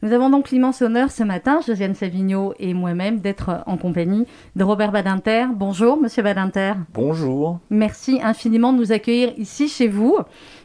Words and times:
Nous 0.00 0.12
avons 0.12 0.30
donc 0.30 0.50
l'immense 0.50 0.80
honneur 0.80 1.10
ce 1.10 1.24
matin, 1.24 1.58
Josiane 1.66 1.96
Savigno 1.96 2.54
et 2.60 2.72
moi-même, 2.72 3.18
d'être 3.18 3.64
en 3.66 3.76
compagnie 3.76 4.26
de 4.54 4.62
Robert 4.62 4.92
Badinter. 4.92 5.46
Bonjour, 5.52 6.00
monsieur 6.00 6.22
Badinter. 6.22 6.74
Bonjour. 6.94 7.58
Merci 7.68 8.20
infiniment 8.22 8.72
de 8.72 8.78
nous 8.78 8.92
accueillir 8.92 9.32
ici 9.36 9.66
chez 9.66 9.88
vous. 9.88 10.16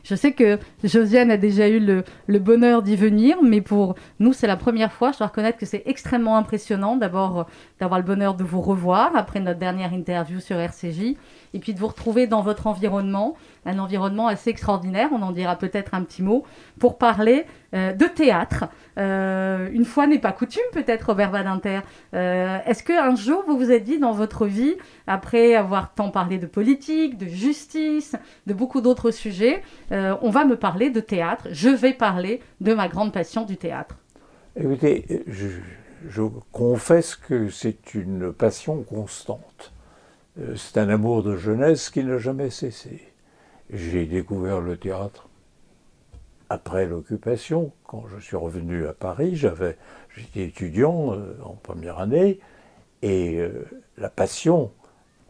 Je 0.03 0.13
sais 0.13 0.33
que 0.33 0.59
Josiane 0.83 1.31
a 1.31 1.37
déjà 1.37 1.67
eu 1.67 1.79
le, 1.79 2.39
bonheur 2.39 2.83
d'y 2.83 2.95
venir, 2.95 3.37
mais 3.41 3.61
pour 3.61 3.95
nous, 4.19 4.33
c'est 4.33 4.45
la 4.45 4.55
première 4.55 4.93
fois. 4.93 5.11
Je 5.13 5.17
dois 5.17 5.27
reconnaître 5.27 5.57
que 5.57 5.65
c'est 5.65 5.81
extrêmement 5.87 6.37
impressionnant 6.37 6.95
d'abord 6.95 7.47
d'avoir 7.79 7.99
le 7.99 8.05
bonheur 8.05 8.35
de 8.35 8.43
vous 8.43 8.61
revoir 8.61 9.15
après 9.15 9.39
notre 9.39 9.57
dernière 9.57 9.93
interview 9.93 10.41
sur 10.41 10.57
RCJ 10.57 11.15
et 11.53 11.59
puis 11.59 11.73
de 11.73 11.79
vous 11.79 11.87
retrouver 11.87 12.27
dans 12.27 12.41
votre 12.41 12.67
environnement, 12.67 13.35
un 13.65 13.79
environnement 13.79 14.27
assez 14.27 14.49
extraordinaire, 14.49 15.09
on 15.11 15.21
en 15.21 15.31
dira 15.31 15.55
peut-être 15.55 15.93
un 15.93 16.03
petit 16.03 16.23
mot, 16.23 16.43
pour 16.79 16.97
parler 16.97 17.45
euh, 17.73 17.93
de 17.93 18.05
théâtre. 18.05 18.65
Euh, 18.97 19.69
une 19.71 19.85
fois 19.85 20.07
n'est 20.07 20.19
pas 20.19 20.31
coutume 20.31 20.63
peut-être, 20.71 21.07
Robert 21.07 21.31
Badinter. 21.31 21.79
Euh, 22.13 22.57
est-ce 22.65 22.83
qu'un 22.83 23.15
jour 23.15 23.43
vous 23.47 23.57
vous 23.57 23.71
êtes 23.71 23.83
dit 23.83 23.99
dans 23.99 24.11
votre 24.11 24.45
vie, 24.45 24.75
après 25.07 25.55
avoir 25.55 25.93
tant 25.93 26.09
parlé 26.09 26.37
de 26.37 26.47
politique, 26.47 27.17
de 27.17 27.27
justice, 27.27 28.15
de 28.47 28.53
beaucoup 28.53 28.81
d'autres 28.81 29.11
sujets, 29.11 29.63
on 29.91 30.29
va 30.29 30.45
me 30.45 30.55
parler 30.55 30.89
de 30.89 30.99
théâtre, 30.99 31.47
je 31.51 31.69
vais 31.69 31.93
parler 31.93 32.41
de 32.61 32.73
ma 32.73 32.87
grande 32.87 33.13
passion 33.13 33.43
du 33.43 33.57
théâtre? 33.57 33.95
Écoutez, 34.55 35.23
je 35.27 36.23
confesse 36.51 37.15
que 37.15 37.49
c'est 37.49 37.93
une 37.93 38.33
passion 38.33 38.83
constante. 38.83 39.72
Euh, 40.39 40.55
c'est 40.55 40.77
un 40.77 40.89
amour 40.89 41.23
de 41.23 41.35
jeunesse 41.35 41.89
qui 41.89 42.03
n'a 42.03 42.17
jamais 42.17 42.49
cessé. 42.49 43.13
J'ai 43.69 44.05
découvert 44.05 44.61
le 44.61 44.77
théâtre 44.77 45.29
après 46.49 46.85
l'occupation, 46.85 47.71
quand 47.85 48.05
je 48.07 48.19
suis 48.19 48.35
revenu 48.35 48.85
à 48.87 48.93
Paris, 48.93 49.35
j'avais, 49.35 49.77
j'étais 50.15 50.43
étudiant 50.43 51.13
euh, 51.13 51.35
en 51.43 51.53
première 51.53 51.99
année, 51.99 52.39
et 53.01 53.37
euh, 53.39 53.65
la 53.97 54.09
passion 54.09 54.71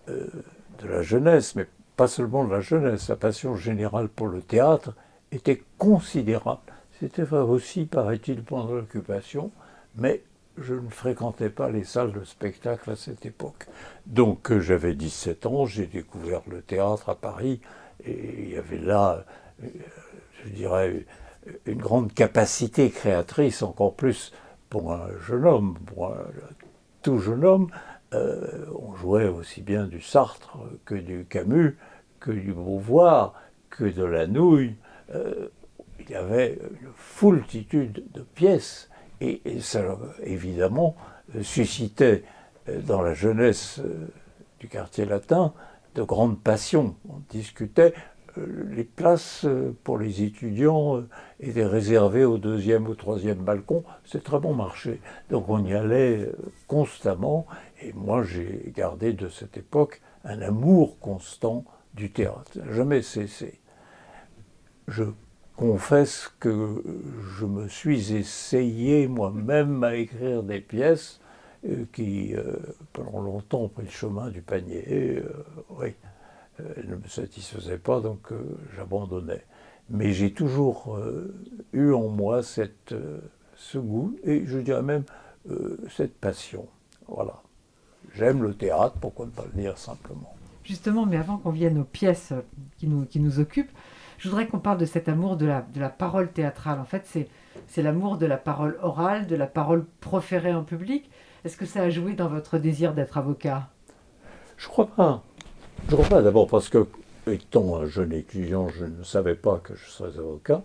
de 0.08 0.88
la 0.88 1.02
jeunesse, 1.02 1.56
mais 1.56 1.66
pas 1.96 2.10
seulement 2.10 2.44
de 2.44 2.52
la 2.52 2.60
jeunesse, 2.60 3.08
la 3.08 3.16
passion 3.16 3.56
générale 3.56 4.10
pour 4.10 4.28
le 4.28 4.42
théâtre 4.42 4.94
était 5.32 5.64
considérable. 5.78 6.74
C'était 7.00 7.24
vrai 7.24 7.40
aussi, 7.40 7.86
paraît-il, 7.86 8.44
pendant 8.44 8.74
l'occupation, 8.74 9.52
mais 9.96 10.22
je 10.58 10.74
ne 10.76 10.90
fréquentais 10.90 11.50
pas 11.50 11.70
les 11.70 11.84
salles 11.84 12.12
de 12.12 12.24
spectacle 12.24 12.92
à 12.92 12.96
cette 12.96 13.26
époque. 13.26 13.68
Donc 14.06 14.52
euh, 14.52 14.60
j'avais 14.60 14.94
17 14.94 15.46
ans, 15.46 15.66
j'ai 15.66 15.88
découvert 15.88 16.42
le 16.50 16.62
théâtre 16.62 17.10
à 17.10 17.16
Paris, 17.16 17.62
et 18.06 18.44
il 18.44 18.50
y 18.52 18.58
avait 18.58 18.80
là, 18.80 19.26
euh, 19.64 19.68
je 20.44 20.50
dirais, 20.50 21.06
une 21.66 21.82
grande 21.82 22.14
capacité 22.14 22.90
créatrice, 22.90 23.64
encore 23.64 23.96
plus 23.96 24.32
pour 24.70 24.94
un 24.94 25.10
jeune 25.20 25.46
homme, 25.46 25.78
pour 25.86 26.08
un 26.08 26.26
tout 27.02 27.20
jeune 27.20 27.44
homme. 27.44 27.70
Euh, 28.14 28.66
on 28.80 28.96
jouait 28.96 29.28
aussi 29.28 29.62
bien 29.62 29.86
du 29.86 30.02
Sartre 30.02 30.58
que 30.86 30.96
du 30.96 31.26
Camus, 31.26 31.78
que 32.20 32.32
du 32.32 32.54
Beauvoir, 32.54 33.34
que 33.70 33.86
de 33.86 34.04
la 34.04 34.28
Nouille. 34.28 34.76
il 36.00 36.10
y 36.10 36.16
avait 36.16 36.60
une 36.82 36.92
foultitude 36.96 38.04
de 38.14 38.22
pièces 38.22 38.90
et, 39.24 39.62
ça, 39.62 39.98
évidemment, 40.24 40.96
suscitait 41.42 42.24
euh, 42.70 42.82
dans 42.82 43.02
la 43.02 43.14
jeunesse 43.14 43.80
euh, 43.80 44.08
du 44.60 44.68
quartier 44.68 45.06
latin 45.06 45.54
de 45.96 46.04
grandes 46.04 46.40
passions. 46.40 46.96
On 47.10 47.22
discutait, 47.30 47.94
euh, 48.38 48.66
les 48.72 48.84
places 48.84 49.46
pour 49.84 49.98
les 49.98 50.24
étudiants 50.24 51.04
étaient 51.40 51.66
réservées 51.66 52.26
au 52.26 52.38
deuxième 52.38 52.88
ou 52.88 52.96
troisième 52.96 53.40
balcon, 53.40 53.84
c'est 54.06 54.24
très 54.24 54.40
bon 54.40 54.54
marché. 54.54 55.00
Donc 55.30 55.50
on 55.50 55.64
y 55.64 55.74
allait 55.74 56.30
constamment, 56.68 57.46
et 57.82 57.94
moi 57.94 58.24
j'ai 58.24 58.74
gardé 58.76 59.14
de 59.14 59.30
cette 59.30 59.58
époque 59.58 60.02
un 60.24 60.42
amour 60.42 60.98
constant 61.00 61.64
du 61.94 62.12
théâtre, 62.12 62.58
jamais 62.72 63.02
cessé. 63.02 63.60
Je 64.88 65.04
confesse 65.56 66.32
que 66.40 66.84
je 67.38 67.46
me 67.46 67.68
suis 67.68 68.14
essayé 68.14 69.08
moi-même 69.08 69.84
à 69.84 69.96
écrire 69.96 70.44
des 70.44 70.60
pièces 70.60 71.20
euh, 71.66 71.86
qui, 71.94 72.36
euh, 72.36 72.56
pendant 72.92 73.22
longtemps, 73.22 73.62
ont 73.62 73.70
pris 73.70 73.84
le 73.84 73.90
chemin 73.90 74.30
du 74.30 74.42
panier. 74.42 74.84
Euh, 74.90 75.46
oui, 75.70 75.94
elles 76.60 76.90
ne 76.90 76.96
me 76.96 77.08
satisfaisaient 77.08 77.78
pas, 77.78 78.00
donc 78.00 78.32
j'abandonnais. 78.76 79.44
Mais 79.90 80.12
j'ai 80.12 80.32
toujours 80.32 81.00
eu 81.74 81.92
en 81.92 82.08
moi 82.08 82.42
ce 82.44 83.78
goût, 83.78 84.16
et 84.24 84.46
je 84.46 84.60
dirais 84.60 84.84
même 84.84 85.04
cette 85.90 86.16
passion. 86.16 86.68
Voilà. 87.08 87.42
J'aime 88.14 88.44
le 88.44 88.54
théâtre, 88.54 88.96
pourquoi 89.02 89.26
ne 89.26 89.32
pas 89.32 89.46
le 89.52 89.62
dire 89.62 89.78
simplement 89.78 90.36
Justement, 90.64 91.06
mais 91.06 91.18
avant 91.18 91.38
qu'on 91.38 91.50
vienne 91.50 91.80
aux 91.80 91.86
pièces 91.86 92.34
qui 92.78 92.88
nous, 92.88 93.06
qui 93.06 93.20
nous 93.20 93.40
occupent, 93.40 93.72
je 94.18 94.30
voudrais 94.30 94.48
qu'on 94.48 94.60
parle 94.60 94.78
de 94.78 94.86
cet 94.86 95.10
amour 95.10 95.38
de 95.38 95.46
la, 95.46 95.66
de 95.74 95.80
la 95.80 95.90
parole 95.90 96.32
théâtrale. 96.32 96.80
En 96.80 96.86
fait, 96.86 97.06
c'est 97.68 97.82
l'amour 97.82 98.18
de 98.18 98.26
la 98.26 98.38
parole 98.38 98.78
orale, 98.82 99.28
de 99.28 99.36
la 99.36 99.48
parole 99.48 99.86
proférée 100.00 100.54
en 100.54 100.64
public. 100.64 101.10
Est-ce 101.46 101.58
que 101.58 101.66
ça 101.66 101.82
a 101.82 101.90
joué 101.90 102.14
dans 102.14 102.28
votre 102.28 102.58
désir 102.58 102.94
d'être 102.94 103.18
avocat? 103.18 103.70
Je 104.58 104.68
crois 104.68 104.88
pas. 104.88 105.24
Je 105.90 105.96
crois 105.96 106.08
pas 106.08 106.22
d'abord 106.22 106.48
parce 106.48 106.70
que, 106.70 106.88
étant 107.28 107.76
un 107.76 107.86
jeune 107.86 108.14
étudiant, 108.14 108.70
je 108.70 108.86
ne 108.86 109.04
savais 109.04 109.36
pas 109.36 109.60
que 109.62 109.76
je 109.76 109.90
serais 109.90 110.18
avocat. 110.18 110.62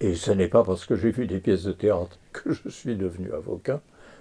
Et 0.00 0.14
ce 0.14 0.30
n'est 0.30 0.48
pas 0.48 0.62
parce 0.62 0.84
que 0.84 0.94
j'ai 0.94 1.10
vu 1.10 1.26
des 1.26 1.40
pièces 1.40 1.64
de 1.64 1.72
théâtre 1.72 2.18
que 2.32 2.52
je 2.52 2.68
suis 2.68 2.96
devenu 2.96 3.32
avocat. 3.32 3.80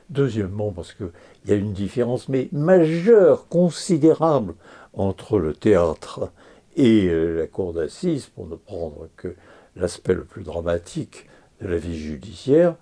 Deuxièmement, 0.09 0.71
parce 0.71 0.93
qu'il 0.93 1.09
y 1.47 1.51
a 1.51 1.55
une 1.55 1.73
différence, 1.73 2.29
mais 2.29 2.47
majeure, 2.51 3.47
considérable, 3.47 4.53
entre 4.93 5.39
le 5.39 5.53
théâtre 5.53 6.31
et 6.75 7.07
euh, 7.07 7.39
la 7.39 7.47
cour 7.47 7.73
d'assises, 7.73 8.27
pour 8.27 8.47
ne 8.47 8.55
prendre 8.55 9.09
que 9.15 9.35
l'aspect 9.75 10.13
le 10.13 10.25
plus 10.25 10.43
dramatique 10.43 11.27
de 11.61 11.67
la 11.67 11.77
vie 11.77 11.97
judiciaire, 11.97 12.75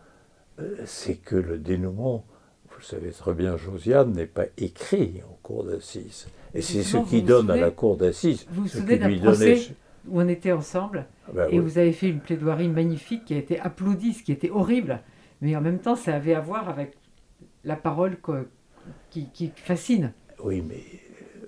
euh, 0.59 0.75
c'est 0.85 1.15
que 1.15 1.35
le 1.35 1.57
dénouement, 1.57 2.25
vous 2.69 2.77
le 2.79 2.83
savez 2.83 3.11
très 3.11 3.33
bien, 3.33 3.57
Josiane, 3.57 4.11
n'est 4.11 4.25
pas 4.25 4.45
écrit 4.57 5.21
en 5.29 5.37
cour 5.43 5.63
d'assises. 5.63 6.27
Et 6.53 6.61
c'est 6.61 6.83
ce 6.83 6.97
qui 6.97 7.21
donne 7.21 7.49
à 7.49 7.55
la 7.55 7.71
cour 7.71 7.97
d'assises. 7.97 8.45
Vous 8.49 8.63
vous 8.63 8.67
souvenez 8.67 8.97
d'un 8.97 9.17
procès 9.17 9.59
où 10.07 10.19
on 10.19 10.27
était 10.27 10.51
ensemble 10.51 11.05
ah 11.27 11.31
ben 11.33 11.49
et 11.49 11.59
vous 11.59 11.77
avez 11.77 11.93
fait 11.93 12.09
une 12.09 12.19
plaidoirie 12.19 12.67
magnifique 12.67 13.25
qui 13.25 13.33
a 13.33 13.37
été 13.37 13.59
applaudie, 13.59 14.13
ce 14.13 14.23
qui 14.23 14.31
était 14.31 14.49
horrible, 14.49 14.99
mais 15.41 15.55
en 15.55 15.61
même 15.61 15.79
temps, 15.79 15.95
ça 15.95 16.15
avait 16.15 16.33
à 16.33 16.41
voir 16.41 16.67
avec 16.67 16.93
la 17.63 17.75
parole 17.75 18.17
qui, 19.09 19.29
qui 19.31 19.51
fascine. 19.55 20.13
Oui, 20.43 20.61
mais 20.67 20.83
euh, 21.35 21.47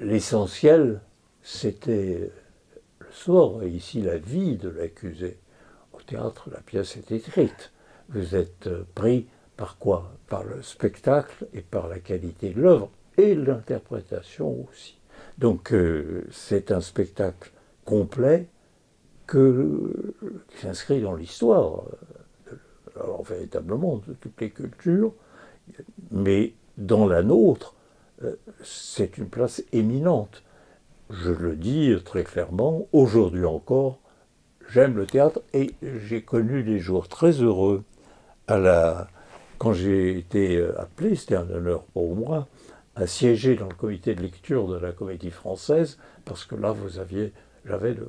l'essentiel, 0.00 1.00
c'était 1.42 2.30
le 2.98 3.06
sort 3.12 3.62
et 3.62 3.68
ici 3.68 4.02
la 4.02 4.18
vie 4.18 4.56
de 4.56 4.68
l'accusé. 4.68 5.38
Au 5.92 6.00
théâtre, 6.00 6.48
la 6.50 6.60
pièce 6.60 6.96
est 6.96 7.10
écrite. 7.12 7.72
Vous 8.08 8.36
êtes 8.36 8.68
pris 8.94 9.26
par 9.56 9.78
quoi? 9.78 10.12
Par 10.28 10.44
le 10.44 10.62
spectacle 10.62 11.46
et 11.52 11.62
par 11.62 11.88
la 11.88 11.98
qualité 11.98 12.50
de 12.50 12.60
l'œuvre 12.60 12.90
et 13.16 13.34
l'interprétation 13.34 14.66
aussi. 14.68 14.98
Donc 15.38 15.72
euh, 15.72 16.24
c'est 16.30 16.70
un 16.70 16.80
spectacle 16.80 17.50
complet 17.84 18.48
qui 19.30 20.58
s'inscrit 20.60 21.00
dans 21.02 21.14
l'histoire, 21.14 21.84
euh, 22.96 23.22
véritablement 23.24 24.00
de 24.06 24.14
toutes 24.14 24.40
les 24.40 24.50
cultures, 24.50 25.12
mais 26.10 26.54
dans 26.78 27.06
la 27.06 27.22
nôtre, 27.22 27.74
euh, 28.22 28.36
c'est 28.62 29.18
une 29.18 29.28
place 29.28 29.62
éminente 29.72 30.42
je 31.10 31.30
le 31.30 31.56
dis 31.56 31.94
très 32.04 32.24
clairement, 32.24 32.86
aujourd'hui 32.92 33.44
encore, 33.44 33.98
j'aime 34.70 34.96
le 34.96 35.06
théâtre 35.06 35.40
et 35.52 35.70
j'ai 35.82 36.22
connu 36.22 36.62
des 36.62 36.78
jours 36.78 37.08
très 37.08 37.32
heureux. 37.32 37.84
À 38.46 38.58
la, 38.58 39.08
quand 39.58 39.72
j'ai 39.72 40.18
été 40.18 40.56
euh, 40.56 40.80
appelé, 40.80 41.14
c'était 41.14 41.36
un 41.36 41.48
honneur 41.50 41.82
pour 41.92 42.14
moi, 42.14 42.48
à 42.96 43.06
siéger 43.06 43.54
dans 43.54 43.68
le 43.68 43.74
comité 43.74 44.14
de 44.14 44.22
lecture 44.22 44.68
de 44.68 44.78
la 44.78 44.92
comédie 44.92 45.30
française, 45.30 45.98
parce 46.24 46.44
que 46.44 46.54
là, 46.54 46.72
vous 46.72 46.98
aviez, 46.98 47.32
j'avais 47.64 47.94
de 47.94 48.08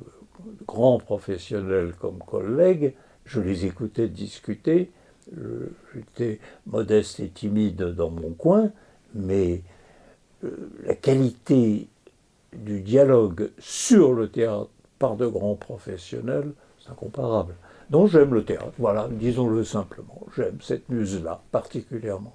grands 0.66 0.98
professionnels 0.98 1.94
comme 1.98 2.18
collègues, 2.18 2.94
je 3.24 3.40
les 3.40 3.66
écoutais 3.66 4.08
discuter, 4.08 4.90
j'étais 5.94 6.40
modeste 6.66 7.20
et 7.20 7.28
timide 7.28 7.82
dans 7.82 8.10
mon 8.10 8.30
coin, 8.30 8.72
mais 9.14 9.62
euh, 10.44 10.70
la 10.84 10.94
qualité 10.94 11.88
du 12.52 12.80
dialogue 12.80 13.50
sur 13.58 14.12
le 14.12 14.28
théâtre 14.28 14.70
par 14.98 15.16
de 15.16 15.26
grands 15.26 15.54
professionnels, 15.54 16.52
c'est 16.78 16.90
incomparable. 16.90 17.54
Donc 17.90 18.08
j'aime 18.08 18.34
le 18.34 18.44
théâtre, 18.44 18.72
voilà, 18.78 19.08
disons-le 19.10 19.64
simplement, 19.64 20.20
j'aime 20.36 20.58
cette 20.60 20.88
muse-là 20.88 21.40
particulièrement. 21.50 22.34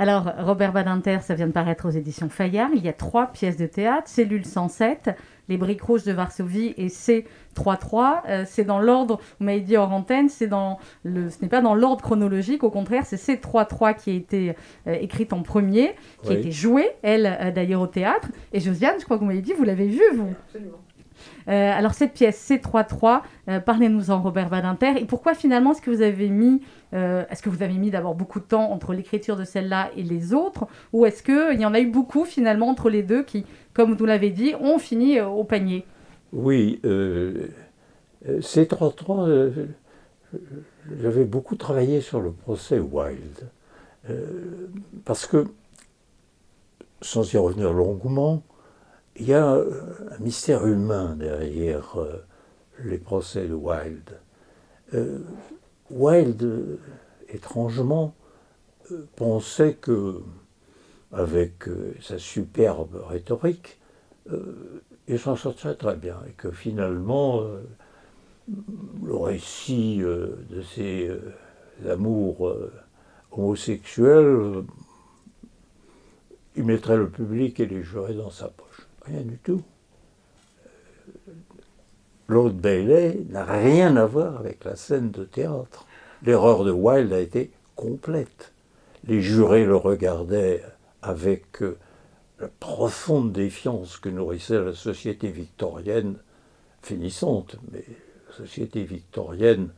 Alors, 0.00 0.30
Robert 0.38 0.72
Badinter, 0.72 1.18
ça 1.22 1.34
vient 1.34 1.48
de 1.48 1.52
paraître 1.52 1.88
aux 1.88 1.90
éditions 1.90 2.28
Fayard. 2.28 2.70
Il 2.72 2.84
y 2.84 2.88
a 2.88 2.92
trois 2.92 3.26
pièces 3.26 3.56
de 3.56 3.66
théâtre 3.66 4.06
Cellule 4.06 4.44
107, 4.44 5.10
Les 5.48 5.56
Briques 5.56 5.82
Rouges 5.82 6.04
de 6.04 6.12
Varsovie 6.12 6.74
et 6.76 6.88
C33. 6.88 8.22
Euh, 8.28 8.44
c'est 8.46 8.64
dans 8.64 8.78
l'ordre, 8.78 9.18
vous 9.38 9.46
m'avez 9.46 9.60
dit 9.60 9.76
hors 9.76 9.92
antenne, 9.92 10.28
c'est 10.28 10.46
dans 10.46 10.78
le, 11.02 11.30
ce 11.30 11.42
n'est 11.42 11.48
pas 11.48 11.60
dans 11.60 11.74
l'ordre 11.74 12.02
chronologique, 12.02 12.62
au 12.64 12.70
contraire, 12.70 13.04
c'est 13.06 13.16
C33 13.16 13.96
qui 13.96 14.10
a 14.10 14.14
été 14.14 14.54
euh, 14.86 14.94
écrite 15.00 15.32
en 15.32 15.42
premier, 15.42 15.94
qui 16.22 16.30
a 16.30 16.34
été 16.34 16.50
jouée, 16.50 16.88
elle 17.02 17.38
euh, 17.40 17.50
d'ailleurs 17.50 17.80
au 17.80 17.86
théâtre. 17.86 18.28
Et 18.52 18.60
Josiane, 18.60 18.96
je 18.98 19.04
crois 19.04 19.16
que 19.16 19.22
vous 19.22 19.28
m'avez 19.28 19.42
dit, 19.42 19.52
vous 19.52 19.64
l'avez 19.64 19.88
vue, 19.88 20.02
vous 20.14 20.34
Absolument. 20.46 20.78
Euh, 21.48 21.72
alors 21.72 21.94
cette 21.94 22.12
pièce 22.12 22.50
C3-3, 22.50 23.22
euh, 23.48 23.60
parlez-nous 23.60 24.10
en 24.10 24.20
Robert 24.20 24.48
Badinter 24.48 24.94
et 24.98 25.04
pourquoi 25.04 25.34
finalement 25.34 25.72
est-ce 25.72 25.82
que 25.82 25.90
vous 25.90 26.02
avez 26.02 26.28
mis, 26.28 26.60
euh, 26.94 27.24
est-ce 27.30 27.42
que 27.42 27.48
vous 27.48 27.62
avez 27.62 27.74
mis 27.74 27.90
d'abord 27.90 28.14
beaucoup 28.14 28.40
de 28.40 28.44
temps 28.44 28.70
entre 28.70 28.92
l'écriture 28.92 29.36
de 29.36 29.44
celle-là 29.44 29.90
et 29.96 30.02
les 30.02 30.34
autres 30.34 30.66
ou 30.92 31.06
est-ce 31.06 31.22
qu'il 31.22 31.60
y 31.60 31.66
en 31.66 31.74
a 31.74 31.80
eu 31.80 31.86
beaucoup 31.86 32.24
finalement 32.24 32.68
entre 32.68 32.90
les 32.90 33.02
deux 33.02 33.22
qui, 33.22 33.44
comme 33.78 33.94
vous 33.94 34.04
l'avez 34.04 34.30
dit, 34.30 34.54
ont 34.60 34.78
fini 34.78 35.20
au 35.20 35.44
panier 35.44 35.86
Oui, 36.32 36.82
C3-3, 38.26 39.52
j'avais 41.00 41.24
beaucoup 41.24 41.54
travaillé 41.54 42.00
sur 42.00 42.20
le 42.20 42.32
procès 42.32 42.80
Wilde 42.80 43.48
parce 45.04 45.26
que, 45.26 45.46
sans 47.02 47.32
y 47.32 47.36
revenir 47.36 47.72
longuement, 47.72 48.42
il 49.18 49.28
y 49.28 49.34
a 49.34 49.52
un 49.52 50.18
mystère 50.20 50.66
humain 50.66 51.16
derrière 51.16 51.98
euh, 51.98 52.24
les 52.84 52.98
procès 52.98 53.46
de 53.46 53.54
Wilde. 53.54 54.18
Euh, 54.94 55.18
Wilde, 55.90 56.78
étrangement, 57.28 58.14
euh, 58.92 59.06
pensait 59.16 59.74
que, 59.74 60.22
avec 61.12 61.64
sa 62.00 62.18
superbe 62.18 63.02
rhétorique, 63.08 63.78
il 65.08 65.18
s'en 65.18 65.36
sortirait 65.36 65.74
très 65.74 65.96
bien 65.96 66.16
et 66.28 66.32
que 66.32 66.50
finalement, 66.50 67.42
le 69.04 69.16
récit 69.16 69.98
de 69.98 70.62
ses 70.74 71.10
amours 71.88 72.54
homosexuels, 73.32 74.64
il 76.58 76.64
mettrait 76.64 76.96
le 76.96 77.08
public 77.08 77.60
et 77.60 77.66
les 77.66 77.84
jurés 77.84 78.14
dans 78.14 78.30
sa 78.30 78.48
poche. 78.48 78.88
Rien 79.06 79.22
du 79.22 79.38
tout. 79.38 79.62
Euh, 81.28 81.32
Lord 82.26 82.50
Bailey 82.50 83.20
n'a 83.30 83.44
rien 83.44 83.96
à 83.96 84.06
voir 84.06 84.36
avec 84.38 84.64
la 84.64 84.74
scène 84.74 85.12
de 85.12 85.24
théâtre. 85.24 85.86
L'erreur 86.24 86.64
de 86.64 86.72
Wilde 86.72 87.12
a 87.12 87.20
été 87.20 87.52
complète. 87.76 88.52
Les 89.04 89.22
jurés 89.22 89.64
le 89.64 89.76
regardaient 89.76 90.64
avec 91.02 91.62
euh, 91.62 91.78
la 92.40 92.48
profonde 92.48 93.32
défiance 93.32 93.98
que 93.98 94.08
nourrissait 94.08 94.62
la 94.62 94.74
société 94.74 95.30
victorienne, 95.30 96.16
finissante, 96.82 97.56
mais 97.72 97.84
la 98.28 98.34
société 98.34 98.84
victorienne 98.84 99.70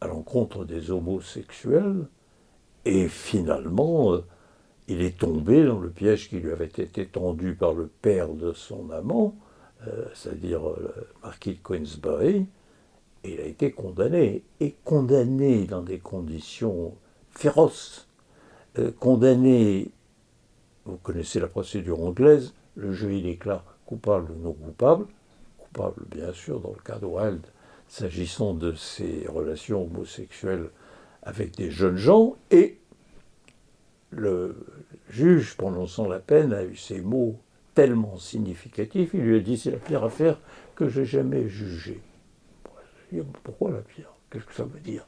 à 0.00 0.08
l'encontre 0.08 0.64
des 0.64 0.90
homosexuels. 0.90 2.06
Et 2.84 3.08
finalement, 3.08 4.12
euh, 4.12 4.24
il 4.88 5.00
est 5.00 5.18
tombé 5.18 5.64
dans 5.64 5.78
le 5.78 5.90
piège 5.90 6.28
qui 6.28 6.36
lui 6.36 6.52
avait 6.52 6.66
été 6.66 7.06
tendu 7.06 7.54
par 7.54 7.72
le 7.72 7.86
père 7.86 8.28
de 8.28 8.52
son 8.52 8.90
amant, 8.90 9.36
euh, 9.86 10.06
c'est-à-dire 10.14 10.62
le 10.62 10.92
marquis 11.22 11.54
de 11.54 11.60
Queensbury, 11.62 12.46
et 13.22 13.34
il 13.34 13.40
a 13.40 13.46
été 13.46 13.70
condamné, 13.70 14.44
et 14.60 14.74
condamné 14.84 15.64
dans 15.64 15.80
des 15.80 15.98
conditions 15.98 16.94
féroces, 17.30 18.06
condamné, 18.98 19.93
vous 20.84 20.96
connaissez 20.98 21.40
la 21.40 21.46
procédure 21.46 22.00
anglaise, 22.00 22.54
le 22.76 22.92
jury 22.92 23.22
déclare 23.22 23.64
coupable 23.86 24.32
ou 24.32 24.42
non 24.42 24.52
coupable, 24.52 25.06
coupable 25.58 26.02
bien 26.10 26.32
sûr 26.32 26.60
dans 26.60 26.72
le 26.72 26.82
cas 26.82 26.98
de 26.98 27.06
Wilde, 27.06 27.46
s'agissant 27.88 28.54
de 28.54 28.72
ses 28.74 29.26
relations 29.28 29.84
homosexuelles 29.84 30.70
avec 31.22 31.56
des 31.56 31.70
jeunes 31.70 31.96
gens, 31.96 32.36
et 32.50 32.78
le 34.10 34.56
juge, 35.08 35.56
prononçant 35.56 36.08
la 36.08 36.20
peine, 36.20 36.52
a 36.52 36.64
eu 36.64 36.76
ces 36.76 37.00
mots 37.00 37.38
tellement 37.74 38.16
significatifs, 38.18 39.10
il 39.14 39.20
lui 39.20 39.36
a 39.36 39.40
dit 39.40 39.58
c'est 39.58 39.70
la 39.70 39.78
pire 39.78 40.04
affaire 40.04 40.38
que 40.76 40.88
j'ai 40.88 41.04
jamais 41.04 41.48
jugée. 41.48 42.00
Pourquoi 43.42 43.70
la 43.70 43.80
pire? 43.80 44.12
Qu'est-ce 44.30 44.44
que 44.44 44.54
ça 44.54 44.64
veut 44.64 44.80
dire? 44.80 45.06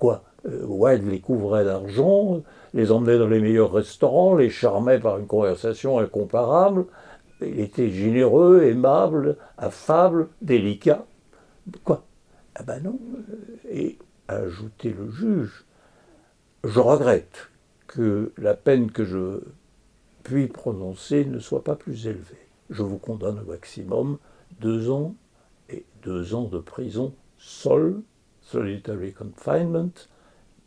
Quoi 0.00 0.24
euh, 0.46 0.64
Wilde 0.66 1.06
les 1.06 1.20
couvrait 1.20 1.66
d'argent, 1.66 2.42
les 2.74 2.90
emmenait 2.90 3.18
dans 3.18 3.28
les 3.28 3.40
meilleurs 3.40 3.72
restaurants, 3.72 4.34
les 4.34 4.50
charmait 4.50 4.98
par 4.98 5.18
une 5.18 5.26
conversation 5.26 5.98
incomparable. 5.98 6.86
Il 7.42 7.60
était 7.60 7.90
généreux, 7.90 8.62
aimable, 8.64 9.36
affable, 9.58 10.28
délicat. 10.42 11.04
Quoi? 11.84 12.02
Ah 12.54 12.62
ben 12.62 12.82
non. 12.82 12.98
Et 13.70 13.98
a 14.28 14.36
ajouté 14.36 14.94
le 14.98 15.10
juge, 15.10 15.64
je 16.64 16.80
regrette 16.80 17.50
que 17.86 18.32
la 18.38 18.54
peine 18.54 18.90
que 18.90 19.04
je 19.04 19.40
puis 20.22 20.46
prononcer 20.46 21.24
ne 21.24 21.38
soit 21.38 21.64
pas 21.64 21.76
plus 21.76 22.06
élevée. 22.06 22.48
Je 22.70 22.82
vous 22.82 22.98
condamne 22.98 23.38
au 23.40 23.50
maximum 23.50 24.18
deux 24.60 24.90
ans 24.90 25.14
et 25.68 25.84
deux 26.02 26.34
ans 26.34 26.44
de 26.44 26.58
prison 26.58 27.12
sol, 27.36 28.02
solitary 28.50 29.12
confinement, 29.12 29.90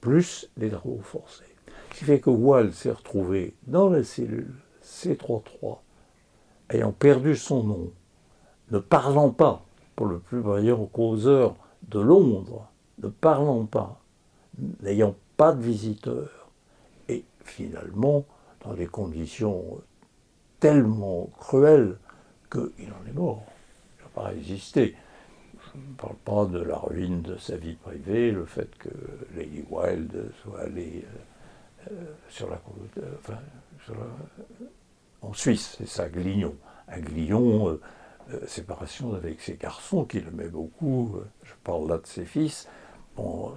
plus 0.01 0.50
les 0.57 0.69
travaux 0.69 1.01
forcés. 1.01 1.44
Ce 1.91 2.00
qui 2.00 2.06
fait 2.06 2.19
que 2.19 2.30
Wall 2.30 2.74
s'est 2.74 2.91
retrouvé 2.91 3.53
dans 3.68 3.89
la 3.89 4.03
cellule 4.03 4.53
C33, 4.83 5.80
ayant 6.69 6.91
perdu 6.91 7.35
son 7.35 7.63
nom, 7.63 7.91
ne 8.71 8.80
parlant 8.80 9.30
pas, 9.30 9.63
pour 9.95 10.07
le 10.07 10.19
plus 10.19 10.41
brillant 10.41 10.85
causeur 10.85 11.56
de 11.89 12.00
Londres, 12.00 12.68
ne 13.01 13.09
parlant 13.09 13.65
pas, 13.65 14.01
n'ayant 14.81 15.15
pas 15.38 15.53
de 15.53 15.62
visiteurs, 15.62 16.29
finalement 17.44 18.25
dans 18.63 18.74
des 18.74 18.88
conditions 18.88 19.81
tellement 20.59 21.29
cruelles 21.38 21.97
qu'il 22.50 22.89
en 22.91 23.09
est 23.09 23.13
mort. 23.13 23.44
Il 23.97 24.03
n'a 24.03 24.09
pas 24.15 24.29
résisté. 24.29 24.95
Ne 25.75 25.95
parle 25.95 26.15
pas 26.23 26.45
de 26.45 26.59
la 26.59 26.77
ruine 26.77 27.21
de 27.21 27.35
sa 27.37 27.57
vie 27.57 27.75
privée, 27.75 28.31
le 28.31 28.45
fait 28.45 28.69
que 28.77 28.89
Lady 29.35 29.63
Wilde 29.69 30.31
soit 30.43 30.61
allée 30.61 31.03
euh, 31.03 31.91
euh, 31.91 32.13
sur 32.29 32.49
la 32.49 32.57
côte, 32.57 33.03
euh, 33.89 33.93
en 35.21 35.33
Suisse, 35.33 35.75
c'est 35.77 35.87
ça, 35.87 36.09
Glignon. 36.09 36.55
À 36.87 36.99
Glignon, 36.99 37.79
séparation 38.45 39.13
avec 39.13 39.41
ses 39.41 39.55
garçons 39.55 40.05
qu'il 40.05 40.27
aimait 40.27 40.49
beaucoup, 40.49 41.15
je 41.43 41.53
parle 41.63 41.89
là 41.89 41.97
de 41.97 42.05
ses 42.05 42.25
fils. 42.25 42.67
Bon, 43.15 43.53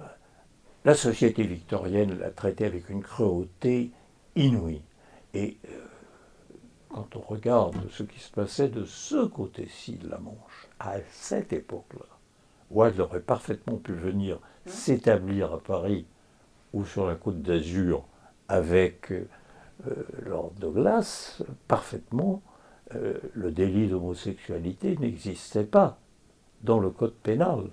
la 0.85 0.95
société 0.95 1.43
victorienne 1.43 2.17
l'a 2.17 2.31
traité 2.31 2.65
avec 2.65 2.89
une 2.89 3.03
cruauté 3.03 3.91
inouïe. 4.35 4.81
Et 5.33 5.57
quand 6.89 7.15
on 7.15 7.19
regarde 7.19 7.75
ce 7.91 8.03
qui 8.03 8.19
se 8.19 8.31
passait 8.31 8.69
de 8.69 8.85
ce 8.85 9.25
côté-ci 9.25 9.97
de 9.97 10.09
la 10.09 10.19
Manche, 10.19 10.66
à 10.79 10.95
cette 11.11 11.53
époque-là, 11.53 12.05
Wilde 12.71 12.99
aurait 12.99 13.21
parfaitement 13.21 13.77
pu 13.77 13.93
venir 13.93 14.39
s'établir 14.65 15.53
à 15.53 15.59
Paris 15.59 16.05
ou 16.73 16.85
sur 16.85 17.07
la 17.07 17.15
côte 17.15 17.41
d'Azur 17.41 18.03
avec 18.49 19.11
euh, 19.11 19.25
Lord 20.25 20.53
Douglas, 20.59 21.41
parfaitement, 21.67 22.41
euh, 22.95 23.17
le 23.33 23.51
délit 23.51 23.87
d'homosexualité 23.87 24.97
n'existait 24.97 25.65
pas 25.65 25.97
dans 26.61 26.79
le 26.79 26.89
code 26.89 27.13
pénal. 27.13 27.65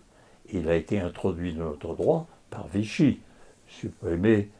Il 0.52 0.68
a 0.68 0.74
été 0.74 1.00
introduit 1.00 1.54
dans 1.54 1.66
notre 1.66 1.94
droit 1.94 2.26
par 2.50 2.66
Vichy, 2.68 3.20
supprimé, 3.66 4.50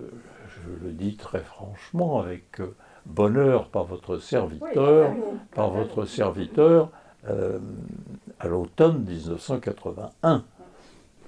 euh, 0.00 0.10
je 0.48 0.86
le 0.86 0.92
dis 0.92 1.16
très 1.16 1.40
franchement, 1.40 2.20
avec 2.20 2.60
euh, 2.60 2.74
bonheur 3.06 3.68
par 3.68 3.84
votre 3.84 4.18
serviteur, 4.18 5.12
par 5.54 5.70
votre 5.70 6.04
serviteur 6.04 6.90
euh, 7.28 7.58
à 8.40 8.48
l'automne 8.48 9.04
1981. 9.04 10.44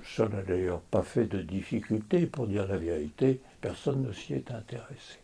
Ça 0.05 0.29
n'a 0.29 0.43
d'ailleurs 0.43 0.81
pas 0.81 1.03
fait 1.03 1.27
de 1.27 1.43
difficulté, 1.43 2.27
pour 2.27 2.47
dire 2.47 2.67
la 2.67 2.77
vérité, 2.77 3.41
personne 3.61 4.03
ne 4.03 4.13
s'y 4.13 4.35
est 4.35 4.51
intéressé. 4.53 5.19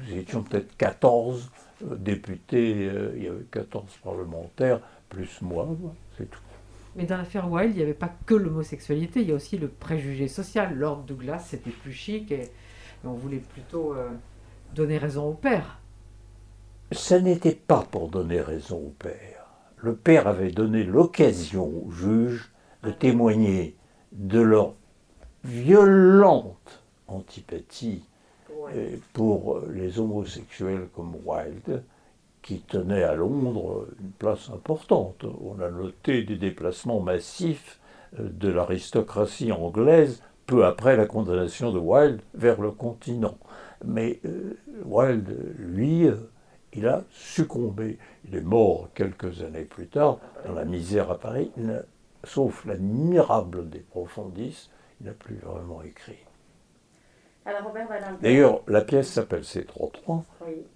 Nous 0.00 0.16
étions 0.16 0.42
peut-être 0.42 0.76
14 0.76 1.50
députés, 1.80 2.90
il 3.16 3.22
y 3.22 3.28
avait 3.28 3.44
14 3.50 3.84
parlementaires, 4.02 4.80
plus 5.08 5.40
moi, 5.40 5.66
c'est 6.16 6.30
tout. 6.30 6.40
Mais 6.96 7.04
dans 7.04 7.16
l'affaire 7.16 7.50
Wilde, 7.50 7.74
il 7.74 7.76
n'y 7.76 7.82
avait 7.82 7.94
pas 7.94 8.12
que 8.26 8.34
l'homosexualité, 8.34 9.20
il 9.22 9.28
y 9.28 9.32
a 9.32 9.34
aussi 9.36 9.56
le 9.56 9.68
préjugé 9.68 10.26
social. 10.26 10.76
Lord 10.76 11.04
Douglas, 11.04 11.44
c'était 11.46 11.70
plus 11.70 11.92
chic 11.92 12.32
et, 12.32 12.50
on 13.04 13.12
voulait 13.12 13.38
plutôt 13.38 13.94
euh, 13.94 14.08
donner 14.74 14.98
raison 14.98 15.28
au 15.28 15.34
père. 15.34 15.78
Ce 16.90 17.14
n'était 17.14 17.54
pas 17.54 17.86
pour 17.88 18.08
donner 18.08 18.40
raison 18.40 18.78
au 18.78 18.94
père. 18.98 19.37
Le 19.80 19.94
père 19.94 20.26
avait 20.26 20.50
donné 20.50 20.84
l'occasion 20.84 21.66
aux 21.84 21.90
juges 21.90 22.50
de 22.82 22.90
témoigner 22.90 23.76
de 24.12 24.40
leur 24.40 24.74
violente 25.44 26.82
antipathie 27.06 28.02
pour 29.12 29.60
les 29.70 29.98
homosexuels 29.98 30.88
comme 30.94 31.16
Wilde, 31.24 31.82
qui 32.42 32.60
tenait 32.60 33.02
à 33.02 33.14
Londres 33.14 33.86
une 34.00 34.10
place 34.10 34.50
importante. 34.50 35.24
On 35.42 35.60
a 35.60 35.70
noté 35.70 36.22
des 36.22 36.36
déplacements 36.36 37.00
massifs 37.00 37.78
euh, 38.18 38.28
de 38.30 38.48
l'aristocratie 38.48 39.52
anglaise 39.52 40.22
peu 40.46 40.64
après 40.64 40.96
la 40.96 41.04
condamnation 41.04 41.72
de 41.72 41.78
Wilde 41.78 42.20
vers 42.34 42.60
le 42.60 42.70
continent. 42.70 43.36
Mais 43.84 44.20
euh, 44.24 44.56
Wilde, 44.86 45.36
lui, 45.58 46.06
euh, 46.06 46.16
il 46.72 46.86
a 46.86 47.04
succombé. 47.10 47.98
Il 48.26 48.36
est 48.36 48.42
mort 48.42 48.88
quelques 48.94 49.42
années 49.42 49.64
plus 49.64 49.88
tard 49.88 50.18
dans 50.46 50.52
la 50.52 50.64
misère 50.64 51.10
à 51.10 51.18
Paris. 51.18 51.50
sauf 52.24 52.64
l'admirable 52.64 53.68
des 53.70 53.80
profondis, 53.80 54.70
il 55.00 55.06
n'a 55.06 55.12
plus 55.12 55.36
vraiment 55.36 55.82
écrit. 55.82 56.18
D'ailleurs, 58.20 58.60
la 58.66 58.82
pièce 58.82 59.10
s'appelle 59.10 59.42
C33 59.42 60.22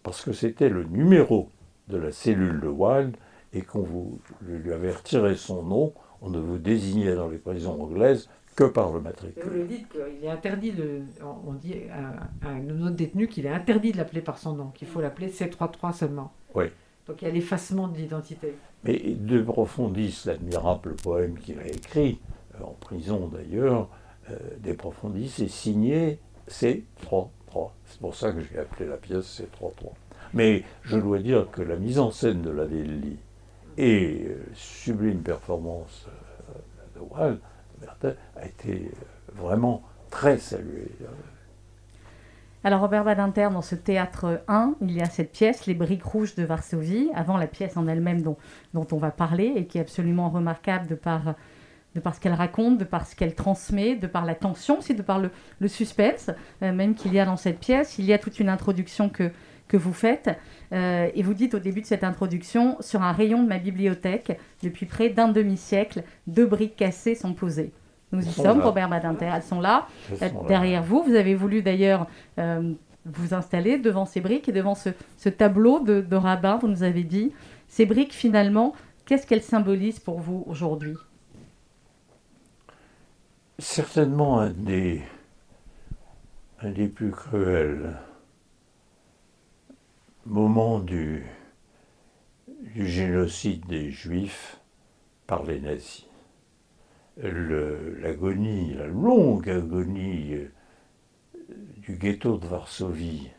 parce 0.02 0.24
que 0.24 0.32
c'était 0.32 0.70
le 0.70 0.84
numéro 0.84 1.50
de 1.88 1.98
la 1.98 2.12
cellule 2.12 2.60
de 2.60 2.68
Wilde 2.68 3.16
et 3.52 3.62
qu'on 3.62 4.18
lui 4.40 4.72
avait 4.72 4.92
retiré 4.92 5.36
son 5.36 5.62
nom. 5.62 5.92
On 6.22 6.30
ne 6.30 6.38
vous 6.38 6.58
désignait 6.58 7.14
dans 7.14 7.28
les 7.28 7.38
prisons 7.38 7.82
anglaises 7.82 8.28
que 8.54 8.64
par 8.64 8.92
le 8.92 9.00
matricule. 9.00 9.42
Vous 9.42 9.50
le 9.50 9.64
dites 9.64 9.88
qu'il 9.88 10.24
est 10.24 10.28
interdit, 10.28 10.72
de, 10.72 11.02
on 11.46 11.52
dit 11.54 11.74
à, 11.90 12.48
un 12.48 12.68
autre 12.80 12.96
détenu 12.96 13.28
qu'il 13.28 13.46
est 13.46 13.50
interdit 13.50 13.92
de 13.92 13.96
l'appeler 13.96 14.20
par 14.20 14.38
son 14.38 14.54
nom, 14.54 14.68
qu'il 14.74 14.88
faut 14.88 15.00
l'appeler 15.00 15.28
C33 15.28 15.94
seulement. 15.94 16.32
Oui. 16.54 16.66
Donc 17.06 17.22
il 17.22 17.24
y 17.24 17.28
a 17.30 17.34
l'effacement 17.34 17.88
de 17.88 17.96
l'identité. 17.96 18.54
Mais 18.84 18.98
De 18.98 19.42
Profondis, 19.42 20.22
l'admirable 20.26 20.94
poème 20.96 21.38
qu'il 21.38 21.58
a 21.58 21.66
écrit, 21.66 22.20
euh, 22.54 22.64
en 22.64 22.72
prison 22.72 23.28
d'ailleurs, 23.28 23.88
euh, 24.30 24.36
De 24.60 24.72
Profondis 24.72 25.34
est 25.42 25.48
signé 25.48 26.18
C33. 26.48 27.70
C'est 27.86 28.00
pour 28.00 28.14
ça 28.14 28.32
que 28.32 28.40
j'ai 28.40 28.58
appelé 28.58 28.88
la 28.88 28.96
pièce 28.96 29.40
C33. 29.40 29.92
Mais 30.34 30.62
je 30.82 30.98
dois 30.98 31.18
dire 31.18 31.50
que 31.50 31.62
la 31.62 31.76
mise 31.76 31.98
en 31.98 32.10
scène 32.10 32.42
de 32.42 32.50
la 32.50 32.66
Delhi 32.66 33.16
et 33.78 34.26
euh, 34.28 34.44
sublime 34.54 35.22
performance 35.22 36.06
de 36.94 37.00
Wilde 37.00 37.40
a 38.04 38.46
été 38.46 38.90
vraiment 39.34 39.82
très 40.10 40.38
salué. 40.38 40.88
Alors 42.64 42.80
Robert 42.80 43.02
Badinter, 43.02 43.48
dans 43.52 43.62
ce 43.62 43.74
théâtre 43.74 44.42
1, 44.46 44.76
il 44.82 44.92
y 44.92 45.02
a 45.02 45.06
cette 45.06 45.32
pièce, 45.32 45.66
Les 45.66 45.74
Briques 45.74 46.04
Rouges 46.04 46.36
de 46.36 46.44
Varsovie, 46.44 47.10
avant 47.12 47.36
la 47.36 47.48
pièce 47.48 47.76
en 47.76 47.88
elle-même 47.88 48.22
dont, 48.22 48.36
on 48.74 48.96
va 48.98 49.10
parler 49.10 49.52
et 49.56 49.66
qui 49.66 49.78
est 49.78 49.80
absolument 49.80 50.30
remarquable 50.30 50.86
de 50.86 50.94
par, 50.94 51.34
ce 51.96 52.20
qu'elle 52.20 52.34
raconte, 52.34 52.78
de 52.78 52.84
par 52.84 53.08
ce 53.08 53.16
qu'elle 53.16 53.34
transmet, 53.34 53.96
de 53.96 54.06
par 54.06 54.24
la 54.24 54.36
tension 54.36 54.78
aussi, 54.78 54.94
de 54.94 55.02
par 55.02 55.18
le, 55.18 55.32
suspense 55.66 56.30
euh, 56.62 56.72
même 56.72 56.94
qu'il 56.94 57.12
y 57.12 57.18
a 57.18 57.24
dans 57.24 57.36
cette 57.36 57.58
pièce. 57.58 57.98
Il 57.98 58.04
y 58.04 58.12
a 58.12 58.18
toute 58.18 58.38
une 58.38 58.48
introduction 58.48 59.08
que, 59.08 59.32
vous 59.74 59.94
faites 59.94 60.28
euh, 60.74 61.08
et 61.14 61.22
vous 61.22 61.32
dites 61.32 61.54
au 61.54 61.58
début 61.58 61.80
de 61.80 61.86
cette 61.86 62.04
introduction, 62.04 62.76
sur 62.80 63.00
un 63.00 63.12
rayon 63.12 63.42
de 63.42 63.48
ma 63.48 63.56
bibliothèque, 63.56 64.38
depuis 64.62 64.84
près 64.84 65.08
d'un 65.08 65.28
demi-siècle, 65.28 66.02
deux 66.26 66.44
briques 66.44 66.76
cassées 66.76 67.14
sont 67.14 67.32
posées. 67.32 67.72
Nous 68.12 68.26
y 68.26 68.30
sommes, 68.30 68.60
Robert 68.60 68.88
Badinter, 68.90 69.30
elles 69.34 69.42
sont 69.42 69.60
là, 69.60 69.86
euh, 70.20 70.28
derrière 70.46 70.82
vous. 70.82 71.02
Vous 71.02 71.14
avez 71.14 71.34
voulu 71.34 71.62
d'ailleurs 71.62 72.06
euh, 72.38 72.72
vous 73.06 73.32
installer 73.32 73.78
devant 73.78 74.04
ces 74.04 74.20
briques 74.20 74.48
et 74.50 74.52
devant 74.52 74.74
ce, 74.74 75.28
tableau 75.30 75.80
de, 75.80 76.02
de, 76.02 76.16
rabbin, 76.16 76.58
vous 76.58 76.68
nous 76.68 76.82
avez 76.82 77.04
dit. 77.04 77.32
Ces 77.68 77.86
briques, 77.86 78.12
finalement, 78.12 78.74
qu'est-ce 79.06 79.26
qu'elles 79.26 79.42
symbolisent 79.42 79.98
pour 79.98 80.20
vous 80.20 80.44
aujourd'hui? 80.46 80.94
Certainement 83.58 84.40
un 84.40 84.50
des, 84.50 85.02
un 86.60 86.70
des 86.70 86.88
plus 86.88 87.12
cruels 87.12 87.96
moments 90.26 90.80
du, 90.80 91.24
du 92.74 92.86
génocide 92.86 93.66
des 93.66 93.90
Juifs 93.90 94.58
par 95.26 95.44
les 95.44 95.60
nazis 95.60 96.06
l'agonie, 97.18 98.74
la 98.74 98.86
longue 98.86 99.48
agonie 99.48 100.34
euh, 100.34 100.50
du 101.78 101.96
ghetto 101.96 102.38
de 102.38 102.46
Varsovie, 102.46 103.30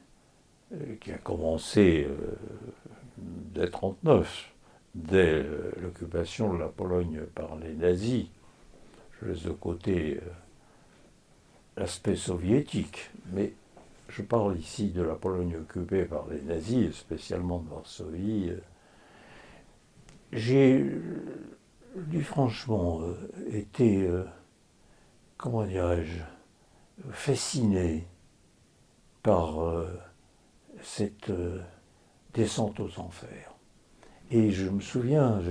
euh, 0.74 0.96
qui 1.00 1.12
a 1.12 1.18
commencé 1.18 2.08
euh, 2.08 2.36
dès 3.18 3.62
1939, 3.62 4.53
dès 4.96 5.46
l'occupation 5.82 6.53
de 6.53 6.60
la 6.60 6.68
Pologne 6.68 7.22
par 7.34 7.56
les 7.58 7.74
nazis. 7.74 8.27
Je 9.20 9.27
laisse 9.27 9.44
de 9.44 9.51
côté 9.51 10.20
l'aspect 11.77 12.15
soviétique, 12.15 13.10
mais 13.32 13.53
je 14.10 14.22
parle 14.22 14.58
ici 14.60 14.89
de 14.89 15.01
la 15.01 15.15
Pologne 15.15 15.56
occupée 15.58 16.06
par 16.06 16.27
les 16.27 16.42
nazis, 16.42 16.94
spécialement 16.96 17.60
de 17.60 17.70
Varsovie. 17.70 18.51
J'ai 20.32 20.86
lui, 21.96 22.22
franchement, 22.22 23.02
euh, 23.02 23.16
était, 23.52 24.04
euh, 24.04 24.26
comment 25.38 25.66
dirais-je, 25.66 26.20
fasciné 27.12 28.08
par 29.22 29.62
euh, 29.62 29.88
cette 30.82 31.32
descente 32.34 32.80
aux 32.80 33.00
enfers. 33.00 33.54
Et 34.32 34.52
je 34.52 34.70
me 34.70 34.82
souviens, 34.82 35.42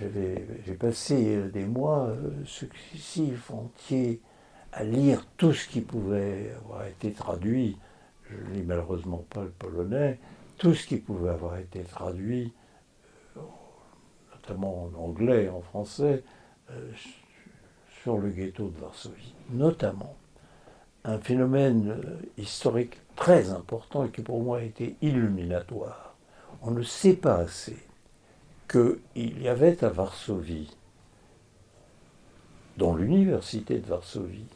j'ai 0.00 0.74
passé 0.74 1.48
des 1.52 1.64
mois 1.64 2.12
successifs, 2.44 3.50
entiers, 3.50 4.20
à 4.72 4.82
lire 4.82 5.26
tout 5.36 5.52
ce 5.52 5.68
qui 5.68 5.80
pouvait 5.80 6.52
avoir 6.64 6.86
été 6.86 7.12
traduit. 7.12 7.76
Je 8.28 8.36
ne 8.36 8.54
lis 8.54 8.62
malheureusement 8.62 9.24
pas 9.30 9.42
le 9.42 9.50
polonais, 9.50 10.18
tout 10.58 10.74
ce 10.74 10.86
qui 10.86 10.96
pouvait 10.96 11.30
avoir 11.30 11.58
été 11.58 11.82
traduit 11.82 12.52
notamment 14.46 14.84
en 14.84 15.00
anglais, 15.00 15.48
en 15.48 15.60
français, 15.60 16.22
euh, 16.70 16.92
sur 18.02 18.18
le 18.18 18.30
ghetto 18.30 18.68
de 18.68 18.78
Varsovie. 18.78 19.34
Notamment 19.50 20.16
un 21.04 21.18
phénomène 21.18 22.00
euh, 22.04 22.16
historique 22.38 22.98
très 23.16 23.50
important 23.50 24.04
et 24.04 24.10
qui 24.10 24.22
pour 24.22 24.42
moi 24.42 24.58
a 24.58 24.62
été 24.62 24.96
illuminatoire. 25.02 26.14
On 26.62 26.70
ne 26.70 26.82
sait 26.82 27.14
pas 27.14 27.36
assez 27.36 27.76
qu'il 28.68 29.42
y 29.42 29.48
avait 29.48 29.84
à 29.84 29.88
Varsovie, 29.90 30.74
dans 32.76 32.94
l'université 32.94 33.78
de 33.78 33.86
Varsovie, 33.86 34.48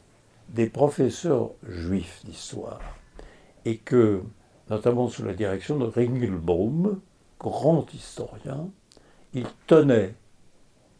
des 0.48 0.68
professeurs 0.68 1.50
juifs 1.62 2.22
d'histoire 2.24 2.80
et 3.64 3.76
que, 3.76 4.22
notamment 4.70 5.08
sous 5.08 5.24
la 5.24 5.34
direction 5.34 5.78
de 5.78 5.84
Ringelbaum, 5.84 7.00
grand 7.38 7.86
historien, 7.94 8.70
ils 9.34 9.46
tenaient 9.66 10.14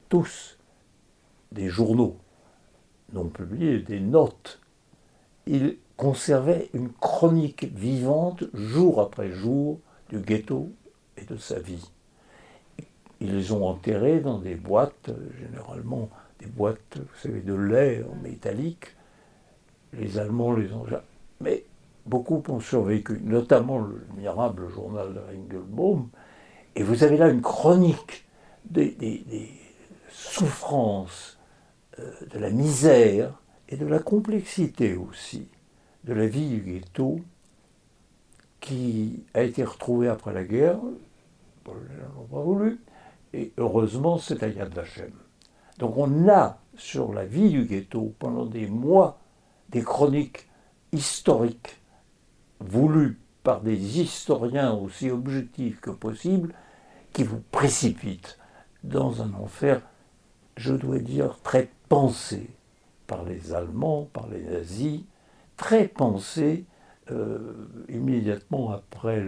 tous 0.09 0.59
des 1.53 1.69
journaux 1.69 2.19
non 3.13 3.29
publiés, 3.29 3.81
des 3.81 4.01
notes. 4.01 4.61
Ils 5.47 5.79
conservaient 5.97 6.69
une 6.75 6.93
chronique 6.93 7.65
vivante 7.75 8.45
jour 8.53 9.01
après 9.01 9.31
jour 9.31 9.81
du 10.11 10.21
ghetto 10.21 10.71
et 11.17 11.25
de 11.25 11.37
sa 11.37 11.59
vie. 11.59 11.91
Ils 13.21 13.35
les 13.35 13.53
ont 13.53 13.67
enterrés 13.67 14.21
dans 14.21 14.39
des 14.39 14.55
boîtes, 14.55 15.11
généralement 15.41 16.09
des 16.39 16.47
boîtes, 16.47 16.99
vous 16.99 17.19
savez, 17.19 17.41
de 17.41 17.55
lait 17.55 18.05
en 18.05 18.15
métallique. 18.17 18.95
Les 19.93 20.19
Allemands 20.19 20.53
les 20.53 20.73
ont 20.73 20.87
Mais 21.41 21.65
beaucoup 22.07 22.43
ont 22.49 22.61
survécu, 22.61 23.21
notamment 23.25 23.79
le 23.79 24.07
admirable 24.11 24.69
journal 24.69 25.15
de 25.15 25.19
Ringelbaum, 25.19 26.09
et 26.79 26.85
vous 26.85 27.03
avez 27.03 27.17
là 27.17 27.29
une 27.29 27.43
chronique 27.43 28.25
des, 28.65 29.51
souffrances, 30.11 31.37
euh, 31.99 32.13
de 32.33 32.39
la 32.39 32.51
misère 32.51 33.33
et 33.69 33.77
de 33.77 33.85
la 33.85 33.99
complexité 33.99 34.95
aussi 34.95 35.49
de 36.05 36.13
la 36.13 36.29
vie 36.29 36.49
du 36.49 36.61
ghetto 36.61 37.19
qui 38.61 39.25
a 39.35 39.43
été 39.43 39.65
retrouvée 39.65 40.07
après 40.07 40.33
la 40.33 40.45
guerre. 40.45 40.79
Les 41.67 41.73
n'ont 42.17 42.29
pas 42.31 42.41
voulu. 42.41 42.81
Et 43.35 43.53
heureusement, 43.59 44.19
c'est 44.19 44.43
à 44.45 44.49
Yad 44.49 44.73
Vashem. 44.73 45.11
Donc 45.79 45.97
on 45.97 46.29
a 46.29 46.61
sur 46.77 47.13
la 47.13 47.25
vie 47.25 47.51
du 47.51 47.65
ghetto 47.65 48.15
pendant 48.21 48.47
des 48.47 48.69
mois 48.69 49.19
des 49.71 49.83
chroniques 49.83 50.49
historiques 50.93 51.81
voulues 52.61 53.19
par 53.43 53.63
des 53.63 54.01
historiens 54.01 54.73
aussi 54.75 55.11
objectifs 55.11 55.81
que 55.81 55.91
possible 55.91 56.55
qui 57.19 57.25
vous 57.25 57.43
précipitent 57.51 58.39
dans 58.85 59.23
un 59.23 59.35
enfer, 59.35 59.83
je 60.57 60.73
dois 60.73 61.01
dire, 61.01 61.41
très 61.43 61.69
pensé 61.89 62.49
par 63.09 63.25
les 63.25 63.53
Allemands, 63.53 64.09
par 64.13 64.29
les 64.29 64.41
nazis, 64.45 65.01
très 65.57 65.89
pensé 65.89 66.65
euh, 67.11 67.67
immédiatement 67.89 68.71
après 68.71 69.21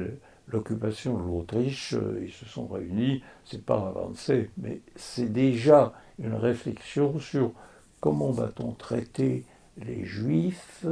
l'occupation 0.47 1.19
de 1.19 1.25
l'Autriche. 1.25 1.95
Euh, 1.95 2.23
ils 2.23 2.31
se 2.31 2.45
sont 2.47 2.69
réunis, 2.69 3.25
c'est 3.45 3.67
pas 3.67 3.89
avancé, 3.89 4.51
mais 4.57 4.83
c'est 4.95 5.33
déjà 5.33 5.93
une 6.21 6.35
réflexion 6.35 7.19
sur 7.19 7.51
comment 7.99 8.31
va-t-on 8.31 8.71
traiter 8.71 9.45
les 9.79 10.05
juifs 10.05 10.87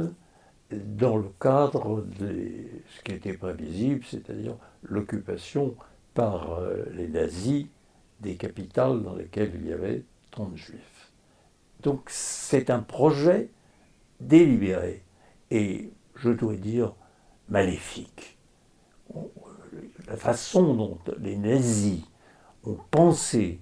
dans 0.69 1.15
le 1.15 1.31
cadre 1.39 2.05
de 2.19 2.45
ce 2.89 3.01
qui 3.05 3.13
était 3.13 3.37
prévisible, 3.37 4.03
c'est-à-dire 4.05 4.57
l'occupation 4.83 5.77
par 6.13 6.53
euh, 6.53 6.85
les 6.93 7.07
nazis 7.07 7.67
des 8.19 8.35
capitales 8.35 9.03
dans 9.03 9.15
lesquelles 9.15 9.51
il 9.55 9.67
y 9.67 9.73
avait 9.73 10.03
tant 10.31 10.45
de 10.45 10.57
juifs. 10.57 11.11
Donc 11.81 12.09
c'est 12.09 12.69
un 12.69 12.79
projet 12.79 13.49
délibéré 14.19 15.03
et, 15.51 15.91
je 16.15 16.29
dois 16.29 16.55
dire, 16.55 16.93
maléfique. 17.47 18.37
La 20.07 20.17
façon 20.17 20.73
dont 20.73 20.97
les 21.19 21.37
nazis 21.37 22.03
ont 22.63 22.77
pensé 22.91 23.59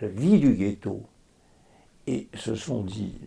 la 0.00 0.08
vie 0.08 0.38
du 0.38 0.54
ghetto 0.54 1.02
et 2.06 2.28
se 2.34 2.54
sont 2.54 2.82
dit, 2.82 3.18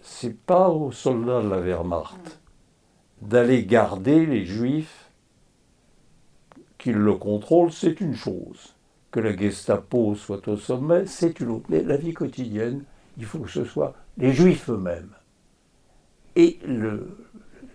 c'est 0.00 0.36
pas 0.36 0.70
aux 0.70 0.92
soldats 0.92 1.42
de 1.42 1.48
la 1.48 1.60
Wehrmacht 1.60 2.40
d'aller 3.20 3.64
garder 3.66 4.24
les 4.24 4.44
juifs 4.44 4.99
qu'ils 6.80 6.96
le 6.96 7.14
contrôlent, 7.14 7.72
c'est 7.72 8.00
une 8.00 8.14
chose. 8.14 8.74
Que 9.10 9.20
la 9.20 9.36
Gestapo 9.36 10.14
soit 10.14 10.48
au 10.48 10.56
sommet, 10.56 11.06
c'est 11.06 11.40
une 11.40 11.50
autre. 11.50 11.66
Mais 11.68 11.82
la 11.82 11.96
vie 11.96 12.14
quotidienne, 12.14 12.84
il 13.18 13.24
faut 13.24 13.40
que 13.40 13.50
ce 13.50 13.64
soit 13.64 13.94
les 14.16 14.32
juifs 14.32 14.70
eux-mêmes. 14.70 15.14
Et 16.36 16.58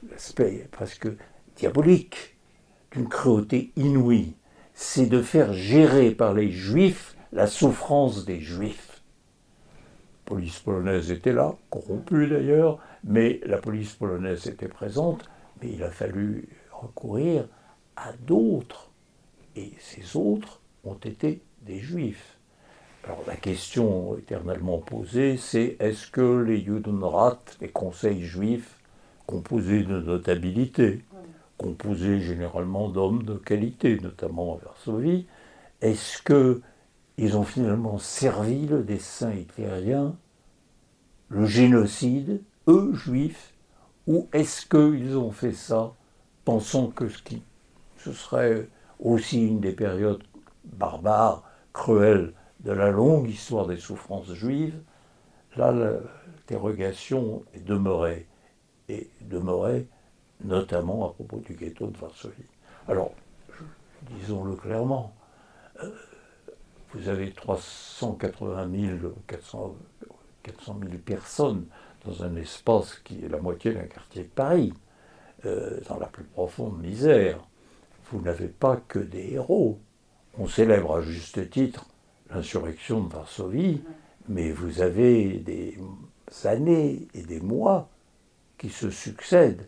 l'aspect 0.09 0.67
presque 0.71 1.07
diabolique 1.55 2.37
d'une 2.91 3.07
cruauté 3.07 3.71
inouïe, 3.75 4.35
c'est 4.73 5.05
de 5.05 5.21
faire 5.21 5.53
gérer 5.53 6.11
par 6.11 6.33
les 6.33 6.51
juifs 6.51 7.15
la 7.31 7.47
souffrance 7.47 8.25
des 8.25 8.39
juifs. 8.39 9.03
La 10.25 10.35
police 10.35 10.59
polonaise 10.59 11.11
était 11.11 11.33
là, 11.33 11.55
corrompue 11.69 12.27
d'ailleurs, 12.27 12.79
mais 13.03 13.41
la 13.45 13.57
police 13.57 13.93
polonaise 13.93 14.47
était 14.47 14.67
présente, 14.67 15.29
mais 15.61 15.71
il 15.73 15.83
a 15.83 15.91
fallu 15.91 16.47
recourir 16.71 17.47
à 17.95 18.13
d'autres. 18.13 18.91
Et 19.55 19.73
ces 19.79 20.17
autres 20.17 20.61
ont 20.83 20.95
été 20.95 21.41
des 21.61 21.79
juifs. 21.79 22.37
Alors 23.03 23.23
la 23.27 23.35
question 23.35 24.17
éternellement 24.17 24.79
posée, 24.79 25.37
c'est 25.37 25.77
est-ce 25.79 26.09
que 26.09 26.41
les 26.41 26.63
Judenrat, 26.63 27.39
les 27.61 27.69
conseils 27.69 28.23
juifs, 28.23 28.79
composés 29.27 29.83
de 29.83 29.99
notabilité, 30.01 31.03
composés 31.57 32.19
généralement 32.19 32.89
d'hommes 32.89 33.23
de 33.23 33.35
qualité, 33.35 33.99
notamment 33.99 34.53
en 34.53 34.55
Varsovie, 34.55 35.27
est-ce 35.81 36.21
qu'ils 36.21 37.37
ont 37.37 37.43
finalement 37.43 37.97
servi 37.97 38.65
le 38.65 38.83
dessein 38.83 39.33
hitlérien, 39.33 40.15
le 41.29 41.45
génocide, 41.45 42.41
eux, 42.67 42.93
juifs, 42.93 43.53
ou 44.07 44.27
est-ce 44.33 44.65
qu'ils 44.65 45.17
ont 45.17 45.31
fait 45.31 45.53
ça 45.53 45.93
pensant 46.43 46.87
que 46.87 47.07
ce, 47.07 47.21
qui, 47.21 47.41
ce 47.97 48.13
serait 48.13 48.67
aussi 48.99 49.47
une 49.47 49.59
des 49.59 49.73
périodes 49.73 50.23
barbares, 50.63 51.43
cruelles 51.73 52.33
de 52.61 52.71
la 52.71 52.89
longue 52.89 53.29
histoire 53.29 53.67
des 53.67 53.77
souffrances 53.77 54.33
juives, 54.33 54.79
là 55.55 55.71
l'interrogation 55.71 57.43
est 57.53 57.63
demeurée, 57.63 58.27
et 58.89 59.09
demeurait 59.21 59.85
notamment 60.43 61.09
à 61.09 61.13
propos 61.13 61.37
du 61.37 61.53
ghetto 61.53 61.87
de 61.87 61.97
Varsovie. 61.97 62.33
Alors, 62.87 63.11
disons-le 64.19 64.55
clairement, 64.55 65.13
euh, 65.83 65.89
vous 66.93 67.09
avez 67.09 67.31
380 67.31 68.69
000, 68.99 69.13
400, 69.27 69.75
400 70.43 70.79
000 70.81 70.97
personnes 71.03 71.65
dans 72.05 72.23
un 72.23 72.35
espace 72.35 72.95
qui 72.99 73.25
est 73.25 73.29
la 73.29 73.39
moitié 73.39 73.73
d'un 73.73 73.85
quartier 73.85 74.23
de 74.23 74.29
Paris, 74.29 74.73
euh, 75.45 75.79
dans 75.89 75.97
la 75.97 76.07
plus 76.07 76.23
profonde 76.23 76.79
misère. 76.79 77.39
Vous 78.11 78.21
n'avez 78.21 78.47
pas 78.47 78.77
que 78.77 78.99
des 78.99 79.33
héros. 79.33 79.79
On 80.37 80.47
célèbre 80.47 80.97
à 80.97 81.01
juste 81.01 81.49
titre 81.49 81.87
l'insurrection 82.29 83.03
de 83.03 83.11
Varsovie, 83.11 83.81
mais 84.27 84.51
vous 84.51 84.81
avez 84.81 85.39
des 85.39 85.77
années 86.43 87.07
et 87.13 87.23
des 87.23 87.39
mois 87.39 87.89
qui 88.57 88.69
se 88.69 88.89
succèdent. 88.89 89.67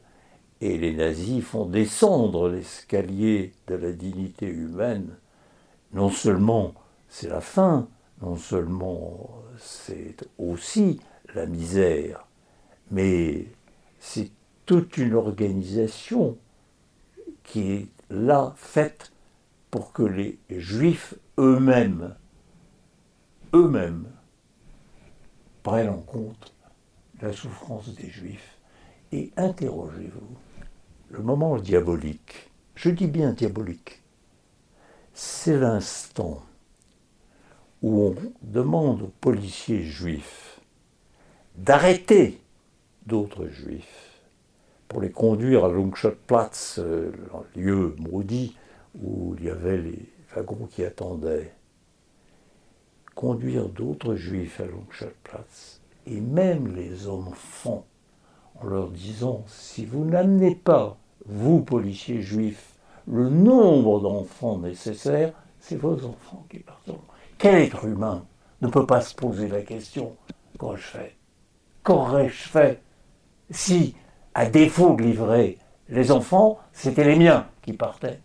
Et 0.62 0.78
les 0.78 0.96
nazis 0.96 1.44
font 1.44 1.66
descendre 1.66 2.50
l'escalier 2.50 3.54
de 3.68 3.76
la 3.76 3.92
dignité 3.92 4.48
humaine. 4.48 5.16
Non 5.94 6.10
seulement 6.10 6.74
c'est 7.10 7.30
la 7.30 7.42
fin, 7.42 7.88
non 8.22 8.36
seulement 8.36 9.30
c'est 9.58 10.28
aussi 10.38 11.00
la 11.34 11.46
misère, 11.46 12.28
mais 12.92 13.46
c'est 14.00 14.32
toute 14.66 14.98
une 14.98 15.14
organisation 15.14 16.38
qui 17.44 17.72
est 17.72 17.97
là 18.10 18.54
faite 18.56 19.12
pour 19.72 19.94
que 19.94 20.04
les 20.04 20.40
juifs 20.50 21.16
eux-mêmes, 21.38 22.16
eux-mêmes, 23.54 24.08
prennent 25.64 25.90
en 25.90 26.00
compte 26.00 26.54
la 27.22 27.34
souffrance 27.34 27.94
des 27.96 28.10
juifs. 28.10 28.58
Et 29.12 29.32
interrogez-vous, 29.38 30.38
le 31.10 31.24
moment 31.24 31.58
diabolique, 31.58 32.50
je 32.76 32.90
dis 32.90 33.08
bien 33.08 33.34
diabolique, 33.34 34.02
c'est 35.14 35.58
l'instant 35.58 36.44
où 37.82 38.02
on 38.02 38.16
demande 38.42 39.02
aux 39.04 39.14
policiers 39.22 39.84
juifs 39.84 40.60
d'arrêter 41.56 42.42
d'autres 43.06 43.48
juifs 43.48 44.07
pour 44.88 45.02
les 45.02 45.12
conduire 45.12 45.66
à 45.66 45.70
Lungschatplatz, 45.70 46.80
euh, 46.80 47.12
lieu 47.56 47.96
maudit 48.00 48.56
où 49.02 49.36
il 49.38 49.46
y 49.46 49.50
avait 49.50 49.78
les 49.78 50.10
wagons 50.36 50.68
qui 50.72 50.84
attendaient. 50.84 51.54
Conduire 53.16 53.68
d'autres 53.70 54.16
juifs 54.16 54.62
à 54.62 54.66
Lungschatplatz, 54.66 55.82
et 56.06 56.22
même 56.22 56.76
les 56.76 57.08
enfants, 57.08 57.86
en 58.62 58.68
leur 58.68 58.90
disant 58.90 59.44
si 59.48 59.86
vous 59.86 60.06
n'amenez 60.06 60.56
pas, 60.56 60.98
vous 61.26 61.62
policiers 61.62 62.22
juifs, 62.22 62.76
le 63.08 63.30
nombre 63.30 64.00
d'enfants 64.00 64.58
nécessaires, 64.58 65.34
c'est 65.60 65.76
vos 65.76 66.06
enfants 66.06 66.46
qui 66.50 66.60
partent. 66.60 66.92
Quel 67.38 67.56
être 67.56 67.86
humain 67.86 68.26
ne 68.62 68.68
peut 68.68 68.86
pas 68.86 69.02
se 69.02 69.16
poser 69.16 69.48
la 69.48 69.62
question 69.62 70.16
qu'aurais-je 70.58 70.82
fait? 70.82 71.16
Qu'aurais-je 71.84 72.50
fait? 72.50 72.82
Si, 73.50 73.96
à 74.38 74.46
défaut 74.46 74.96
de 74.96 75.02
livrer 75.02 75.58
les 75.90 76.12
enfants, 76.12 76.60
c'était 76.72 77.04
les 77.04 77.16
miens 77.16 77.48
qui 77.64 77.74
partaient 77.74 78.20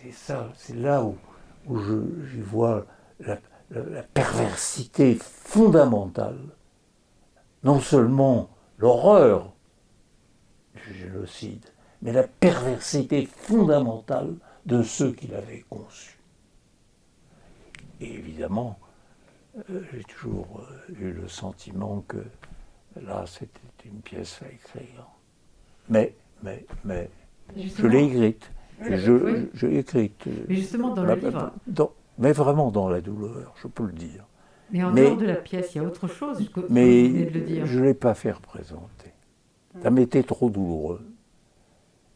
C'est 0.00 0.12
ça, 0.12 0.52
c'est 0.56 0.76
là 0.76 1.02
où, 1.02 1.16
je, 1.68 2.40
vois 2.40 2.86
la, 3.18 3.38
la 3.70 4.04
perversité 4.04 5.16
fondamentale, 5.20 6.38
non 7.64 7.80
seulement 7.80 8.50
l'horreur 8.78 9.52
du 10.76 10.94
génocide, 10.94 11.66
mais 12.00 12.12
la 12.12 12.22
perversité 12.22 13.26
fondamentale 13.26 14.36
de 14.64 14.84
ceux 14.84 15.10
qui 15.10 15.26
l'avaient 15.26 15.64
conçu. 15.68 16.16
Et 18.00 18.14
évidemment, 18.14 18.78
euh, 19.70 19.82
j'ai 19.92 20.04
toujours 20.04 20.60
euh, 20.60 20.94
eu 21.00 21.10
le 21.10 21.26
sentiment 21.26 22.04
que 22.06 22.22
là, 23.06 23.24
c'était 23.26 23.60
une 23.84 24.00
pièce 24.00 24.40
à 24.42 24.52
écrire. 24.52 25.06
Mais, 25.88 26.14
mais, 26.42 26.66
mais, 26.84 27.10
je 27.56 27.86
l'ai 27.86 28.04
écrite. 28.04 28.50
je, 28.80 29.46
je 29.54 29.66
l'ai 29.66 29.78
écrite. 29.78 30.28
Mais 30.48 30.56
justement, 30.56 30.94
dans 30.94 31.04
le 31.04 31.14
livre. 31.14 31.52
mais 32.18 32.32
vraiment 32.32 32.70
dans 32.70 32.88
la 32.88 33.00
douleur, 33.00 33.54
je 33.62 33.68
peux 33.68 33.86
le 33.86 33.92
dire. 33.92 34.24
Mais 34.70 34.84
en 34.84 34.92
dehors 34.92 35.16
de 35.16 35.26
la 35.26 35.36
pièce, 35.36 35.74
il 35.74 35.78
y 35.78 35.80
a 35.80 35.84
autre 35.84 36.08
chose 36.08 36.46
que 36.50 36.60
mais 36.68 37.08
de 37.08 37.38
le 37.38 37.40
dire. 37.40 37.66
je 37.66 37.78
ne 37.78 37.84
l'ai 37.84 37.94
pas 37.94 38.14
fait 38.14 38.32
représenter. 38.32 39.12
Ça 39.82 39.90
m'était 39.90 40.22
trop 40.22 40.50
douloureux. 40.50 41.00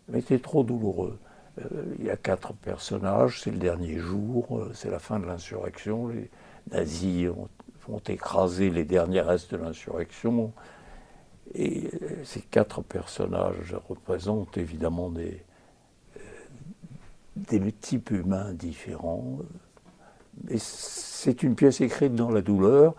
Ça 0.06 0.12
m'était 0.12 0.38
trop 0.38 0.62
douloureux. 0.62 1.18
Euh, 1.60 1.84
il 1.98 2.06
y 2.06 2.10
a 2.10 2.16
quatre 2.16 2.54
personnages, 2.54 3.40
c'est 3.40 3.50
le 3.50 3.58
dernier 3.58 3.98
jour, 3.98 4.58
euh, 4.58 4.70
c'est 4.74 4.90
la 4.90 4.98
fin 4.98 5.20
de 5.20 5.26
l'insurrection. 5.26 6.08
Les 6.08 6.30
nazis 6.70 7.28
ont, 7.28 7.48
vont 7.88 8.00
écraser 8.08 8.70
les 8.70 8.84
derniers 8.84 9.20
restes 9.20 9.52
de 9.52 9.58
l'insurrection. 9.58 10.52
Et 11.54 11.90
euh, 12.02 12.24
ces 12.24 12.40
quatre 12.40 12.82
personnages 12.82 13.76
représentent 13.88 14.56
évidemment 14.56 15.10
des, 15.10 15.42
des 17.36 17.72
types 17.72 18.10
humains 18.10 18.52
différents. 18.52 19.38
Et 20.48 20.58
c'est 20.58 21.42
une 21.42 21.54
pièce 21.54 21.80
écrite 21.80 22.14
dans 22.14 22.30
la 22.30 22.40
douleur. 22.40 22.94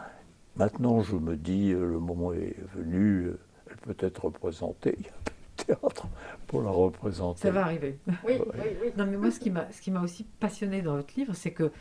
Maintenant, 0.56 1.02
je 1.02 1.15
me 1.15 1.36
dis, 1.36 1.72
le 1.72 2.00
moment 2.00 2.32
est 2.34 2.56
venu, 2.76 3.32
elle 3.69 3.78
peut 3.78 4.06
être 4.06 4.26
représentée. 4.26 4.96
Il 5.00 5.06
y 5.06 5.10
a 5.10 5.13
théâtre 5.65 6.08
pour 6.48 6.62
la 6.62 6.69
représenter. 6.69 7.41
Ça 7.41 7.52
va 7.52 7.63
arriver. 7.63 7.98
Oui, 8.08 8.13
oui, 8.39 8.60
oui. 8.84 8.91
Non, 8.98 9.06
mais 9.06 9.17
moi, 9.17 9.32
ce 9.32 9.39
qui 9.39 9.50
m'a, 9.50 9.72
ce 9.72 9.82
qui 9.82 9.91
m'a 9.91 10.02
aussi 10.02 10.26
passionné 10.39 10.82
dans 10.82 10.96
votre 10.96 11.13
livre, 11.15 11.34
c'est 11.34 11.52
que 11.52 11.72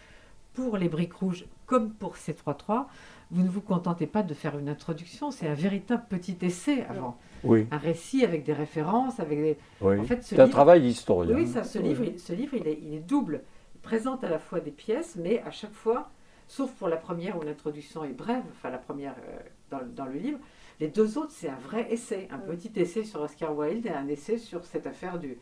pour 0.55 0.77
les 0.77 0.89
briques 0.89 1.15
rouges 1.15 1.47
comme 1.67 1.91
pour 1.93 2.17
C33, 2.17 2.87
vous 3.31 3.43
ne 3.43 3.49
vous 3.49 3.63
contentez 3.63 4.07
pas 4.07 4.23
de 4.23 4.35
faire 4.35 4.59
une 4.59 4.69
introduction, 4.69 5.31
c'est 5.31 5.49
un 5.49 5.55
véritable 5.55 6.05
petit 6.11 6.37
essai 6.43 6.85
avant. 6.91 7.17
Oui. 7.45 7.67
Un 7.71 7.79
récit 7.79 8.25
avec 8.25 8.45
des 8.45 8.53
références, 8.53 9.19
avec 9.21 9.39
des... 9.41 9.57
oui. 9.81 9.99
En 9.99 10.05
fait, 10.05 10.23
ce 10.23 10.35
c'est 10.35 10.41
un 10.41 10.45
livre- 10.45 10.55
travail 10.55 10.83
d'historien. 10.83 11.35
Oui, 11.35 11.47
ça, 11.47 11.65
ce 11.65 11.79
livre, 11.79 12.05
il- 12.05 12.19
ce 12.21 12.33
livre 12.35 12.55
il, 12.55 12.67
est, 12.69 12.79
il 12.83 12.95
est 12.95 12.99
double. 13.01 13.43
Il 13.75 13.81
présente 13.81 14.23
à 14.23 14.29
la 14.29 14.39
fois 14.39 14.61
des 14.61 14.71
pièces, 14.71 15.17
mais 15.17 15.41
à 15.43 15.51
chaque 15.51 15.73
fois, 15.73 16.11
sauf 16.47 16.71
pour 16.73 16.89
la 16.89 16.99
première 16.99 17.39
où 17.39 17.43
l'introduction 17.43 18.05
est 18.05 18.13
brève, 18.13 18.45
enfin 18.53 18.69
la 18.71 18.79
première 18.79 19.15
euh, 19.27 19.39
dans, 19.71 19.79
le- 19.79 19.87
dans 19.87 20.05
le 20.05 20.19
livre, 20.19 20.39
les 20.79 20.89
deux 20.89 21.17
autres, 21.17 21.33
c'est 21.33 21.49
un 21.49 21.57
vrai 21.59 21.87
essai, 21.91 22.29
un 22.31 22.41
Oui. 22.49 22.57
petit 22.57 22.79
essai 22.79 23.03
sur 23.05 23.23
Oscar 23.23 23.57
Wilde 23.57 23.87
et 23.87 23.91
un 23.91 24.09
essai 24.09 24.37
sur 24.37 24.65
cette 24.67 24.87
affaire 24.87 25.19
du, 25.19 25.39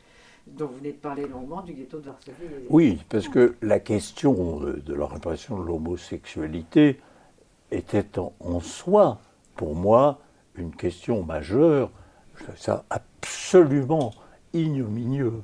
dont 0.46 0.66
vous 0.66 0.76
venez 0.78 0.92
de 0.92 0.98
parler 0.98 1.26
longuement, 1.26 1.62
du 1.62 1.72
ghetto 1.74 1.98
de 1.98 2.06
Varsovie. 2.06 2.34
Oui, 2.68 3.00
parce 3.08 3.28
que 3.28 3.54
la 3.62 3.78
question 3.80 4.60
de 4.60 4.94
la 4.94 5.06
répression 5.06 5.58
de 5.60 5.64
l'homosexualité 5.66 7.00
était 7.70 8.18
en, 8.18 8.32
en 8.40 8.60
soi, 8.60 9.20
pour 9.54 9.74
moi, 9.74 10.20
une 10.56 10.74
question 10.74 11.22
majeure. 11.22 11.90
Je 12.36 12.44
trouve 12.44 12.56
ça 12.58 12.84
absolument 12.90 14.12
ignominieux. 14.52 15.34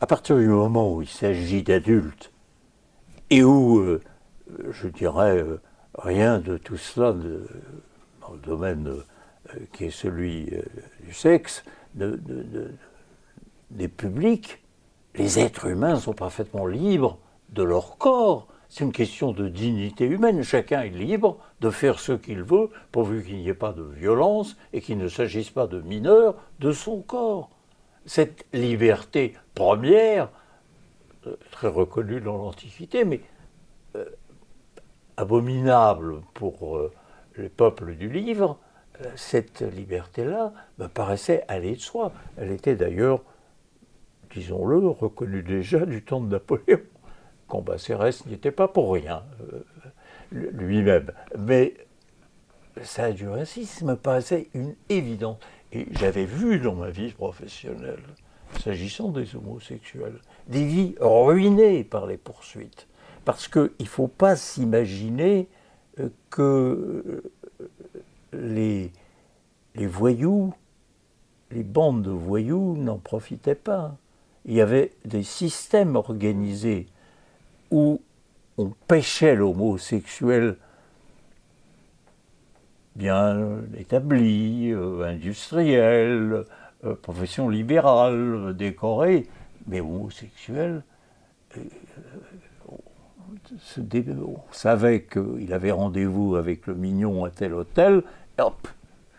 À 0.00 0.06
partir 0.06 0.36
du 0.38 0.46
moment 0.46 0.94
où 0.94 1.02
il 1.02 1.08
s'agit 1.08 1.62
d'adultes 1.62 2.32
et 3.30 3.42
où, 3.42 3.78
euh, 3.80 4.00
je 4.70 4.88
dirais, 4.88 5.38
euh, 5.38 5.60
rien 5.98 6.38
de 6.38 6.56
tout 6.58 6.76
cela 6.76 7.12
de- 7.12 7.46
dans 8.20 8.32
le 8.34 8.38
domaine 8.38 8.86
euh, 8.88 9.58
qui 9.72 9.84
est 9.86 9.90
celui 9.90 10.50
du 11.02 11.12
sexe, 11.12 11.64
de- 11.94 12.20
des 13.70 13.88
publics, 13.88 14.62
les 15.14 15.38
êtres 15.38 15.66
humains 15.66 15.96
sont 15.96 16.12
parfaitement 16.12 16.66
libres 16.66 17.18
de 17.50 17.62
leur 17.62 17.98
corps. 17.98 18.48
C'est 18.68 18.84
une 18.84 18.92
question 18.92 19.32
de 19.32 19.48
dignité 19.48 20.04
humaine. 20.04 20.42
Chacun 20.42 20.82
est 20.82 20.90
libre 20.90 21.38
de 21.60 21.70
faire 21.70 22.00
ce 22.00 22.12
qu'il 22.12 22.42
veut, 22.42 22.70
pourvu 22.92 23.22
qu'il 23.22 23.36
n'y 23.36 23.48
ait 23.48 23.54
pas 23.54 23.72
de 23.72 23.82
violence 23.82 24.56
et 24.72 24.80
qu'il 24.80 24.98
ne 24.98 25.08
s'agisse 25.08 25.50
pas 25.50 25.66
de 25.66 25.80
mineurs 25.80 26.34
de 26.58 26.72
son 26.72 27.00
corps. 27.00 27.50
Cette 28.04 28.44
liberté 28.52 29.34
première, 29.54 30.28
euh, 31.26 31.36
très 31.50 31.68
reconnue 31.68 32.20
dans 32.20 32.36
l'Antiquité, 32.36 33.04
mais 33.04 33.20
euh, 33.96 34.04
abominable 35.16 36.20
pour 36.34 36.76
euh, 36.76 36.92
les 37.36 37.48
peuples 37.48 37.94
du 37.94 38.08
livre, 38.08 38.58
cette 39.14 39.60
liberté-là 39.60 40.54
me 40.78 40.86
paraissait 40.86 41.44
aller 41.48 41.76
de 41.76 41.80
soi. 41.80 42.12
Elle 42.38 42.50
était 42.50 42.76
d'ailleurs 42.76 43.20
disons-le, 44.36 44.86
reconnu 44.88 45.42
déjà 45.42 45.86
du 45.86 46.02
temps 46.02 46.20
de 46.20 46.28
Napoléon. 46.28 46.80
Cambacérès 47.48 48.26
n'y 48.26 48.34
était 48.34 48.50
pas 48.50 48.68
pour 48.68 48.92
rien, 48.92 49.22
euh, 49.52 50.50
lui-même. 50.52 51.12
Mais 51.38 51.74
ça 52.82 53.06
ainsi, 53.06 53.64
ça 53.64 53.84
me 53.84 53.96
paraissait 53.96 54.48
une 54.52 54.74
évidence. 54.88 55.38
Et 55.72 55.86
j'avais 55.92 56.26
vu 56.26 56.60
dans 56.60 56.74
ma 56.74 56.90
vie 56.90 57.12
professionnelle, 57.12 58.02
s'agissant 58.60 59.08
des 59.08 59.34
homosexuels, 59.36 60.20
des 60.48 60.64
vies 60.64 60.94
ruinées 61.00 61.82
par 61.84 62.06
les 62.06 62.18
poursuites. 62.18 62.86
Parce 63.24 63.48
qu'il 63.48 63.70
ne 63.80 63.86
faut 63.86 64.08
pas 64.08 64.36
s'imaginer 64.36 65.48
euh, 65.98 66.10
que 66.30 67.22
euh, 67.62 67.68
les, 68.32 68.92
les 69.74 69.86
voyous, 69.86 70.52
les 71.50 71.62
bandes 71.62 72.02
de 72.02 72.10
voyous 72.10 72.76
n'en 72.76 72.98
profitaient 72.98 73.54
pas 73.54 73.96
il 74.46 74.54
y 74.54 74.60
avait 74.60 74.92
des 75.04 75.24
systèmes 75.24 75.96
organisés 75.96 76.86
où 77.70 78.00
on 78.56 78.70
pêchait 78.88 79.34
l'homosexuel 79.34 80.56
bien 82.94 83.60
établi, 83.76 84.70
euh, 84.72 85.04
industriel, 85.04 86.44
euh, 86.84 86.94
profession 86.94 87.48
libérale, 87.48 88.54
décorée, 88.56 89.26
mais 89.66 89.80
homosexuel. 89.80 90.82
euh, 91.56 91.60
on 94.24 94.52
savait 94.52 95.02
qu'il 95.02 95.52
avait 95.52 95.72
rendez-vous 95.72 96.36
avec 96.36 96.66
le 96.66 96.74
mignon 96.74 97.24
à 97.24 97.30
tel 97.30 97.52
hôtel, 97.52 98.02
et 98.38 98.42
hop, 98.42 98.68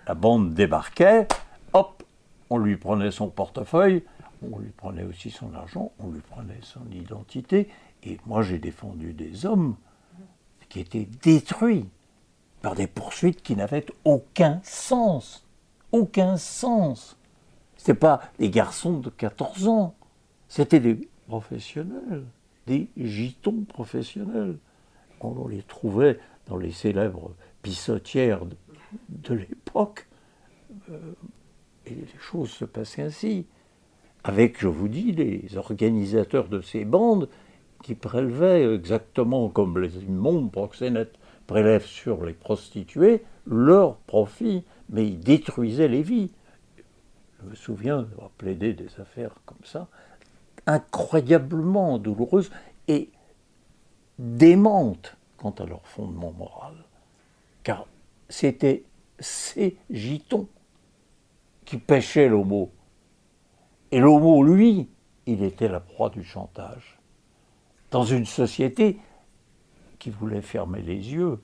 la 0.08 0.16
bande 0.16 0.54
débarquait, 0.54 1.28
hop, 1.74 2.02
on 2.50 2.58
lui 2.58 2.78
prenait 2.78 3.12
son 3.12 3.30
portefeuille, 3.30 4.04
on 4.41 4.60
lui 4.60 4.69
prenait 4.69 5.04
aussi 5.04 5.32
son 5.32 5.54
argent, 5.54 5.91
on 6.00 6.10
lui 6.10 6.21
prenait 6.21 6.60
son 6.62 6.86
identité. 6.91 7.69
Et 8.04 8.19
moi, 8.26 8.41
j'ai 8.41 8.60
défendu 8.60 9.13
des 9.13 9.45
hommes 9.45 9.76
qui 10.69 10.80
étaient 10.80 11.08
détruits 11.23 11.86
par 12.62 12.76
des 12.76 12.88
poursuites 12.88 13.41
qui 13.41 13.56
n'avaient 13.56 13.86
aucun 14.04 14.60
sens. 14.63 15.45
Aucun 15.91 16.38
sens. 16.38 17.17
Ce 17.78 17.91
pas 17.91 18.21
des 18.39 18.50
garçons 18.50 19.00
de 19.00 19.10
14 19.10 19.67
ans. 19.67 19.95
C'était 20.50 20.80
des 20.80 21.08
professionnels, 21.28 22.26
des 22.65 22.89
gitons 22.97 23.63
professionnels. 23.63 24.58
On 25.21 25.47
les 25.47 25.63
trouvait 25.63 26.19
dans 26.47 26.58
les 26.58 26.71
célèbres 26.71 27.34
pissotières 27.62 28.41
de, 29.10 29.34
l'époque. 29.34 30.08
Euh, 30.89 31.13
et 31.86 31.95
les 31.95 32.08
choses 32.19 32.52
se 32.52 32.65
passaient 32.65 33.04
ainsi 33.04 33.45
avec, 34.28 34.60
je 34.60 34.68
vous 34.68 34.90
dis, 34.90 35.13
les 35.13 35.56
organisateurs 35.56 36.50
de 36.50 36.60
ces 36.60 36.84
bandes 36.84 37.30
qui 37.82 37.96
prélevaient 37.96 38.74
exactement 38.76 39.48
comme 39.48 39.80
les 39.80 39.96
immondes 40.04 40.52
proxénètes 40.52 41.18
prélèvent 41.48 41.86
sur 41.86 42.26
les 42.26 42.34
prostituées 42.34 43.24
leur 43.46 43.96
profit, 43.96 44.66
mais 44.90 45.08
ils 45.08 45.20
détruisaient 45.20 45.88
les 45.88 46.02
vies. 46.02 46.30
Je 47.40 47.50
me 47.50 47.56
souviens 47.56 48.02
d'avoir 48.02 48.30
plaidé 48.32 48.74
des 48.74 49.00
affaires 49.00 49.34
comme 49.46 49.63
ça, 49.63 49.88
incroyablement 50.66 51.98
douloureuses 51.98 52.52
et 52.90 53.10
démentes 54.20 55.16
quant 55.38 55.56
à 55.58 55.66
leur 55.66 55.88
fondement 55.88 56.34
moral. 56.34 56.74
Car 57.63 57.88
c'était 58.28 58.84
ces 59.20 59.78
gitons 59.90 60.50
qui 61.63 61.78
pêchaient 61.78 62.28
l'homo. 62.28 62.72
Et 63.91 64.00
l'homo, 64.00 64.43
lui, 64.43 64.89
il 65.26 65.43
était 65.43 65.67
la 65.67 65.80
proie 65.80 66.10
du 66.10 66.23
chantage. 66.23 66.97
Dans 67.91 68.04
une 68.04 68.26
société 68.26 68.97
qui 70.00 70.10
voulait 70.10 70.41
fermer 70.41 70.82
les 70.82 71.13
yeux, 71.13 71.39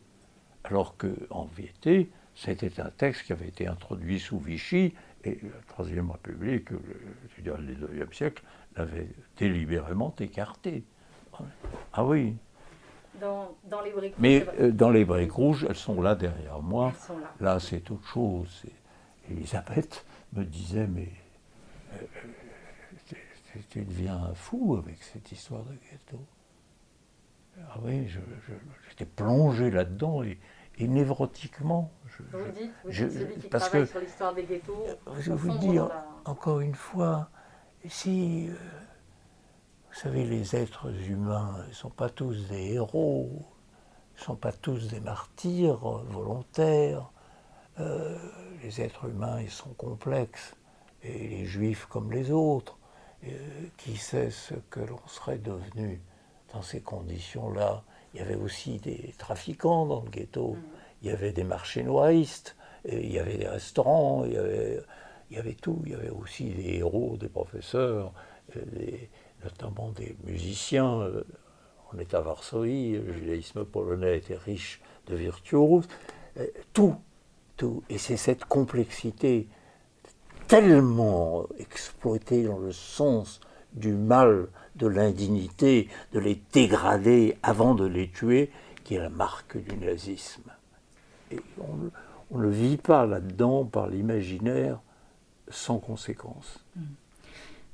alors 0.63 0.95
qu'en 0.97 1.45
vérité, 1.55 2.09
c'était 2.35 2.79
un 2.81 2.89
texte 2.89 3.25
qui 3.25 3.33
avait 3.33 3.47
été 3.47 3.67
introduit 3.67 4.19
sous 4.19 4.39
Vichy, 4.39 4.93
et 5.23 5.39
la 5.41 5.61
Troisième 5.67 6.11
République, 6.11 6.69
le, 6.69 6.81
je 7.29 7.37
veux 7.37 7.43
dire, 7.43 7.57
le 7.57 7.73
19e 7.73 8.13
siècle, 8.13 8.43
l'avait 8.75 9.07
délibérément 9.37 10.13
écarté. 10.19 10.83
Ah 11.93 12.03
oui. 12.03 12.35
Dans, 13.21 13.55
dans 13.69 13.81
les 13.81 13.91
briques 13.91 14.15
Mais 14.17 14.39
rouges, 14.39 14.55
euh, 14.59 14.71
dans 14.71 14.89
les 14.89 15.05
briques 15.05 15.31
rouges, 15.31 15.65
elles 15.69 15.75
sont 15.75 16.01
là 16.01 16.15
derrière 16.15 16.61
moi. 16.61 16.91
elles 16.93 17.01
sont 17.01 17.17
là. 17.17 17.33
Là, 17.39 17.59
c'est 17.59 17.89
autre 17.91 18.07
chose. 18.07 18.63
Elisabeth 19.29 20.05
me 20.33 20.43
disait, 20.43 20.87
mais 20.87 21.09
tu- 23.07 23.15
tu- 23.51 23.63
tu 23.69 23.85
deviens 23.85 24.33
fou 24.35 24.75
avec 24.77 25.01
cette 25.03 25.31
histoire 25.31 25.63
de 25.63 25.73
ghetto. 25.73 26.19
Ah 27.69 27.77
oui, 27.83 28.07
j'étais 28.89 29.05
plongé 29.05 29.69
là-dedans 29.69 30.23
et, 30.23 30.39
et 30.79 30.87
névrotiquement. 30.87 31.91
je- 32.07 32.37
Vous 32.37 32.51
dites, 32.51 32.71
vous 32.83 32.91
je- 32.91 33.05
dites 33.05 33.19
celui 33.19 33.35
qui 33.37 33.47
parce 33.49 33.69
travaille 33.69 33.85
que- 33.85 33.91
sur 33.91 33.99
l'histoire 33.99 34.33
des 34.33 34.43
ghettos. 34.43 34.85
je 35.19 35.31
vais 35.31 35.37
vous 35.37 35.57
dire, 35.59 35.87
la- 35.87 36.05
encore 36.25 36.61
une 36.61 36.73
fois, 36.75 37.29
si, 37.87 38.47
euh, 38.49 38.53
vous 39.89 39.99
savez, 39.99 40.23
les 40.25 40.55
êtres 40.55 40.91
humains 41.09 41.63
ne 41.67 41.73
sont 41.73 41.89
pas 41.91 42.09
tous 42.09 42.47
des 42.49 42.73
héros, 42.73 43.29
ils 44.15 44.19
ne 44.19 44.23
sont 44.23 44.35
pas 44.35 44.51
tous 44.51 44.87
des 44.89 44.99
martyrs 44.99 45.85
euh, 45.87 46.03
volontaires. 46.09 47.11
Euh, 47.79 48.17
les 48.63 48.81
êtres 48.81 49.05
humains, 49.09 49.41
ils 49.41 49.49
sont 49.51 49.73
complexes, 49.73 50.55
et 51.03 51.27
les 51.27 51.45
juifs 51.45 51.85
comme 51.85 52.11
les 52.11 52.31
autres. 52.31 52.77
Euh, 53.25 53.29
qui 53.77 53.95
sait 53.95 54.31
ce 54.31 54.53
que 54.69 54.81
l'on 54.81 54.99
serait 55.07 55.37
devenu 55.37 56.01
dans 56.53 56.61
ces 56.61 56.81
conditions-là? 56.81 57.83
Il 58.13 58.19
y 58.19 58.21
avait 58.21 58.35
aussi 58.35 58.79
des 58.79 59.13
trafiquants 59.17 59.85
dans 59.85 60.01
le 60.01 60.09
ghetto, 60.09 60.57
il 61.01 61.07
y 61.07 61.11
avait 61.11 61.31
des 61.31 61.45
marchés 61.45 61.83
noiristes, 61.83 62.57
il 62.85 63.09
y 63.11 63.19
avait 63.19 63.37
des 63.37 63.47
restaurants, 63.47 64.25
il 64.25 64.33
y 64.33 64.37
avait, 64.37 64.81
il 65.29 65.37
y 65.37 65.39
avait 65.39 65.53
tout. 65.53 65.81
Il 65.85 65.93
y 65.93 65.95
avait 65.95 66.09
aussi 66.09 66.49
des 66.49 66.75
héros, 66.75 67.15
des 67.17 67.29
professeurs, 67.29 68.13
euh, 68.57 68.61
des- 68.73 69.09
notamment 69.41 69.89
des 69.91 70.17
musiciens. 70.25 70.99
Euh, 71.01 71.23
On 71.95 71.99
est 71.99 72.13
à 72.15 72.21
Varsovie, 72.21 72.93
le 72.93 73.13
judaïsme 73.13 73.65
polonais 73.65 74.17
était 74.17 74.35
riche 74.35 74.81
de 75.05 75.15
virtuoses. 75.15 75.87
Tout, 76.73 76.95
tout. 77.55 77.83
Et 77.87 77.99
c'est 77.99 78.17
cette 78.17 78.45
complexité 78.45 79.47
tellement 80.47 81.45
exploitée 81.59 82.43
dans 82.43 82.59
le 82.59 82.71
sens 82.71 83.39
du 83.73 83.93
mal, 83.93 84.47
de 84.75 84.87
l'indignité, 84.87 85.87
de 86.13 86.19
les 86.19 86.41
dégrader 86.51 87.37
avant 87.43 87.75
de 87.75 87.85
les 87.85 88.09
tuer, 88.09 88.51
qui 88.83 88.95
est 88.95 88.99
la 88.99 89.09
marque 89.09 89.57
du 89.57 89.77
nazisme. 89.77 90.51
Et 91.31 91.39
on, 92.31 92.37
ne 92.37 92.47
vit 92.47 92.77
pas 92.77 93.05
là-dedans 93.05 93.65
par 93.65 93.87
l'imaginaire 93.87 94.79
sans 95.49 95.77
conséquence. 95.77 96.63
Hmm. 96.75 96.81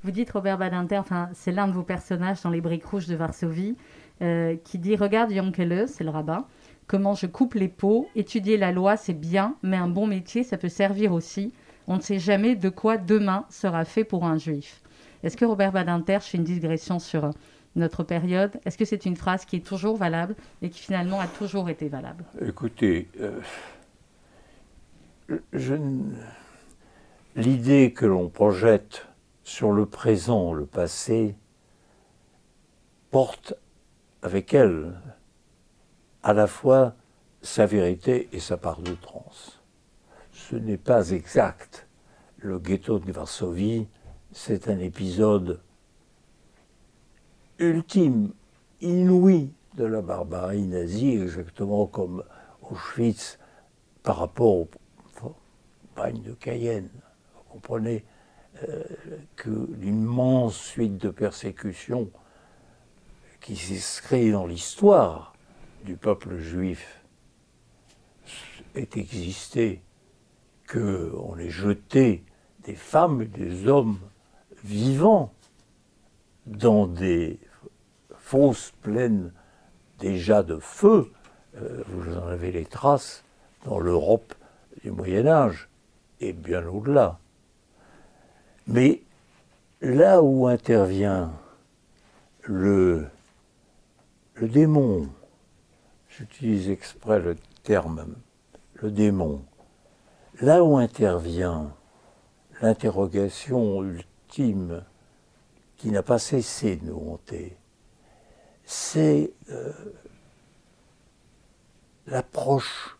Vous 0.02 0.10
dites 0.10 0.30
Robert 0.30 0.58
Badinter, 0.58 0.98
enfin, 0.98 1.28
c'est 1.34 1.52
l'un 1.52 1.68
de 1.68 1.72
vos 1.72 1.82
personnages 1.82 2.42
dans 2.42 2.50
Les 2.50 2.60
Briques 2.60 2.84
Rouges 2.86 3.06
de 3.06 3.14
Varsovie, 3.14 3.76
euh, 4.22 4.56
qui 4.64 4.78
dit 4.78 4.96
Regarde 4.96 5.30
Yankele, 5.30 5.88
c'est 5.88 6.04
le 6.04 6.10
rabbin, 6.10 6.46
comment 6.86 7.14
je 7.14 7.26
coupe 7.26 7.54
les 7.54 7.68
peaux, 7.68 8.08
étudier 8.16 8.56
la 8.56 8.72
loi 8.72 8.96
c'est 8.96 9.14
bien, 9.14 9.56
mais 9.62 9.76
un 9.76 9.88
bon 9.88 10.06
métier 10.06 10.42
ça 10.42 10.58
peut 10.58 10.68
servir 10.68 11.12
aussi. 11.12 11.52
On 11.90 11.96
ne 11.96 12.02
sait 12.02 12.20
jamais 12.20 12.54
de 12.54 12.68
quoi 12.68 12.98
demain 12.98 13.46
sera 13.50 13.84
fait 13.84 14.04
pour 14.04 14.24
un 14.24 14.38
juif. 14.38 14.80
Est-ce 15.24 15.36
que 15.36 15.44
Robert 15.44 15.72
Badinter, 15.72 16.18
je 16.24 16.36
une 16.36 16.44
digression 16.44 17.00
sur 17.00 17.32
notre 17.74 18.04
période, 18.04 18.52
est-ce 18.64 18.78
que 18.78 18.84
c'est 18.84 19.06
une 19.06 19.16
phrase 19.16 19.44
qui 19.44 19.56
est 19.56 19.66
toujours 19.66 19.96
valable 19.96 20.36
et 20.62 20.70
qui 20.70 20.78
finalement 20.78 21.18
a 21.18 21.26
toujours 21.26 21.68
été 21.68 21.88
valable? 21.88 22.24
Écoutez, 22.40 23.08
euh, 23.20 23.40
l'idée 27.34 27.92
que 27.92 28.06
l'on 28.06 28.28
projette 28.28 29.08
sur 29.42 29.72
le 29.72 29.84
présent, 29.84 30.52
le 30.52 30.66
passé, 30.66 31.34
porte 33.10 33.54
avec 34.22 34.54
elle 34.54 34.92
à 36.22 36.34
la 36.34 36.46
fois 36.46 36.94
sa 37.42 37.66
vérité 37.66 38.28
et 38.32 38.38
sa 38.38 38.56
part 38.56 38.80
de. 38.80 38.94
Ce 40.50 40.56
n'est 40.56 40.78
pas 40.78 41.10
exact. 41.10 41.86
Le 42.38 42.58
ghetto 42.58 42.98
de 42.98 43.12
Varsovie, 43.12 43.86
c'est 44.32 44.66
un 44.66 44.80
épisode 44.80 45.60
ultime, 47.60 48.32
inouï 48.80 49.52
de 49.76 49.84
la 49.84 50.02
barbarie 50.02 50.66
nazie, 50.66 51.12
exactement 51.12 51.86
comme 51.86 52.24
Auschwitz 52.68 53.38
par 54.02 54.16
rapport 54.18 54.54
au 54.54 54.68
bagne 55.94 56.20
de 56.22 56.32
Cayenne. 56.32 56.88
Vous 57.36 57.44
comprenez 57.52 58.04
euh, 58.68 58.82
que 59.36 59.68
l'immense 59.78 60.56
suite 60.56 60.96
de 60.96 61.10
persécutions 61.10 62.10
qui 63.40 63.54
s'inscrit 63.54 64.32
dans 64.32 64.46
l'histoire 64.46 65.32
du 65.84 65.94
peuple 65.94 66.38
juif 66.38 67.04
est 68.74 68.96
existé, 68.96 69.80
qu'on 70.70 71.36
ait 71.38 71.50
jeté 71.50 72.22
des 72.64 72.74
femmes 72.74 73.22
et 73.22 73.26
des 73.26 73.66
hommes 73.66 73.98
vivants 74.64 75.32
dans 76.46 76.86
des 76.86 77.38
fosses 78.16 78.72
pleines 78.82 79.32
déjà 79.98 80.42
de 80.42 80.58
feu, 80.58 81.10
euh, 81.56 81.82
vous 81.88 82.16
en 82.16 82.26
avez 82.28 82.52
les 82.52 82.64
traces 82.64 83.24
dans 83.64 83.78
l'Europe 83.78 84.34
du 84.82 84.90
Moyen 84.90 85.26
Âge 85.26 85.68
et 86.20 86.32
bien 86.32 86.66
au-delà. 86.66 87.18
Mais 88.66 89.02
là 89.80 90.22
où 90.22 90.46
intervient 90.46 91.32
le, 92.42 93.06
le 94.34 94.48
démon, 94.48 95.08
j'utilise 96.08 96.70
exprès 96.70 97.20
le 97.20 97.36
terme, 97.62 98.14
le 98.74 98.90
démon, 98.90 99.42
là 100.40 100.64
où 100.64 100.76
intervient 100.76 101.74
l'interrogation 102.62 103.82
ultime 103.82 104.84
qui 105.76 105.90
n'a 105.90 106.02
pas 106.02 106.18
cessé 106.18 106.76
de 106.76 106.86
nous 106.86 107.12
hanter, 107.12 107.56
c'est 108.64 109.32
euh, 109.50 109.72
l'approche 112.06 112.98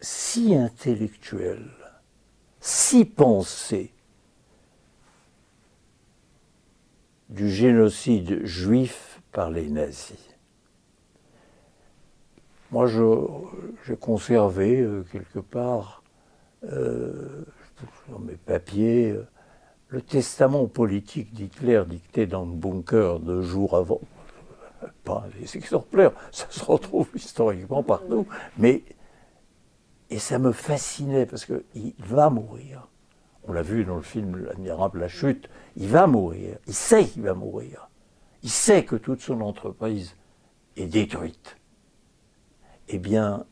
si 0.00 0.54
intellectuelle, 0.54 1.70
si 2.60 3.04
pensée 3.04 3.92
du 7.28 7.50
génocide 7.50 8.44
juif 8.44 9.20
par 9.32 9.50
les 9.50 9.68
nazis. 9.68 10.16
Moi, 12.70 12.86
j'ai 12.86 13.96
conservé 13.96 14.80
euh, 14.80 15.04
quelque 15.10 15.38
part 15.38 16.02
dans 16.70 18.18
mes 18.18 18.36
papiers 18.36 19.10
euh, 19.10 19.26
le 19.88 20.02
testament 20.02 20.66
politique 20.66 21.32
d'Hitler 21.32 21.84
dicté 21.86 22.26
dans 22.26 22.44
le 22.44 22.52
bunker 22.52 23.20
deux 23.20 23.42
jours 23.42 23.76
avant. 23.76 24.00
Pas 25.04 25.26
des 25.38 25.56
exemplaires, 25.56 26.12
ça 26.32 26.46
se 26.50 26.64
retrouve 26.64 27.08
historiquement 27.14 27.82
partout, 27.82 28.26
mais 28.58 28.82
et 30.10 30.18
ça 30.18 30.38
me 30.38 30.52
fascinait 30.52 31.26
parce 31.26 31.44
qu'il 31.44 31.94
va 31.98 32.30
mourir. 32.30 32.88
On 33.44 33.52
l'a 33.52 33.62
vu 33.62 33.84
dans 33.84 33.96
le 33.96 34.02
film 34.02 34.36
L'admirable 34.36 35.00
La 35.00 35.08
Chute, 35.08 35.48
il 35.76 35.88
va 35.88 36.06
mourir, 36.06 36.58
il 36.66 36.74
sait 36.74 37.04
qu'il 37.04 37.22
va 37.22 37.34
mourir. 37.34 37.88
Il 38.42 38.50
sait 38.50 38.84
que 38.84 38.96
toute 38.96 39.20
son 39.20 39.40
entreprise 39.40 40.16
est 40.76 40.86
détruite. 40.86 41.56
Eh 42.88 42.98
bien, 42.98 43.44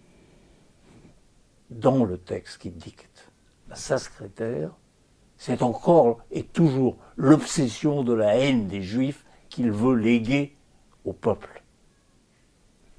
dans 1.75 2.05
le 2.05 2.19
texte 2.19 2.59
qu'il 2.59 2.75
dicte 2.75 3.31
sa 3.75 3.99
secrétaire, 3.99 4.71
c'est 5.37 5.63
encore 5.63 6.21
et 6.31 6.43
toujours 6.43 6.97
l'obsession 7.17 8.03
de 8.03 8.13
la 8.13 8.37
haine 8.37 8.69
des 8.69 8.83
Juifs 8.83 9.25
qu'il 9.49 9.71
veut 9.73 9.95
léguer 9.95 10.57
au 11.05 11.13
peuple. 11.13 11.63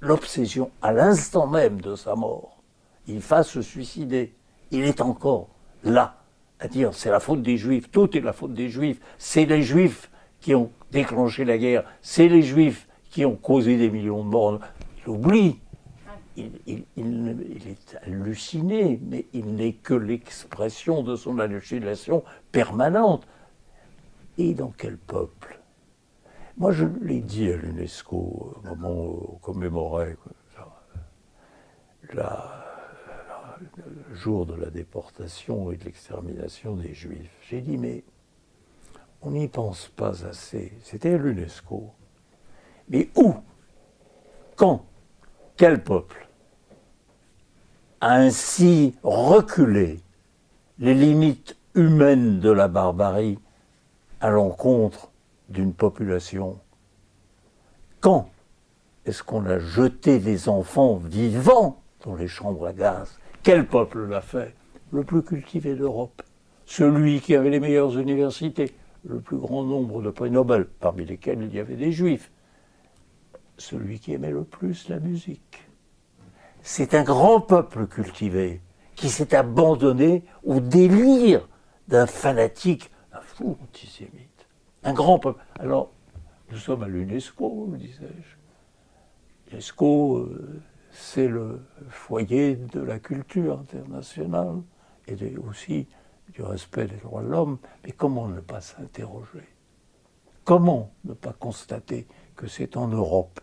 L'obsession 0.02 0.70
à 0.82 0.92
l'instant 0.92 1.48
même 1.48 1.82
de 1.82 1.96
sa 1.96 2.16
mort. 2.16 2.62
Il 3.08 3.20
va 3.20 3.44
se 3.44 3.62
suicider. 3.62 4.36
Il 4.72 4.84
est 4.84 5.02
encore 5.02 5.48
là 5.84 6.18
à 6.60 6.68
dire 6.68 6.94
c'est 6.94 7.10
la 7.10 7.20
faute 7.20 7.42
des 7.42 7.58
Juifs, 7.58 7.90
tout 7.92 8.16
est 8.16 8.22
la 8.22 8.34
faute 8.34 8.54
des 8.54 8.70
Juifs, 8.70 9.00
c'est 9.18 9.46
les 9.46 9.62
Juifs 9.62 10.10
qui 10.40 10.56
ont 10.56 10.72
déclenché 10.92 11.46
la 11.46 11.58
guerre, 11.58 11.84
c'est 12.02 12.28
les 12.28 12.42
Juifs 12.42 12.88
qui 13.10 13.26
ont 13.26 13.36
causé 13.36 13.78
des 13.78 13.90
millions 13.90 14.24
de 14.24 14.30
morts. 14.30 14.60
Il 15.00 15.10
oublie 15.10 15.60
il, 16.38 17.62
est 17.68 17.98
halluciné, 18.04 19.00
mais 19.04 19.26
il 19.34 19.56
n'est 19.56 19.74
que 19.74 19.94
l'expression 19.94 21.04
de 21.04 21.16
son 21.16 21.40
hallucination 21.40 22.24
permanente. 22.52 23.28
Et 24.38 24.54
dans 24.54 24.74
quel 24.78 24.98
peuple? 24.98 25.60
Moi, 26.58 26.72
je 26.72 26.86
l'ai 27.02 27.22
dit 27.22 27.50
à 27.52 27.58
l'UNESCO 27.58 28.16
au 28.56 28.62
moment 28.68 28.94
où 28.94 29.30
on 29.34 29.38
commémorait 29.38 30.18
le 32.14 32.24
jour 34.14 34.46
de 34.46 34.56
la 34.56 34.70
déportation 34.70 35.72
et 35.72 35.78
de 35.78 35.86
l'extermination 35.86 36.76
des 36.76 36.94
Juifs. 36.94 37.38
J'ai 37.50 37.62
dit, 37.62 37.78
mais 37.78 38.04
on 39.22 39.32
n'y 39.32 39.48
pense 39.48 39.88
pas 39.88 40.26
assez. 40.26 40.74
C'était 40.82 41.14
à 41.14 41.18
l'UNESCO. 41.18 41.92
Mais 42.90 43.10
où? 43.16 43.34
Quand? 44.56 44.86
Quel 45.58 45.82
peuple 45.82 46.28
a 48.02 48.16
ainsi 48.16 48.94
reculé 49.04 50.02
les 50.80 50.94
limites 50.94 51.56
humaines 51.76 52.42
de 52.42 52.50
la 52.52 52.68
barbarie 52.68 53.40
à 54.20 54.32
l'encontre 54.32 55.12
d'une 55.48 55.74
population? 55.74 56.60
Quand 58.02 58.30
est-ce 59.06 59.24
qu'on 59.24 59.46
a 59.46 59.58
jeté 59.60 60.20
des 60.20 60.50
enfants 60.50 60.98
vivants 60.98 61.82
dans 62.06 62.16
les 62.16 62.28
chambres 62.28 62.68
à 62.68 62.74
gaz? 62.74 63.18
Quel 63.42 63.66
peuple 63.66 64.08
l'a 64.08 64.20
fait? 64.20 64.54
Le 64.92 65.06
plus 65.06 65.24
cultivé 65.24 65.76
d'Europe, 65.76 66.22
celui 66.66 67.22
qui 67.22 67.34
avait 67.34 67.50
les 67.50 67.62
meilleures 67.62 67.98
universités, 67.98 68.76
le 69.06 69.22
plus 69.22 69.38
grand 69.38 69.64
nombre 69.64 70.02
de 70.02 70.10
prix 70.10 70.32
Nobel, 70.32 70.66
parmi 70.82 71.06
lesquels 71.06 71.44
il 71.44 71.56
y 71.56 71.60
avait 71.62 71.78
des 71.78 71.94
juifs, 71.94 72.30
celui 73.58 74.00
qui 74.00 74.14
aimait 74.14 74.32
le 74.32 74.44
plus 74.44 74.90
la 74.90 75.00
musique 75.00 75.66
c'est 76.66 76.96
un 76.96 77.04
grand 77.04 77.42
peuple 77.42 77.86
cultivé 77.86 78.60
qui 78.96 79.10
s'est 79.10 79.36
abandonné 79.36 80.26
au 80.44 80.60
délire 80.60 81.48
d'un 81.88 82.08
fanatique, 82.08 82.90
un 83.14 83.22
fou 83.22 83.56
antisémite. 83.62 84.48
Un 84.84 84.94
grand 84.94 85.20
peuple. 85.20 85.44
Alors, 85.60 85.92
nous 86.50 86.58
sommes 86.58 86.82
à 86.82 86.88
l'UNESCO, 86.88 87.72
disais-je. 87.76 89.52
L'UNESCO, 89.52 90.18
euh, 90.18 90.64
c'est 90.90 91.28
le 91.28 91.64
foyer 91.88 92.56
de 92.56 92.82
la 92.82 92.98
culture 92.98 93.60
internationale 93.60 94.64
et 95.08 95.38
aussi 95.38 95.88
du 96.34 96.42
respect 96.42 96.88
des 96.88 96.98
droits 96.98 97.22
de 97.22 97.28
l'homme. 97.28 97.60
Mais 97.84 97.92
comment 97.92 98.28
ne 98.28 98.40
pas 98.40 98.62
s'interroger? 98.62 99.48
Comment 100.44 100.92
ne 101.04 101.14
pas 101.14 101.34
constater 101.34 102.08
que 102.36 102.48
c'est 102.48 102.76
en 102.76 102.88
Europe? 102.88 103.40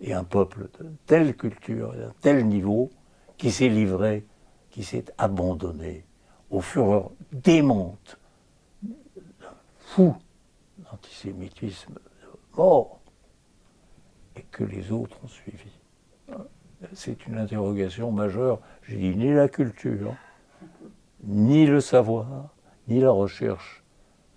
Et 0.00 0.12
un 0.12 0.24
peuple 0.24 0.68
de 0.78 0.90
telle 1.06 1.36
culture, 1.36 1.92
d'un 1.92 2.12
tel 2.20 2.46
niveau, 2.46 2.90
qui 3.36 3.50
s'est 3.50 3.68
livré, 3.68 4.26
qui 4.70 4.84
s'est 4.84 5.04
abandonné 5.16 6.04
aux 6.50 6.60
fureurs 6.60 7.10
démentes, 7.32 8.18
fou, 9.78 10.14
antisémitisme 10.92 11.98
mort, 12.56 13.00
et 14.36 14.42
que 14.50 14.64
les 14.64 14.92
autres 14.92 15.16
ont 15.24 15.28
suivi. 15.28 15.70
C'est 16.92 17.26
une 17.26 17.38
interrogation 17.38 18.12
majeure. 18.12 18.60
J'ai 18.82 18.96
dit 18.96 19.16
ni 19.16 19.32
la 19.32 19.48
culture, 19.48 20.14
ni 21.24 21.66
le 21.66 21.80
savoir, 21.80 22.54
ni 22.86 23.00
la 23.00 23.10
recherche 23.10 23.82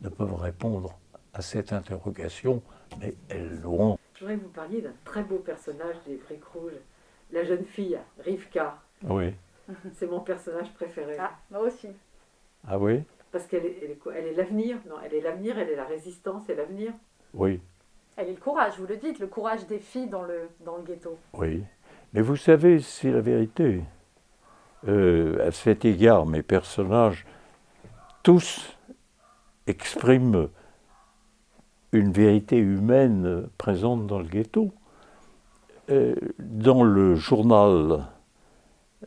ne 0.02 0.10
peuvent 0.10 0.36
répondre 0.36 0.98
à 1.34 1.42
cette 1.42 1.74
interrogation, 1.74 2.62
mais 3.00 3.16
elles 3.30 3.62
l'ont. 3.62 3.98
Je 4.22 4.28
voudrais 4.28 4.38
que 4.38 4.44
vous 4.44 4.52
parliez 4.52 4.82
d'un 4.84 4.94
très 5.04 5.24
beau 5.24 5.38
personnage 5.40 5.96
des 6.06 6.16
Briques 6.18 6.46
Rouges, 6.54 6.78
la 7.32 7.44
jeune 7.44 7.66
fille, 7.66 7.98
Rivka. 8.24 8.78
Oui. 9.10 9.34
C'est 9.94 10.06
mon 10.06 10.20
personnage 10.20 10.72
préféré. 10.76 11.18
Ah, 11.20 11.32
moi 11.50 11.62
aussi. 11.62 11.88
Ah 12.68 12.78
oui? 12.78 13.02
Parce 13.32 13.48
qu'elle 13.48 13.66
est, 13.66 13.80
elle 13.84 13.90
est, 13.90 13.96
quoi? 13.96 14.14
Elle 14.16 14.28
est 14.28 14.36
l'avenir? 14.36 14.78
Non, 14.88 14.98
elle 15.04 15.16
est 15.16 15.22
l'avenir, 15.22 15.58
elle 15.58 15.70
est 15.72 15.76
la 15.76 15.86
résistance 15.86 16.48
et 16.50 16.56
l'avenir? 16.56 16.94
Oui, 17.34 17.60
Elle 18.16 18.28
est 18.28 18.34
le 18.34 18.40
courage, 18.40 18.74
vous 18.78 18.86
le 18.86 18.98
dites, 18.98 19.18
le 19.18 19.26
courage 19.26 19.66
des 19.66 19.80
filles 19.80 20.10
dans 20.10 20.22
le, 20.22 20.50
dans 20.60 20.78
le 20.78 20.84
ghetto. 20.84 21.18
oui. 21.34 21.64
Mais 22.14 22.22
vous 22.22 22.36
savez, 22.36 22.80
c'est 22.80 23.10
la 23.10 23.22
vérité. 23.22 23.82
Euh, 24.88 25.48
à 25.48 25.52
cet 25.52 25.84
égard, 25.84 26.28
mes 26.28 26.44
personnages, 26.44 27.26
tous 28.22 28.78
expriment 29.66 30.50
une 31.92 32.12
vérité 32.12 32.58
humaine 32.58 33.48
présente 33.58 34.08
dans 34.08 34.20
le 34.20 34.26
ghetto. 34.28 34.72
Euh, 35.90 36.16
dans 36.40 36.84
le 36.84 37.16
journal, 37.16 38.06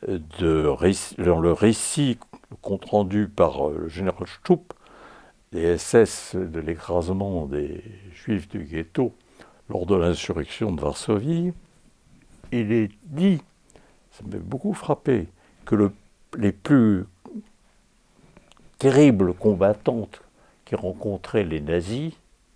dans 0.06 1.40
le 1.40 1.52
récit 1.52 2.18
compte 2.60 2.84
rendu 2.84 3.28
par 3.28 3.68
euh, 3.68 3.78
le 3.82 3.88
général 3.88 4.26
Stupp, 4.26 4.72
des 5.52 5.78
SS 5.78 6.34
de 6.36 6.60
l'écrasement 6.60 7.46
des 7.46 7.82
juifs 8.12 8.48
du 8.48 8.64
ghetto 8.64 9.12
lors 9.70 9.86
de 9.86 9.94
l'insurrection 9.94 10.72
de 10.72 10.80
Varsovie, 10.80 11.52
il 12.52 12.72
est 12.72 12.90
dit, 13.04 13.40
ça 14.10 14.24
m'a 14.26 14.38
beaucoup 14.38 14.74
frappé, 14.74 15.28
que 15.64 15.74
le- 15.74 15.92
les 16.36 16.52
plus 16.52 17.04
terribles 18.78 19.32
combattantes 19.32 20.20
qui 20.64 20.74
rencontraient 20.74 21.44
les 21.44 21.60
nazis, 21.60 22.12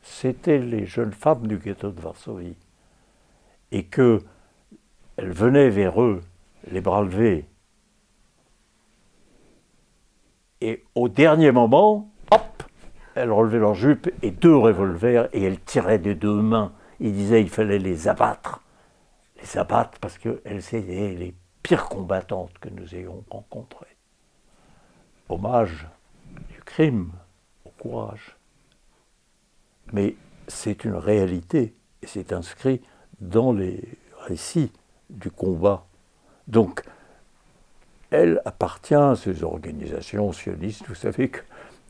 c'étaient 0.08 0.58
les 0.58 0.86
jeunes 0.86 1.12
femmes 1.12 1.46
du 1.46 1.58
ghetto 1.58 1.90
de 1.90 2.00
Varsovie. 2.00 2.56
Et 3.70 3.84
que 3.84 4.22
elles 5.16 5.32
venaient 5.32 5.68
vers 5.68 6.00
eux, 6.00 6.22
les 6.70 6.80
bras 6.80 7.02
levés. 7.02 7.46
Et 10.60 10.84
au 10.94 11.08
dernier 11.08 11.52
moment, 11.52 12.10
hop, 12.30 12.62
elles 13.14 13.30
relevaient 13.30 13.58
leurs 13.58 13.74
jupes 13.74 14.10
et 14.22 14.30
deux 14.30 14.56
revolvers 14.56 15.28
et 15.32 15.42
elles 15.42 15.60
tiraient 15.60 15.98
des 15.98 16.14
deux 16.14 16.40
mains. 16.40 16.72
Ils 17.00 17.12
disaient 17.12 17.42
qu'il 17.42 17.50
fallait 17.52 17.78
les 17.78 18.08
abattre. 18.08 18.62
Les 19.40 19.58
abattre 19.58 19.98
parce 20.00 20.18
qu'elles 20.18 20.58
étaient 20.58 21.14
les 21.14 21.34
pires 21.62 21.88
combattantes 21.88 22.58
que 22.58 22.70
nous 22.70 22.94
ayons 22.94 23.24
rencontrées. 23.30 23.96
Hommage 25.28 25.86
du 26.50 26.60
crime 26.64 27.12
au 27.64 27.70
courage. 27.70 28.37
Mais 29.92 30.16
c'est 30.46 30.84
une 30.84 30.94
réalité 30.94 31.74
et 32.02 32.06
c'est 32.06 32.32
inscrit 32.32 32.80
dans 33.20 33.52
les 33.52 33.82
récits 34.20 34.72
du 35.10 35.30
combat. 35.30 35.84
Donc, 36.46 36.82
elle 38.10 38.40
appartient 38.44 38.94
à 38.94 39.14
ces 39.16 39.42
organisations 39.42 40.32
sionistes. 40.32 40.84
Vous 40.88 40.94
savez 40.94 41.28
que 41.28 41.40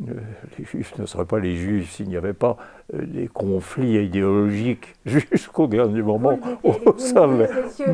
euh, 0.08 0.14
les 0.58 0.64
juifs 0.64 0.96
ne 0.98 1.06
seraient 1.06 1.24
pas 1.24 1.40
les 1.40 1.56
juifs 1.56 1.92
s'il 1.92 2.08
n'y 2.08 2.16
avait 2.16 2.32
pas 2.32 2.56
euh, 2.94 3.04
des 3.04 3.26
conflits 3.26 4.04
idéologiques 4.04 4.94
jusqu'au 5.06 5.66
dernier 5.66 6.02
moment 6.02 6.38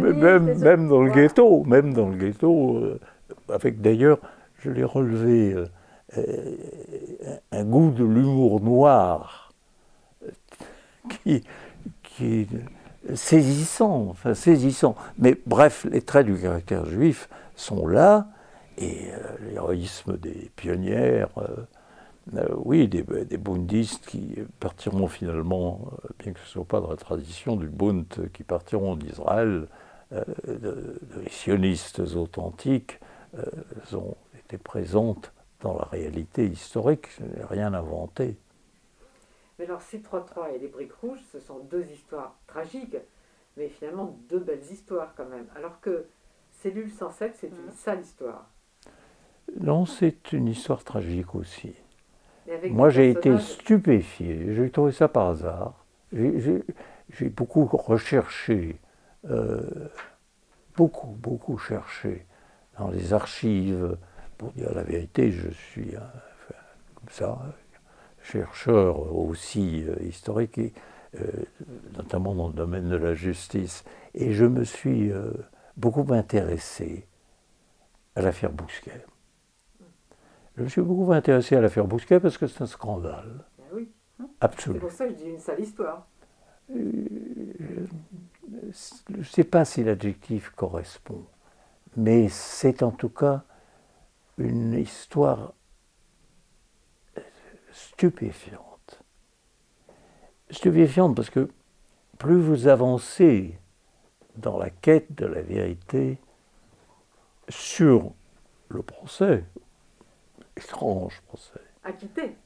mais 0.00 0.12
même, 0.12 0.58
même 0.58 0.88
dans 0.88 1.02
le 1.02 1.10
ghetto, 1.10 1.64
même 1.64 1.94
dans 1.94 2.08
le 2.08 2.16
ghetto, 2.16 2.76
euh, 2.76 3.00
avec 3.48 3.80
d'ailleurs, 3.80 4.18
je 4.58 4.70
l'ai 4.70 4.84
relevé, 4.84 5.54
un 7.50 7.64
goût 7.64 7.90
de 7.90 8.04
l'humour 8.04 8.60
noir 8.60 9.43
qui, 11.08 11.42
qui 12.02 12.46
saisissant, 13.14 14.08
enfin 14.10 14.34
saisissant. 14.34 14.94
Mais 15.18 15.36
bref, 15.46 15.86
les 15.90 16.02
traits 16.02 16.26
du 16.26 16.36
caractère 16.36 16.86
juif 16.86 17.28
sont 17.56 17.86
là, 17.86 18.28
et 18.78 19.10
euh, 19.12 19.18
l'héroïsme 19.50 20.16
des 20.16 20.50
pionnières, 20.56 21.28
euh, 21.38 21.66
euh, 22.36 22.48
oui, 22.56 22.88
des, 22.88 23.02
bundistes 23.36 24.06
qui 24.06 24.34
partiront 24.58 25.08
finalement, 25.08 25.80
bien 26.18 26.32
que 26.32 26.40
ce 26.40 26.44
ne 26.46 26.50
soit 26.50 26.64
pas 26.64 26.80
dans 26.80 26.90
la 26.90 26.96
tradition 26.96 27.56
du 27.56 27.68
Bund, 27.68 28.06
qui 28.32 28.42
partiront 28.42 28.96
d'Israël, 28.96 29.68
de, 30.10 30.24
de- 30.56 31.00
les 31.22 31.30
sionistes 31.30 32.00
authentiques, 32.00 32.98
ont 33.92 34.16
été 34.38 34.56
présentes 34.56 35.32
dans 35.60 35.76
la 35.76 35.84
réalité 35.84 36.46
historique, 36.46 37.08
je 37.18 37.24
n'ai 37.24 37.44
rien 37.44 37.74
inventé. 37.74 38.38
Mais 39.58 39.66
alors, 39.66 39.80
C33 39.80 40.54
et 40.54 40.58
les 40.58 40.68
Briques 40.68 40.94
Rouges, 40.94 41.22
ce 41.32 41.38
sont 41.40 41.60
deux 41.60 41.86
histoires 41.90 42.36
tragiques, 42.46 42.96
mais 43.56 43.68
finalement 43.68 44.18
deux 44.28 44.40
belles 44.40 44.64
histoires 44.70 45.14
quand 45.16 45.28
même. 45.28 45.46
Alors 45.54 45.80
que 45.80 46.06
Cellule 46.50 46.90
107, 46.90 47.36
c'est 47.36 47.48
une 47.48 47.70
sale 47.70 48.00
histoire. 48.00 48.50
Non, 49.60 49.86
c'est 49.86 50.32
une 50.32 50.48
histoire 50.48 50.82
tragique 50.82 51.34
aussi. 51.34 51.74
Moi, 52.68 52.90
j'ai 52.90 53.10
été 53.10 53.38
stupéfié. 53.38 54.54
J'ai 54.54 54.70
trouvé 54.70 54.92
ça 54.92 55.08
par 55.08 55.28
hasard. 55.28 55.84
J'ai- 56.12 56.64
beaucoup 57.30 57.64
recherché, 57.66 58.76
euh, 59.26 59.88
beaucoup, 60.76 61.08
beaucoup 61.08 61.58
cherché 61.58 62.26
dans 62.78 62.88
les 62.88 63.12
archives. 63.12 63.96
Pour 64.38 64.50
dire 64.52 64.74
la 64.74 64.82
vérité, 64.82 65.30
je 65.30 65.48
suis, 65.50 65.96
enfin, 65.96 66.58
comme 66.96 67.08
ça, 67.08 67.38
chercheur 68.24 69.14
aussi 69.14 69.84
euh, 69.86 69.94
historique, 70.02 70.58
et, 70.58 70.72
euh, 71.16 71.26
notamment 71.96 72.34
dans 72.34 72.48
le 72.48 72.54
domaine 72.54 72.88
de 72.88 72.96
la 72.96 73.14
justice. 73.14 73.84
Et 74.14 74.32
je 74.32 74.44
me 74.44 74.64
suis 74.64 75.12
euh, 75.12 75.30
beaucoup 75.76 76.06
intéressé 76.12 77.06
à 78.16 78.22
l'affaire 78.22 78.50
Bousquet. 78.50 79.04
Je 80.56 80.62
me 80.62 80.68
suis 80.68 80.82
beaucoup 80.82 81.12
intéressé 81.12 81.56
à 81.56 81.60
l'affaire 81.60 81.86
Bousquet 81.86 82.20
parce 82.20 82.38
que 82.38 82.46
c'est 82.46 82.62
un 82.62 82.66
scandale 82.66 83.44
Ben 83.58 83.64
oui, 83.74 83.90
c'est 84.18 84.26
absolu. 84.40 84.78
pour 84.78 84.90
ça 84.90 85.06
que 85.06 85.10
je 85.12 85.16
dis 85.16 85.28
une 85.28 85.38
sale 85.40 85.60
histoire. 85.60 86.06
Je 86.72 86.74
ne 89.18 89.22
sais 89.22 89.44
pas 89.44 89.64
si 89.64 89.84
l'adjectif 89.84 90.50
correspond, 90.50 91.24
mais 91.96 92.28
c'est 92.28 92.82
en 92.82 92.92
tout 92.92 93.08
cas 93.08 93.42
une 94.38 94.74
histoire 94.74 95.54
stupéfiante. 97.74 99.02
Stupéfiante 100.50 101.16
parce 101.16 101.30
que 101.30 101.50
plus 102.18 102.40
vous 102.40 102.68
avancez 102.68 103.58
dans 104.36 104.58
la 104.58 104.70
quête 104.70 105.14
de 105.14 105.26
la 105.26 105.42
vérité 105.42 106.18
sur 107.48 108.12
le 108.68 108.82
procès, 108.82 109.44
étrange 110.56 111.20
procès, 111.26 111.60
Acquitté. 111.82 112.36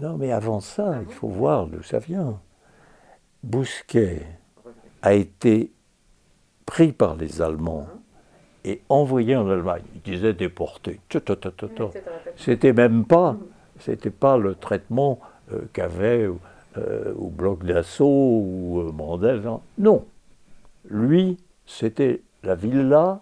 non, 0.00 0.16
mais 0.16 0.32
avant 0.32 0.60
ça, 0.60 1.00
il 1.06 1.12
faut 1.12 1.28
voir 1.28 1.66
d'où 1.66 1.82
ça 1.82 1.98
vient. 1.98 2.40
Bousquet 3.42 4.26
a 5.02 5.12
été 5.12 5.72
pris 6.64 6.92
par 6.92 7.14
les 7.14 7.40
Allemands 7.40 7.86
et 8.64 8.82
envoyé 8.88 9.36
en 9.36 9.48
Allemagne. 9.48 9.84
Il 9.94 10.00
disait 10.00 10.32
déporté. 10.32 11.00
C'était 12.36 12.72
même 12.72 13.04
pas, 13.04 13.36
c'était 13.80 14.10
pas 14.10 14.36
le 14.36 14.54
traitement 14.54 15.20
euh, 15.52 15.60
qu'avait 15.72 16.28
euh, 16.78 17.12
ou 17.16 17.28
Bloc 17.28 17.64
d'Assaut 17.64 18.06
ou 18.06 18.80
euh, 18.80 18.92
Mandel. 18.92 19.40
non. 19.40 19.60
Non. 19.78 20.04
Lui, 20.88 21.38
c'était 21.66 22.22
la 22.42 22.54
villa 22.54 23.20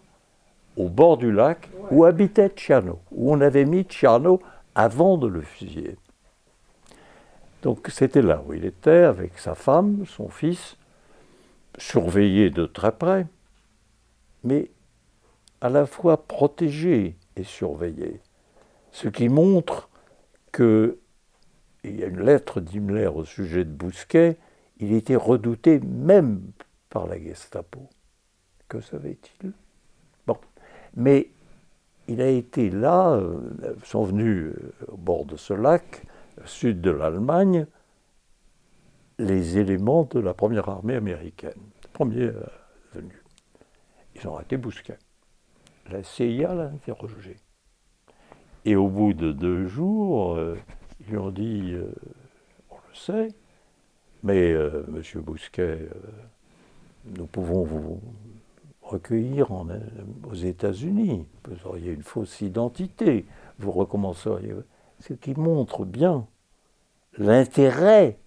au 0.77 0.89
bord 0.89 1.17
du 1.17 1.33
lac 1.33 1.71
où 1.91 2.05
habitait 2.05 2.53
Ciano, 2.57 2.99
où 3.13 3.33
on 3.33 3.41
avait 3.41 3.65
mis 3.65 3.85
Ciano 3.85 4.41
avant 4.75 5.17
de 5.17 5.29
le 5.29 5.41
fusiller. 5.41 5.97
Donc 7.63 7.89
c'était 7.89 8.23
là 8.23 8.43
où 8.47 8.53
il 8.53 8.65
était 8.65 8.91
avec 8.91 9.39
sa 9.39 9.55
femme, 9.55 10.05
son 10.07 10.29
fils, 10.29 10.77
surveillé 11.79 12.51
de 12.51 12.67
très 12.67 12.93
près, 12.93 13.27
mais 14.43 14.71
à 15.61 15.71
la 15.71 15.87
fois 15.87 16.27
protégé 16.27 17.17
et 17.37 17.45
surveillé. 17.45 18.21
Ce 18.93 19.09
qui 19.09 19.29
montre 19.29 19.89
que 20.55 21.01
il 21.83 21.99
y 22.01 22.05
a 22.05 22.07
une 22.07 22.23
lettre 22.23 22.61
d'Himmler 22.61 23.09
au 23.09 23.25
sujet 23.25 23.65
de 23.65 23.71
Bousquet, 23.71 24.39
il 24.79 24.95
était 24.95 25.17
redouté 25.17 25.81
même 25.81 26.41
par 26.89 27.07
la 27.09 27.19
Gestapo. 27.21 27.91
Que 28.69 28.81
savait-il? 28.81 29.53
Bon, 30.27 30.39
mais 30.95 31.29
il 32.07 32.23
a 32.23 32.29
été 32.29 32.71
là, 32.71 33.15
euh, 33.15 33.41
sont 33.83 34.05
venus 34.05 34.55
euh, 34.55 34.73
au 34.93 34.97
bord 34.97 35.27
de 35.27 35.37
ce 35.37 35.53
lac, 35.53 36.05
sud 36.45 36.81
de 36.81 36.91
l'Allemagne, 36.91 37.67
les 39.19 39.59
éléments 39.59 40.05
de 40.05 40.21
la 40.21 40.35
première 40.35 40.69
armée 40.69 40.95
américaine, 40.95 41.61
premier 41.93 42.29
euh, 42.29 42.47
venu. 42.95 43.23
Ils 44.15 44.27
ont 44.29 44.37
arrêté 44.37 44.57
Bousquet. 44.57 44.99
La 45.91 46.03
CIA 46.05 46.55
l'a 46.55 46.65
interrogé. 46.67 47.37
Et 48.65 48.77
au 48.77 48.89
bout 48.89 49.13
de 49.13 49.33
deux 49.33 49.67
jours, 49.67 50.35
euh, 50.35 50.57
ils 51.09 51.19
ont 51.19 51.31
dit, 51.31 51.73
euh, 51.73 51.93
on 52.71 52.77
le 52.77 52.95
sait, 52.95 53.29
mais 54.23 54.55
Monsieur 54.89 55.21
Bousquet, 55.21 55.87
nous 57.05 57.27
pouvons 57.27 57.63
vous 57.63 58.01
recueillir 58.81 59.51
aux 59.51 60.35
États-Unis. 60.35 61.27
Vous 61.47 61.69
auriez 61.69 61.93
une 61.93 62.03
fausse 62.03 62.41
identité, 62.41 63.27
vous 63.59 63.71
recommenceriez. 63.71 64.55
Ce 65.01 65.13
qui 65.13 65.35
montre 65.35 65.85
bien 65.85 66.27
l'intérêt 67.19 68.19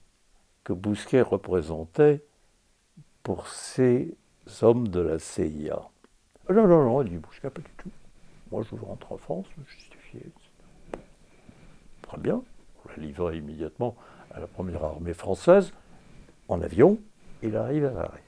que 0.63 0.73
Bousquet 0.73 1.21
représentait 1.21 2.23
pour 3.23 3.47
ces 3.47 4.15
hommes 4.61 4.87
de 4.87 4.99
la 4.99 5.19
CIA. 5.19 5.81
Non, 6.49 6.67
non, 6.67 6.85
non, 6.85 7.01
il 7.01 7.09
dit 7.09 7.17
Bousquet, 7.17 7.49
pas 7.49 7.61
du 7.61 7.71
tout. 7.77 7.91
Moi, 8.51 8.63
je 8.63 8.75
rentre 8.75 9.11
en 9.11 9.17
France, 9.17 9.45
me 9.57 9.63
Très 12.01 12.17
bien, 12.17 12.41
on 12.85 12.89
l'a 12.89 12.95
livré 12.97 13.37
immédiatement 13.37 13.95
à 14.33 14.39
la 14.39 14.47
première 14.47 14.83
armée 14.83 15.13
française, 15.13 15.71
en 16.47 16.61
avion, 16.61 16.97
il 17.43 17.55
arrive 17.55 17.85
à 17.85 17.89
Paris. 17.89 18.21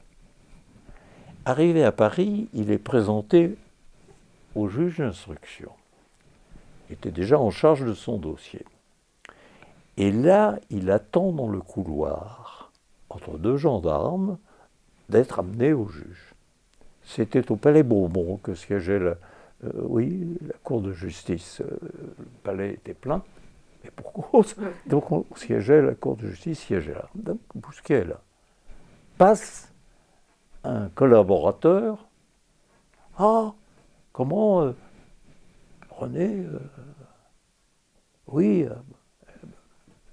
Arrivé 1.46 1.84
à 1.84 1.92
Paris, 1.92 2.50
il 2.54 2.72
est 2.72 2.78
présenté 2.78 3.58
au 4.56 4.68
juge 4.68 4.98
d'instruction. 4.98 5.72
Il 6.90 6.94
était 6.94 7.12
déjà 7.12 7.40
en 7.40 7.50
charge 7.50 7.86
de 7.86 7.94
son 7.94 8.18
dossier. 8.18 8.66
Et 9.98 10.12
là, 10.12 10.60
il 10.70 10.92
attend 10.92 11.32
dans 11.32 11.48
le 11.48 11.62
couloir, 11.62 12.72
entre 13.10 13.38
deux 13.38 13.58
gendarmes, 13.58 14.38
d'être 15.08 15.40
amené 15.40 15.74
au 15.74 15.88
juge. 15.88 16.34
C'était 17.04 17.52
au 17.52 17.56
Palais 17.56 17.84
Bourbon 17.84 18.38
que 18.38 18.54
siégeait 18.54 19.00
la, 19.00 19.16
euh, 19.64 19.72
oui, 19.84 20.38
la 20.45 20.53
Cour 20.64 20.82
de 20.82 20.93
justice. 20.93 21.62
Euh, 21.62 21.78
le 22.18 22.26
palais 22.43 22.74
était 22.74 22.93
plein, 22.93 23.24
mais 23.84 23.91
pour 23.91 24.14
cause. 24.14 24.55
Donc 24.86 25.12
on 25.12 25.26
siégeait, 25.36 25.82
la 25.82 25.95
Cour 25.95 26.18
de 26.18 26.28
justice 26.28 26.60
siégeait 26.60 26.93
là. 26.93 27.10
Donc 27.16 27.39
Bousquet 27.55 28.05
là. 28.05 28.22
Passe 29.18 29.74
un 30.64 30.89
collaborateur. 30.89 32.07
Ah, 33.18 33.53
comment 34.14 34.62
euh, 34.62 34.74
René 35.89 36.45
Oui, 38.28 38.66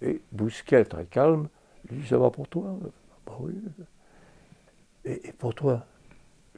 et 0.02 0.20
Bousquet, 0.32 0.84
très 0.84 1.06
calme, 1.06 1.48
lui 1.88 2.00
dit 2.00 2.06
Ça 2.06 2.18
va 2.18 2.30
pour 2.30 2.48
toi? 2.48 2.76
Bah 3.26 3.36
oui. 3.40 3.54
Et, 5.04 5.32
pour 5.32 5.54
toi? 5.54 5.86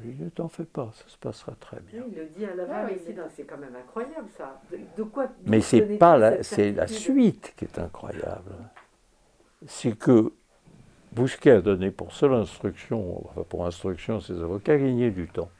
Dit, 0.00 0.22
ne 0.22 0.28
t'en 0.28 0.48
fais 0.48 0.64
pas, 0.64 0.90
ça 0.94 1.04
se 1.08 1.16
passera 1.16 1.52
très 1.60 1.80
bien. 1.80 2.02
il 2.10 2.16
le 2.16 2.26
dit 2.26 2.44
à 2.44 2.54
la 2.54 2.64
ah, 2.70 2.88
c'est 3.28 3.44
quand 3.44 3.58
même 3.58 3.76
incroyable 3.76 4.28
ça. 4.36 4.60
De, 4.96 5.02
quoi 5.02 5.28
Mais 5.46 5.60
c'est 5.60 5.98
pas 5.98 6.16
la, 6.16 6.42
c'est 6.42 6.72
la 6.72 6.86
suite 6.86 7.54
qui 7.56 7.64
est 7.64 7.78
incroyable. 7.78 8.52
C'est 9.66 9.96
que 9.96 10.32
Bousquet 11.12 11.50
a 11.50 11.60
donné 11.60 11.90
pour 11.90 12.12
seule 12.12 12.34
instruction, 12.34 13.24
enfin 13.28 13.42
pour 13.48 13.66
instruction 13.66 14.20
ses 14.20 14.40
avocats, 14.40 14.76
gagner 14.76 15.10
du 15.10 15.28
temps. 15.28 15.50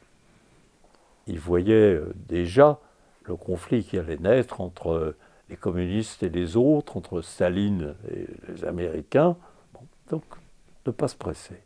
Il 1.26 1.38
voyait 1.38 1.94
euh, 1.94 2.12
déjà 2.28 2.78
le 3.24 3.36
conflit 3.36 3.84
qui 3.84 3.98
allait 3.98 4.18
naître 4.18 4.60
entre 4.60 5.14
les 5.48 5.56
communistes 5.56 6.22
et 6.22 6.28
les 6.28 6.56
autres, 6.56 6.96
entre 6.96 7.20
Staline 7.20 7.94
et 8.10 8.26
les 8.48 8.64
Américains. 8.64 9.36
donc, 10.10 10.24
ne 10.86 10.92
pas 10.92 11.08
se 11.08 11.16
presser. 11.16 11.62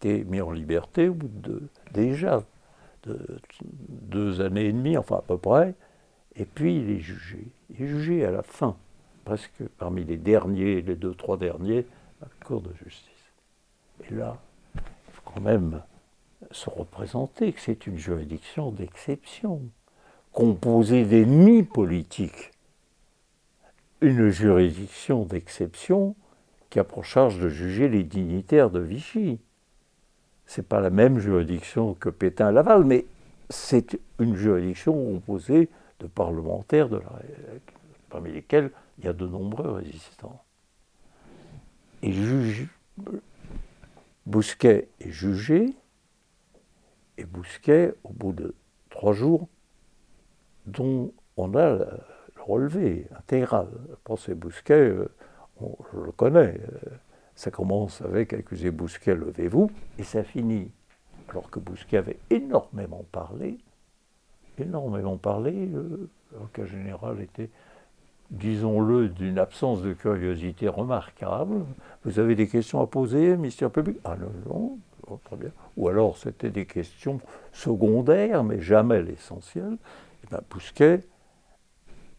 Été 0.00 0.24
mis 0.24 0.40
en 0.40 0.52
liberté 0.52 1.08
au 1.08 1.14
bout 1.14 1.28
de 1.28 1.62
déjà 1.92 2.44
de 3.02 3.40
deux 3.88 4.40
années 4.40 4.66
et 4.66 4.72
demie, 4.72 4.96
enfin 4.96 5.16
à 5.16 5.22
peu 5.22 5.38
près, 5.38 5.74
et 6.36 6.44
puis 6.44 6.76
il 6.76 6.90
est 6.90 7.00
jugé. 7.00 7.48
Il 7.70 7.82
est 7.82 7.88
jugé 7.88 8.24
à 8.24 8.30
la 8.30 8.42
fin, 8.44 8.76
presque 9.24 9.64
parmi 9.76 10.04
les 10.04 10.16
derniers, 10.16 10.82
les 10.82 10.94
deux, 10.94 11.14
trois 11.14 11.36
derniers, 11.36 11.84
à 12.22 12.26
la 12.26 12.46
Cour 12.46 12.60
de 12.60 12.72
justice. 12.74 13.08
Et 14.08 14.14
là, 14.14 14.36
il 14.76 15.12
faut 15.12 15.22
quand 15.24 15.40
même 15.40 15.82
se 16.52 16.70
représenter 16.70 17.52
que 17.52 17.60
c'est 17.60 17.86
une 17.88 17.98
juridiction 17.98 18.70
d'exception 18.70 19.62
composé 20.32 21.04
d'ennemis 21.04 21.64
politiques, 21.64 22.52
une 24.00 24.28
juridiction 24.30 25.24
d'exception 25.24 26.14
qui 26.70 26.78
a 26.78 26.84
pour 26.84 27.04
charge 27.04 27.40
de 27.40 27.48
juger 27.48 27.88
les 27.88 28.04
dignitaires 28.04 28.70
de 28.70 28.78
Vichy. 28.78 29.40
N'est 30.56 30.62
pas 30.64 30.80
la 30.80 30.90
même 30.90 31.18
juridiction 31.18 31.94
que 31.94 32.08
Pétain-Laval, 32.08 32.84
mais 32.84 33.06
c'est 33.50 33.98
une 34.18 34.34
juridiction 34.34 34.92
composée 34.92 35.68
de 36.00 36.06
parlementaires 36.06 36.88
parmi 38.10 38.32
lesquels 38.32 38.70
il 38.98 39.04
y 39.04 39.08
a 39.08 39.12
de 39.12 39.26
nombreux 39.26 39.70
résistants. 39.70 40.42
Et 42.02 42.12
Bousquet 44.26 44.88
est 45.00 45.10
jugé, 45.10 45.74
et 47.16 47.24
Bousquet, 47.24 47.94
au 48.04 48.10
bout 48.10 48.32
de 48.32 48.54
trois 48.90 49.12
jours, 49.12 49.48
dont 50.66 51.12
on 51.36 51.54
a 51.54 51.70
le 51.70 52.42
relevé 52.42 53.06
intégral. 53.16 53.68
Le 53.88 53.96
procès 53.96 54.34
Bousquet, 54.34 54.74
euh, 54.74 55.08
on, 55.60 55.76
je 55.92 56.00
le 56.00 56.12
connais. 56.12 56.60
Euh, 57.38 57.42
ça 57.48 57.50
commence 57.50 58.02
avec 58.02 58.32
accusé 58.32 58.70
Bousquet, 58.70 59.14
levez-vous, 59.14 59.70
et 59.98 60.02
ça 60.02 60.24
finit, 60.24 60.70
alors 61.28 61.50
que 61.50 61.60
Bousquet 61.60 61.98
avait 61.98 62.18
énormément 62.30 63.04
parlé, 63.12 63.58
énormément 64.58 65.16
parlé, 65.16 65.66
le 65.66 66.08
cas 66.52 66.66
général 66.66 67.20
était, 67.20 67.50
disons-le, 68.30 69.08
d'une 69.08 69.38
absence 69.38 69.82
de 69.82 69.92
curiosité 69.92 70.68
remarquable. 70.68 71.64
Vous 72.04 72.18
avez 72.18 72.34
des 72.34 72.48
questions 72.48 72.80
à 72.80 72.86
poser, 72.86 73.36
ministère 73.36 73.70
public? 73.70 73.98
Ah 74.04 74.16
non, 74.16 74.32
non, 74.46 74.78
oh, 75.08 75.20
très 75.24 75.36
bien. 75.36 75.50
Ou 75.76 75.88
alors 75.88 76.16
c'était 76.16 76.50
des 76.50 76.66
questions 76.66 77.20
secondaires, 77.52 78.42
mais 78.42 78.60
jamais 78.60 79.02
l'essentiel. 79.02 79.76
Ben, 80.30 80.40
Bousquet, 80.50 81.00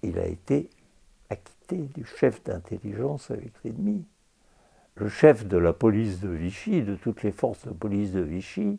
il 0.02 0.18
a 0.18 0.26
été 0.26 0.70
acquitté 1.30 1.78
du 1.94 2.06
chef 2.06 2.44
d'intelligence 2.44 3.30
avec 3.30 3.52
l'ennemi. 3.64 4.06
Le 5.00 5.08
chef 5.10 5.48
de 5.48 5.58
la 5.58 5.74
police 5.74 6.20
de 6.20 6.30
Vichy, 6.30 6.82
de 6.82 6.96
toutes 6.96 7.24
les 7.24 7.32
forces 7.32 7.66
de 7.66 7.72
police 7.72 8.12
de 8.12 8.22
Vichy, 8.22 8.78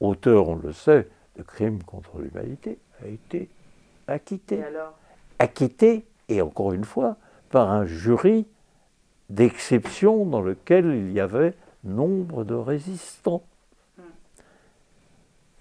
auteur, 0.00 0.48
on 0.48 0.56
le 0.56 0.72
sait, 0.72 1.08
de 1.36 1.42
crimes 1.42 1.82
contre 1.84 2.18
l'humanité, 2.18 2.78
a 3.02 3.06
été 3.06 3.48
acquitté. 4.06 4.58
Et 4.58 4.64
alors? 4.64 4.98
Acquitté, 5.38 6.04
et 6.28 6.42
encore 6.42 6.72
une 6.72 6.84
fois, 6.84 7.16
par 7.50 7.70
un 7.70 7.86
jury 7.86 8.46
d'exception 9.30 10.26
dans 10.26 10.40
lequel 10.40 10.86
il 10.86 11.12
y 11.12 11.20
avait 11.20 11.54
nombre 11.84 12.44
de 12.44 12.54
résistants. 12.54 13.44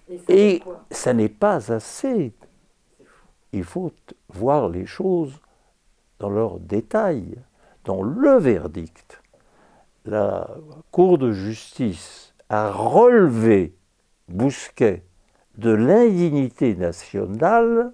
Et, 0.09 0.55
et 0.55 0.63
ça 0.89 1.13
n'est 1.13 1.29
pas 1.29 1.71
assez 1.71 2.33
il 3.53 3.63
faut 3.63 3.91
voir 4.29 4.69
les 4.69 4.85
choses 4.85 5.39
dans 6.19 6.29
leur 6.29 6.59
détail, 6.59 7.35
dans 7.85 8.01
le 8.01 8.37
verdict. 8.37 9.20
La 10.05 10.49
Cour 10.89 11.19
de 11.19 11.31
justice 11.31 12.33
a 12.49 12.71
relevé 12.71 13.75
Bousquet 14.29 15.03
de 15.57 15.69
l'indignité 15.69 16.75
nationale 16.75 17.91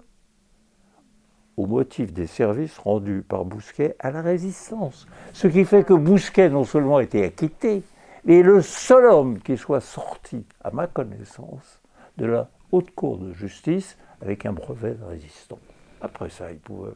au 1.58 1.66
motif 1.66 2.14
des 2.14 2.26
services 2.26 2.78
rendus 2.78 3.22
par 3.28 3.44
Bousquet 3.44 3.94
à 3.98 4.10
la 4.10 4.22
résistance. 4.22 5.06
Ce 5.34 5.48
qui 5.48 5.66
fait 5.66 5.84
que 5.84 5.92
Bousquet 5.92 6.48
non 6.48 6.64
seulement 6.64 6.96
a 6.96 7.02
été 7.02 7.24
acquitté, 7.24 7.82
mais 8.24 8.42
le 8.42 8.62
seul 8.62 9.04
homme 9.04 9.40
qui 9.40 9.58
soit 9.58 9.80
sorti, 9.80 10.46
à 10.62 10.70
ma 10.70 10.86
connaissance, 10.86 11.82
de 12.16 12.24
la 12.24 12.48
Haute 12.72 12.90
Cour 12.92 13.18
de 13.18 13.32
justice 13.34 13.98
avec 14.22 14.46
un 14.46 14.52
brevet 14.54 14.94
de 14.94 15.04
résistant. 15.04 15.58
Après 16.00 16.30
ça, 16.30 16.50
il 16.52 16.58
pouvait 16.58 16.92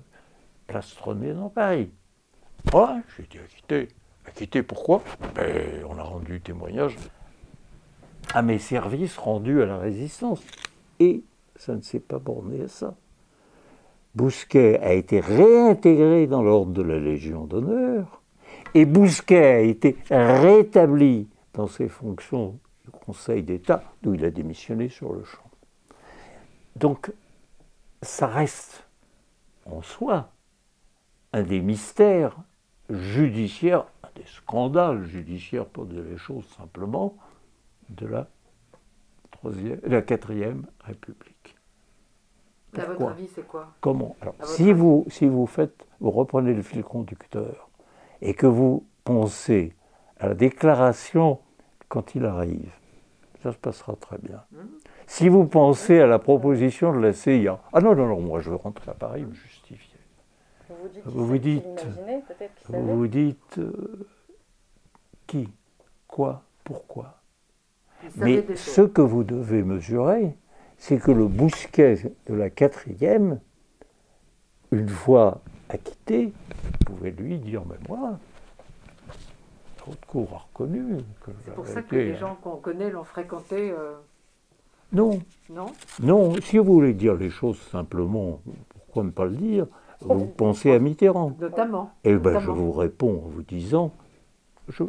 plastronner 0.66 1.34
dans 1.34 1.50
Paris. 1.50 1.90
Moi, 2.72 3.00
j'ai 3.16 3.24
été 3.24 3.40
acquitté. 3.40 3.88
Acquitté 4.26 4.62
pourquoi? 4.62 5.02
Ben, 5.34 5.84
On 5.88 5.98
a 5.98 6.02
rendu 6.02 6.40
témoignage 6.40 6.96
à 8.34 8.42
mes 8.42 8.58
services 8.58 9.18
rendus 9.18 9.62
à 9.62 9.66
la 9.66 9.78
résistance. 9.78 10.42
Et 11.00 11.22
ça 11.56 11.74
ne 11.74 11.80
s'est 11.80 12.00
pas 12.00 12.18
borné 12.18 12.62
à 12.62 12.68
ça. 12.68 12.94
Bousquet 14.14 14.78
a 14.80 14.92
été 14.92 15.20
réintégré 15.20 16.26
dans 16.26 16.42
l'ordre 16.42 16.72
de 16.72 16.82
la 16.82 16.98
Légion 16.98 17.44
d'honneur, 17.44 18.20
et 18.74 18.84
Bousquet 18.84 19.44
a 19.44 19.60
été 19.60 19.96
rétabli 20.10 21.28
dans 21.54 21.66
ses 21.66 21.88
fonctions 21.88 22.58
du 22.84 22.90
Conseil 22.90 23.42
d'État, 23.42 23.82
d'où 24.02 24.14
il 24.14 24.24
a 24.24 24.30
démissionné 24.30 24.88
sur 24.88 25.12
le 25.12 25.24
champ. 25.24 25.42
Donc, 26.76 27.10
ça 28.02 28.26
reste 28.26 28.86
en 29.66 29.82
soi 29.82 30.30
un 31.32 31.42
des 31.42 31.60
mystères 31.60 32.36
judiciaires 32.92 33.86
des 34.14 34.24
scandales 34.26 35.04
judiciaires, 35.04 35.66
pour 35.66 35.86
dire 35.86 36.02
les 36.02 36.18
choses 36.18 36.46
simplement, 36.56 37.16
de 37.88 38.06
la, 38.06 38.28
troisième, 39.30 39.80
la 39.84 40.02
quatrième 40.02 40.66
République. 40.80 41.56
À 42.76 42.84
votre 42.86 43.08
avis, 43.08 43.28
c'est 43.34 43.46
quoi? 43.46 43.74
Comment? 43.80 44.16
Alors, 44.22 44.34
si 44.44 44.72
vous, 44.72 45.04
si 45.08 45.26
vous 45.26 45.46
faites, 45.46 45.86
vous 46.00 46.10
reprenez 46.10 46.54
le 46.54 46.62
fil 46.62 46.82
conducteur 46.82 47.68
et 48.22 48.32
que 48.34 48.46
vous 48.46 48.86
pensez 49.04 49.74
à 50.18 50.28
la 50.28 50.34
déclaration 50.34 51.38
quand 51.88 52.14
il 52.14 52.24
arrive, 52.24 52.72
ça 53.42 53.52
se 53.52 53.58
passera 53.58 53.94
très 53.96 54.16
bien. 54.18 54.42
Hum. 54.54 54.68
Si 55.06 55.28
vous 55.28 55.44
pensez 55.44 56.00
à 56.00 56.06
la 56.06 56.18
proposition 56.18 56.94
de 56.94 57.00
la 57.00 57.12
CIA, 57.12 57.60
ah 57.72 57.80
non, 57.80 57.94
non, 57.94 58.06
non, 58.06 58.20
moi 58.20 58.40
je 58.40 58.48
veux 58.48 58.56
rentrer 58.56 58.90
à 58.90 58.94
Paris 58.94 59.24
me 59.24 59.34
justifier. 59.34 59.91
Vous 61.04 61.26
vous 61.26 61.38
dites, 61.38 61.86
vous 62.68 62.96
vous 62.96 63.06
dites, 63.06 63.60
qui, 65.26 65.48
quoi, 66.06 66.42
pourquoi. 66.64 67.20
Mais 68.16 68.44
ce 68.56 68.82
que 68.82 69.02
vous 69.02 69.24
devez 69.24 69.62
mesurer, 69.62 70.36
c'est 70.78 70.98
que 70.98 71.12
le 71.12 71.26
bousquet 71.26 72.12
de 72.28 72.34
la 72.34 72.50
quatrième, 72.50 73.40
une 74.72 74.88
fois 74.88 75.40
acquitté, 75.68 76.26
vous 76.26 76.94
pouvez 76.94 77.10
lui 77.12 77.38
dire, 77.38 77.62
mais 77.64 77.76
moi, 77.88 78.18
votre 79.86 80.06
cour 80.06 80.28
a 80.34 80.38
reconnu 80.38 80.96
que 81.20 81.30
C'est 81.44 81.54
pour 81.54 81.66
ça 81.66 81.82
que 81.82 81.96
les 81.96 82.16
gens 82.16 82.36
qu'on 82.36 82.56
connaît 82.56 82.90
l'ont 82.90 83.04
fréquenté. 83.04 83.70
Euh, 83.70 83.94
non. 84.92 85.20
Non? 85.48 85.72
Non, 86.00 86.34
si 86.40 86.58
vous 86.58 86.64
voulez 86.64 86.94
dire 86.94 87.14
les 87.14 87.30
choses 87.30 87.60
simplement, 87.70 88.40
pourquoi 88.68 89.04
ne 89.04 89.10
pas 89.10 89.24
le 89.24 89.36
dire 89.36 89.66
Vous 90.04 90.26
pensez 90.26 90.72
à 90.72 90.78
Mitterrand. 90.78 91.36
Notamment. 91.40 91.92
Eh 92.04 92.16
bien, 92.16 92.40
je 92.40 92.50
vous 92.50 92.72
réponds 92.72 93.22
en 93.24 93.28
vous 93.28 93.42
disant, 93.42 93.92
je, 94.68 94.84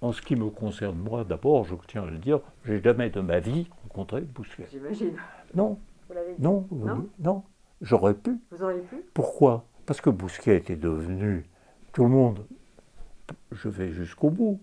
en 0.00 0.12
ce 0.12 0.22
qui 0.22 0.36
me 0.36 0.48
concerne 0.48 0.96
moi, 0.96 1.24
d'abord, 1.24 1.64
je 1.64 1.74
tiens 1.86 2.04
à 2.04 2.10
le 2.10 2.18
dire, 2.18 2.40
j'ai 2.64 2.82
jamais 2.82 3.10
de 3.10 3.20
ma 3.20 3.40
vie 3.40 3.68
rencontré 3.82 4.22
Bousquet. 4.22 4.66
J'imagine. 4.70 5.16
Non. 5.54 5.78
Vous 6.08 6.14
l'avez 6.14 6.34
dit 6.34 6.42
Non, 6.42 6.66
non. 7.18 7.42
J'aurais 7.80 8.14
pu. 8.14 8.38
Vous 8.50 8.62
auriez 8.62 8.80
pu 8.80 8.96
Pourquoi? 9.14 9.64
Parce 9.86 10.00
que 10.00 10.10
Bousquet 10.10 10.56
était 10.56 10.76
devenu, 10.76 11.44
tout 11.92 12.04
le 12.04 12.10
monde, 12.10 12.46
je 13.52 13.68
vais 13.68 13.90
jusqu'au 13.90 14.30
bout, 14.30 14.60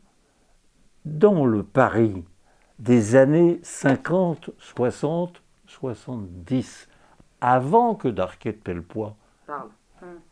dans 1.06 1.46
le 1.46 1.64
Paris 1.64 2.24
des 2.80 3.16
années 3.16 3.60
50, 3.64 4.52
60, 4.60 5.42
70, 5.68 6.88
avant 7.42 7.96
que 7.96 8.08
d'Arquet 8.08 8.52
de 8.52 8.58
Pellepoix 8.58 9.16
parle. 9.46 9.70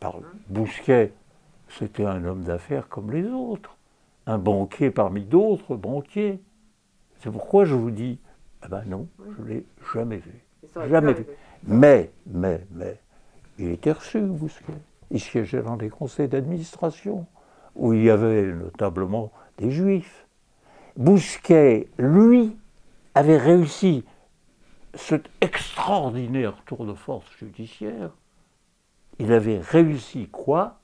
parle. 0.00 0.22
Bousquet, 0.48 1.12
c'était 1.68 2.04
un 2.04 2.24
homme 2.24 2.42
d'affaires 2.42 2.88
comme 2.88 3.10
les 3.10 3.26
autres, 3.28 3.76
un 4.26 4.38
banquier 4.38 4.90
parmi 4.90 5.24
d'autres 5.24 5.76
banquiers. 5.76 6.40
C'est 7.18 7.30
pourquoi 7.30 7.64
je 7.64 7.74
vous 7.74 7.90
dis, 7.90 8.18
ah 8.62 8.68
ben 8.68 8.82
non, 8.86 9.08
je 9.36 9.42
ne 9.42 9.48
l'ai 9.48 9.66
jamais 9.92 10.18
vu. 10.18 10.32
Jamais 10.88 11.14
vu. 11.14 11.26
Mais, 11.64 12.10
mais, 12.26 12.66
mais, 12.72 13.00
il 13.58 13.70
était 13.70 13.92
reçu, 13.92 14.20
Bousquet. 14.20 14.72
Il 15.10 15.20
siégeait 15.20 15.62
dans 15.62 15.76
des 15.76 15.88
conseils 15.88 16.28
d'administration, 16.28 17.26
où 17.74 17.92
il 17.92 18.02
y 18.02 18.10
avait 18.10 18.42
notablement 18.42 19.30
des 19.58 19.70
juifs. 19.70 20.26
Bousquet, 20.96 21.88
lui, 21.98 22.56
avait 23.14 23.38
réussi 23.38 24.04
cet 24.96 25.28
extraordinaire 25.40 26.54
tour 26.66 26.84
de 26.86 26.94
force 26.94 27.30
judiciaire. 27.38 28.10
Il 29.18 29.32
avait 29.32 29.58
réussi 29.58 30.28
quoi 30.28 30.80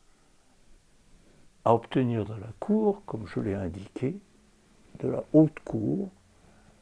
À 1.64 1.74
obtenir 1.74 2.24
de 2.24 2.34
la 2.34 2.48
Cour, 2.60 3.02
comme 3.06 3.26
je 3.26 3.40
l'ai 3.40 3.54
indiqué, 3.54 4.16
de 5.00 5.08
la 5.08 5.24
haute 5.32 5.58
Cour, 5.64 6.08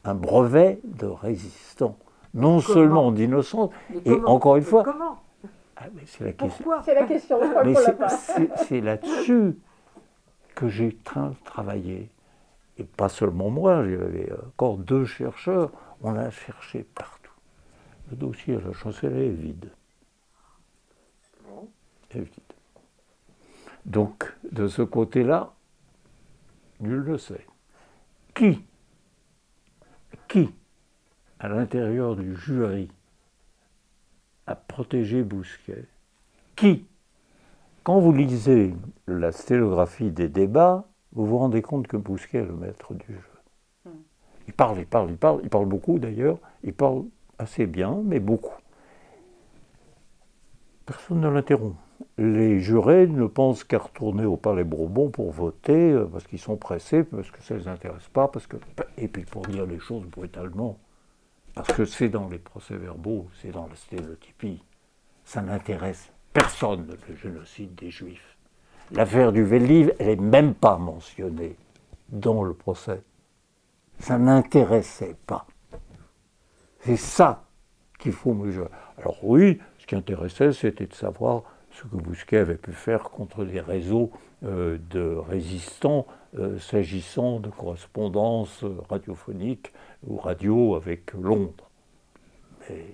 un 0.03 0.15
brevet 0.15 0.79
de 0.83 1.07
résistant, 1.07 1.97
non 2.33 2.59
seulement 2.59 3.11
d'innocence, 3.11 3.71
et 4.05 4.13
encore 4.25 4.57
une 4.57 4.63
fois. 4.63 4.83
Comment? 4.83 5.19
Ah, 5.77 5.85
c'est 6.05 6.23
la 6.23 6.33
question. 6.33 6.65
C'est 6.83 6.93
la 6.93 7.05
question. 7.05 7.39
c'est 8.67 8.81
là-dessus 8.81 9.57
que 10.55 10.67
j'ai 10.67 10.97
travaillé 11.43 12.09
et 12.77 12.83
pas 12.83 13.09
seulement 13.09 13.49
moi, 13.49 13.83
il 13.85 13.91
y 13.91 13.95
avait 13.95 14.31
encore 14.47 14.77
deux 14.77 15.05
chercheurs, 15.05 15.71
on 16.01 16.15
a 16.15 16.29
cherché 16.29 16.83
partout. 16.95 17.20
Le 18.11 18.17
dossier 18.17 18.55
à 18.57 18.59
la 18.59 18.73
chancellerie 18.73 19.27
est 19.27 19.29
vide. 19.29 19.71
Est 22.11 22.19
vide. 22.19 22.53
Donc, 23.85 24.35
de 24.51 24.67
ce 24.67 24.81
côté-là, 24.81 25.53
nul 26.81 27.03
ne 27.05 27.17
sait. 27.17 27.47
Qui, 28.35 28.65
qui, 30.27 30.53
à 31.39 31.47
l'intérieur 31.47 32.17
du 32.17 32.35
jury, 32.35 32.89
a 34.45 34.55
protégé 34.55 35.23
Bousquet? 35.23 35.85
Qui? 36.57 36.85
Quand 37.83 37.99
vous 37.99 38.11
lisez 38.11 38.75
la 39.07 39.31
sténographie 39.31 40.11
des 40.11 40.27
débats, 40.27 40.85
vous 41.13 41.25
vous 41.25 41.37
rendez 41.37 41.61
compte 41.61 41.87
que 41.87 41.97
Bousquet 41.97 42.39
est 42.39 42.45
le 42.45 42.55
maître 42.55 42.93
du 42.93 43.07
jeu. 43.07 43.89
Hmm. 43.89 44.01
Il 44.47 44.53
parle, 44.53 44.79
il 44.79 44.85
parle, 44.85 45.09
il 45.09 45.17
parle, 45.17 45.39
il 45.43 45.49
parle 45.49 45.65
beaucoup 45.65 45.97
d'ailleurs, 45.97 46.37
il 46.63 46.73
parle 46.73 47.05
assez 47.41 47.65
bien, 47.65 48.01
mais 48.03 48.19
beaucoup. 48.19 48.55
Personne 50.85 51.21
ne 51.21 51.29
l'interrompt. 51.29 51.75
Les 52.17 52.59
jurés 52.59 53.07
ne 53.07 53.25
pensent 53.25 53.63
qu'à 53.63 53.79
retourner 53.79 54.25
au 54.25 54.37
Palais 54.37 54.63
Bourbon 54.63 55.09
pour 55.09 55.31
voter, 55.31 55.91
euh, 55.91 56.05
parce 56.05 56.25
qu'ils 56.25 56.39
sont 56.39 56.57
pressés, 56.57 57.03
parce 57.03 57.29
que 57.31 57.41
ça 57.41 57.53
ne 57.53 57.59
les 57.59 57.67
intéresse 57.67 58.07
pas, 58.09 58.27
parce 58.27 58.47
que, 58.47 58.57
et 58.97 59.07
puis 59.07 59.23
pour 59.23 59.45
dire 59.47 59.65
les 59.65 59.79
choses 59.79 60.05
brutalement, 60.05 60.77
parce 61.53 61.71
que 61.73 61.85
c'est 61.85 62.09
dans 62.09 62.27
les 62.27 62.39
procès-verbaux, 62.39 63.27
c'est 63.41 63.51
dans 63.51 63.67
la 63.67 63.75
stéréotypie, 63.75 64.63
ça 65.23 65.41
n'intéresse 65.41 66.11
personne, 66.33 66.87
le 67.07 67.15
génocide 67.15 67.75
des 67.75 67.91
Juifs. 67.91 68.37
L'affaire 68.91 69.31
du 69.31 69.43
Veldiv, 69.43 69.93
elle 69.99 70.07
n'est 70.07 70.15
même 70.15 70.53
pas 70.53 70.77
mentionnée 70.77 71.55
dans 72.09 72.43
le 72.43 72.53
procès. 72.53 73.01
Ça 73.99 74.17
n'intéressait 74.17 75.15
pas. 75.27 75.45
C'est 76.81 76.97
ça 76.97 77.45
qu'il 77.99 78.11
faut 78.11 78.33
mesurer. 78.33 78.69
Alors 78.97 79.17
oui, 79.23 79.59
ce 79.77 79.85
qui 79.85 79.95
intéressait, 79.95 80.51
c'était 80.51 80.87
de 80.87 80.93
savoir 80.93 81.43
ce 81.71 81.83
que 81.83 81.95
Bousquet 81.95 82.37
avait 82.37 82.55
pu 82.55 82.71
faire 82.71 83.03
contre 83.03 83.43
les 83.43 83.61
réseaux 83.61 84.11
euh, 84.43 84.77
de 84.89 85.15
résistants 85.15 86.05
euh, 86.37 86.57
s'agissant 86.59 87.39
de 87.39 87.49
correspondance 87.49 88.63
radiophonique 88.89 89.73
ou 90.07 90.17
radio 90.17 90.75
avec 90.75 91.13
Londres. 91.13 91.69
Mais 92.69 92.85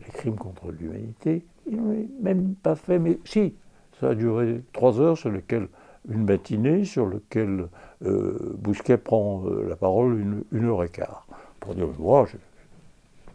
les 0.00 0.12
crimes 0.12 0.36
contre 0.36 0.70
l'humanité, 0.70 1.44
il 1.66 1.76
n'en 1.76 1.94
même 2.20 2.54
pas 2.54 2.76
fait, 2.76 2.98
mais 2.98 3.18
si, 3.24 3.54
ça 3.98 4.10
a 4.10 4.14
duré 4.14 4.62
trois 4.72 5.00
heures, 5.00 5.16
sur 5.16 5.30
lesquelles 5.30 5.68
une 6.08 6.24
matinée, 6.24 6.84
sur 6.84 7.06
lequel 7.06 7.68
euh, 8.04 8.54
Bousquet 8.58 8.98
prend 8.98 9.44
euh, 9.46 9.66
la 9.68 9.76
parole 9.76 10.44
une, 10.52 10.64
heure 10.64 10.84
et 10.84 10.88
quart. 10.88 11.26
Pour 11.60 11.74
dire, 11.74 11.88
moi, 11.98 12.26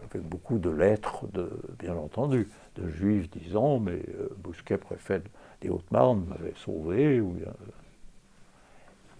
fait 0.09 0.19
beaucoup 0.19 0.59
de 0.59 0.69
lettres, 0.69 1.27
de, 1.33 1.49
bien 1.79 1.95
entendu, 1.95 2.49
de 2.75 2.89
juifs 2.89 3.29
disant, 3.29 3.79
mais 3.79 4.01
euh, 4.19 4.29
Bousquet, 4.37 4.77
préfet 4.77 5.21
des 5.61 5.69
Hautes-Marnes, 5.69 6.25
m'avait 6.27 6.53
sauvé. 6.55 7.21
Ou, 7.21 7.37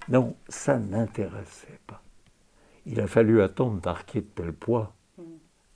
non, 0.10 0.36
ça 0.48 0.80
n'intéressait 0.80 1.80
pas. 1.88 2.02
Il 2.86 3.00
a 3.00 3.08
fallu 3.08 3.42
attendre 3.42 3.80
d'Arquier 3.82 4.22
de 4.22 4.26
Pellepoix 4.26 4.94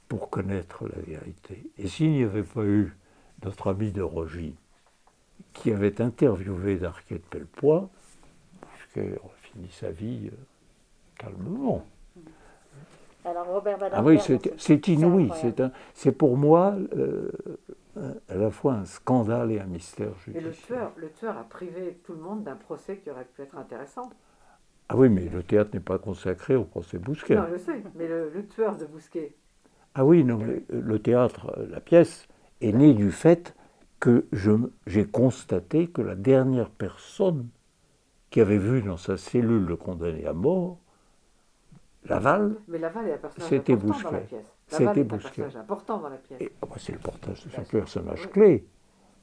pour 0.07 0.29
connaître 0.29 0.87
la 0.87 1.01
vérité. 1.01 1.69
Et 1.77 1.87
s'il 1.87 2.11
n'y 2.11 2.23
avait 2.23 2.43
pas 2.43 2.63
eu 2.63 2.95
notre 3.43 3.69
ami 3.69 3.91
de 3.91 4.01
Rogy, 4.01 4.55
qui 5.53 5.71
avait 5.71 6.01
interviewé 6.01 6.77
Darquet 6.77 7.15
de 7.15 7.23
Pellepoix, 7.29 7.89
puisqu'il 8.77 9.17
fini 9.41 9.69
sa 9.71 9.91
vie 9.91 10.29
euh, 10.31 10.35
calmement. 11.17 11.85
Alors 13.25 13.47
Robert 13.47 13.77
Ah 13.91 14.03
oui, 14.03 14.19
c'est 14.57 14.87
inouï. 14.87 15.31
C'est 15.93 16.11
pour 16.11 16.37
moi 16.37 16.75
euh, 16.95 17.31
à 18.29 18.35
la 18.35 18.51
fois 18.51 18.73
un 18.73 18.85
scandale 18.85 19.51
et 19.51 19.59
un 19.59 19.65
mystère 19.65 20.17
judiciaire. 20.19 20.41
Et 20.41 20.45
le 20.45 20.51
tueur, 20.51 20.91
le 20.95 21.09
tueur 21.11 21.37
a 21.37 21.43
privé 21.43 21.99
tout 22.03 22.13
le 22.13 22.21
monde 22.21 22.43
d'un 22.43 22.55
procès 22.55 22.97
qui 22.97 23.09
aurait 23.09 23.25
pu 23.25 23.41
être 23.41 23.57
intéressant. 23.57 24.09
Ah 24.89 24.97
oui, 24.97 25.09
mais 25.09 25.29
le 25.29 25.43
théâtre 25.43 25.71
n'est 25.73 25.79
pas 25.79 25.97
consacré 25.97 26.55
au 26.55 26.65
procès 26.65 26.97
Bousquet. 26.97 27.35
Non, 27.35 27.45
je 27.51 27.57
sais, 27.57 27.81
mais 27.95 28.07
le, 28.07 28.45
tueur 28.47 28.77
de 28.77 28.85
Bousquet. 28.85 29.35
Ah 29.95 30.05
oui, 30.05 30.23
non, 30.23 30.39
le 30.69 30.99
théâtre, 30.99 31.55
la 31.69 31.79
pièce, 31.79 32.27
est 32.61 32.73
née 32.73 32.93
du 32.93 33.11
fait 33.11 33.55
que 33.99 34.25
j'ai 34.85 35.05
constaté 35.05 35.87
que 35.87 36.01
la 36.01 36.15
dernière 36.15 36.69
personne 36.69 37.47
qui 38.31 38.41
avait 38.41 38.57
vu 38.57 38.81
dans 38.81 38.97
sa 38.97 39.15
cellule 39.15 39.63
le 39.65 39.77
condamné 39.77 40.25
à 40.25 40.33
mort, 40.33 40.79
Laval, 42.05 42.55
c'était 43.37 43.75
Bousquet. 43.75 44.27
C'était 44.67 45.03
Bousquet. 45.03 45.43
important 45.55 45.99
dans 45.99 46.09
la 46.09 46.17
pièce. 46.17 46.41
Oh, 46.61 46.67
bah, 46.67 46.75
c'est 46.77 46.91
le, 46.91 46.99
portage, 46.99 47.45
c'est 47.49 47.59
un 47.59 47.63
personnage 47.63 48.29
clé. 48.29 48.65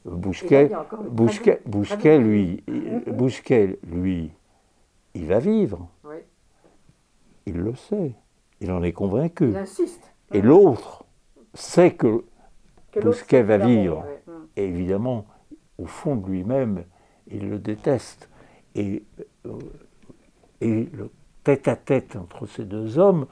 Bousquet, 0.04 0.70
Bousquet, 1.10 1.60
Bousquet, 1.66 2.18
lui, 2.18 2.64
Bousquet, 3.06 3.78
lui, 3.84 4.32
il 5.14 5.26
va 5.26 5.38
vivre. 5.38 5.88
Il 7.46 7.56
le 7.56 7.74
sait. 7.74 8.14
Il 8.60 8.70
en 8.70 8.82
est 8.82 8.92
convaincu. 8.92 9.50
Il 9.50 9.56
insiste. 9.56 10.12
Et 10.32 10.40
l'autre 10.40 11.04
sait 11.54 11.94
que, 11.94 12.24
Bousquet 13.00 13.42
va 13.42 13.58
vivre. 13.58 14.04
Et 14.56 14.64
évidemment, 14.64 15.26
au 15.78 15.86
fond 15.86 16.16
de 16.16 16.28
lui-même, 16.28 16.84
il 17.28 17.48
le 17.48 17.58
déteste. 17.58 18.28
Et, 18.74 19.02
euh, 19.46 19.58
et 20.60 20.84
le 20.92 21.10
tête-à-tête 21.44 22.16
entre 22.16 22.46
ces 22.46 22.64
deux 22.64 22.98
hommes, 22.98 23.26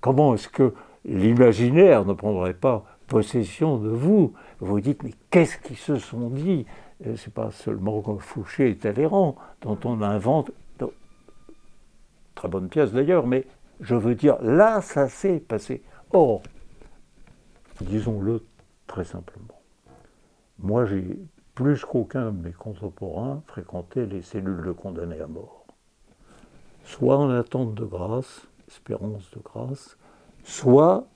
comment 0.00 0.34
est-ce 0.34 0.48
que 0.48 0.74
l'imaginaire 1.04 2.04
ne 2.04 2.12
prendrait 2.12 2.54
pas 2.54 2.84
possession 3.06 3.78
de 3.78 3.90
vous? 3.90 4.32
Vous 4.60 4.80
dites, 4.80 5.02
mais 5.02 5.12
qu'est-ce 5.30 5.58
qu'ils 5.58 5.76
se 5.76 5.96
sont 5.96 6.30
dit? 6.30 6.66
Euh, 7.06 7.16
C'est 7.16 7.34
pas 7.34 7.50
seulement 7.50 8.02
Fouché 8.18 8.70
et 8.70 8.76
Talleyrand 8.76 9.36
dont 9.60 9.78
on 9.84 10.00
invente. 10.02 10.50
Très 12.34 12.48
bonne 12.48 12.68
pièce 12.68 12.92
d'ailleurs, 12.92 13.26
mais 13.26 13.46
je 13.80 13.94
veux 13.94 14.16
dire, 14.16 14.36
là, 14.42 14.80
ça 14.80 15.08
s'est 15.08 15.38
passé. 15.38 15.82
Or, 16.12 16.42
disons-le 17.80 18.44
très 18.86 19.04
simplement, 19.04 19.60
moi 20.58 20.84
j'ai 20.84 21.18
plus 21.54 21.84
qu'aucun 21.84 22.32
de 22.32 22.48
mes 22.48 22.52
contemporains 22.52 23.42
fréquenté 23.46 24.06
les 24.06 24.22
cellules 24.22 24.64
de 24.64 24.72
condamnés 24.72 25.20
à 25.20 25.28
mort. 25.28 25.53
Soit 26.84 27.16
en 27.16 27.30
attente 27.30 27.74
de 27.74 27.84
grâce, 27.84 28.46
espérance 28.68 29.30
de 29.30 29.40
grâce, 29.40 29.96
soit 30.44 31.06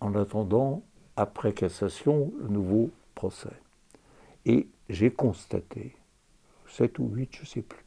en 0.00 0.14
attendant, 0.14 0.82
après 1.16 1.52
cassation, 1.52 2.32
le 2.40 2.48
nouveau 2.48 2.90
procès. 3.14 3.56
Et 4.44 4.68
j'ai 4.88 5.10
constaté, 5.10 5.96
sept 6.66 6.98
ou 6.98 7.08
huit, 7.08 7.30
je 7.36 7.42
ne 7.42 7.46
sais 7.46 7.62
plus, 7.62 7.84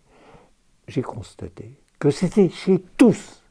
j'ai 0.88 1.02
constaté 1.02 1.78
que 2.00 2.10
c'était 2.10 2.50
chez 2.50 2.80
tous 2.98 3.44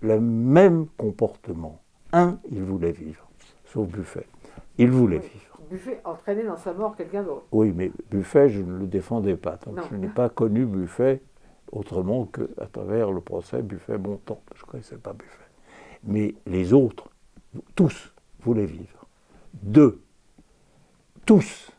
le 0.00 0.20
même 0.20 0.86
comportement. 0.96 1.80
Un, 2.12 2.38
il 2.50 2.62
voulait 2.62 2.92
vivre, 2.92 3.28
sauf 3.64 3.88
Buffet. 3.88 4.26
Il 4.78 4.90
voulait 4.90 5.18
vivre. 5.18 5.58
Buffet 5.70 6.00
entraînait 6.04 6.44
dans 6.44 6.56
sa 6.56 6.74
mort 6.74 6.96
quelqu'un 6.96 7.22
d'autre. 7.22 7.46
Oui, 7.52 7.72
mais 7.74 7.92
Buffet, 8.10 8.48
je 8.48 8.60
ne 8.60 8.78
le 8.78 8.86
défendais 8.86 9.36
pas. 9.36 9.58
Donc 9.64 9.78
je 9.90 9.96
n'ai 9.96 10.08
pas 10.08 10.28
connu 10.28 10.66
Buffet 10.66 11.22
autrement 11.72 12.26
qu'à 12.26 12.66
travers 12.66 13.10
le 13.10 13.20
procès 13.20 13.62
Buffet-Bontemps. 13.62 14.42
Je 14.54 14.62
ne 14.62 14.66
connaissais 14.66 14.98
pas 14.98 15.12
Buffet. 15.12 15.28
Mais 16.04 16.34
les 16.46 16.72
autres, 16.72 17.08
tous, 17.74 18.12
voulaient 18.40 18.66
vivre. 18.66 19.06
Deux, 19.62 20.02
tous 21.26 21.72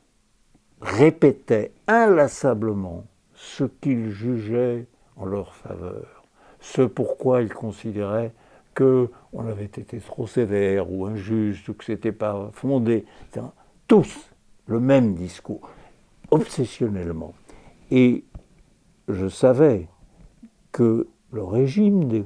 répétaient 0.82 1.72
inlassablement 1.88 3.06
ce 3.34 3.64
qu'ils 3.64 4.10
jugeaient 4.10 4.88
en 5.16 5.26
leur 5.26 5.54
faveur, 5.54 6.24
ce 6.60 6.82
pourquoi 6.82 7.42
ils 7.42 7.54
considéraient 7.54 8.34
qu'on 8.76 9.10
avait 9.48 9.66
été 9.66 10.00
trop 10.00 10.26
sévère 10.26 10.92
ou 10.92 11.06
injuste 11.06 11.70
ou 11.70 11.74
que 11.74 11.84
ce 11.84 11.92
n'était 11.92 12.12
pas 12.12 12.50
fondé. 12.54 13.06
Tous 13.88 14.30
le 14.66 14.80
même 14.80 15.14
discours, 15.14 15.70
obsessionnellement. 16.32 17.34
Et 17.92 18.24
je 19.08 19.28
savais 19.28 19.88
que 20.72 21.08
le 21.32 21.44
régime 21.44 22.06
des 22.06 22.26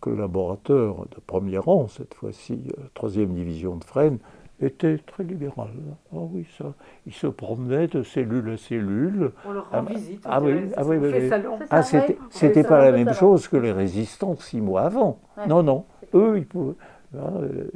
collaborateurs 0.00 1.06
de 1.10 1.20
premier 1.26 1.58
rang, 1.58 1.88
cette 1.88 2.14
fois-ci, 2.14 2.60
euh, 2.78 2.82
troisième 2.92 3.34
division 3.34 3.76
de 3.76 3.84
Fresnes, 3.84 4.18
était 4.60 4.98
très 4.98 5.24
libéral. 5.24 5.70
Ah 6.12 6.18
oui, 6.18 6.46
ça. 6.56 6.74
Ils 7.06 7.12
se 7.12 7.26
promenaient 7.26 7.88
de 7.88 8.02
cellule 8.02 8.50
à 8.50 8.56
cellule. 8.56 9.32
On 9.44 9.52
leur 9.52 9.70
rend 9.70 9.84
ah, 9.86 9.92
visite. 9.92 10.22
Ah 10.24 10.40
oui, 10.40 10.70
ah 10.76 10.82
oui, 10.84 10.96
oui. 10.98 11.30
Ah, 11.70 11.82
c'était 11.82 12.62
pas 12.62 12.84
la 12.84 12.92
même 12.92 13.12
chose 13.14 13.48
que 13.48 13.56
les 13.56 13.72
résistants 13.72 14.36
six 14.36 14.60
mois 14.60 14.82
avant. 14.82 15.18
Non, 15.48 15.62
non. 15.62 15.84
Eux, 16.14 16.38
ils 16.38 16.46
pouvaient. 16.46 16.74
Hein, 17.16 17.32
euh, 17.42 17.70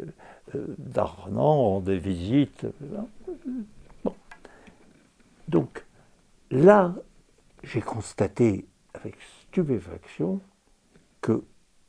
euh, 0.55 0.67
Darnan, 0.79 1.81
des 1.81 1.99
visites. 1.99 2.67
Bon. 4.05 4.15
Donc, 5.49 5.85
là, 6.51 6.95
j'ai 7.69 7.81
constaté 7.83 8.67
avec 8.95 9.17
stupéfaction 9.43 10.41
que 11.21 11.45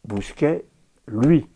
Bousquet, 0.06 0.66
lui, 1.08 1.48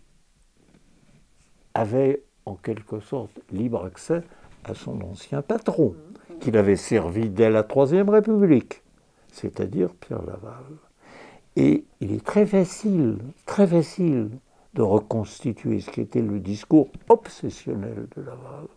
avait 1.73 2.23
en 2.45 2.55
quelque 2.55 2.99
sorte 2.99 3.39
libre 3.51 3.85
accès 3.85 4.23
à 4.63 4.73
son 4.73 5.01
ancien 5.01 5.41
patron, 5.41 5.95
qu'il 6.39 6.57
avait 6.57 6.77
servi 6.77 7.29
dès 7.29 7.49
la 7.49 7.63
Troisième 7.63 8.09
République, 8.09 8.81
c'est-à-dire 9.31 9.93
Pierre 9.93 10.23
Laval. 10.23 10.63
Et 11.55 11.85
il 11.99 12.13
est 12.13 12.25
très 12.25 12.45
facile, 12.45 13.17
très 13.45 13.67
facile 13.67 14.29
de 14.73 14.81
reconstituer 14.81 15.81
ce 15.81 15.91
qui 15.91 16.01
était 16.01 16.21
le 16.21 16.39
discours 16.39 16.89
obsessionnel 17.09 18.07
de 18.15 18.21
Laval, 18.21 18.67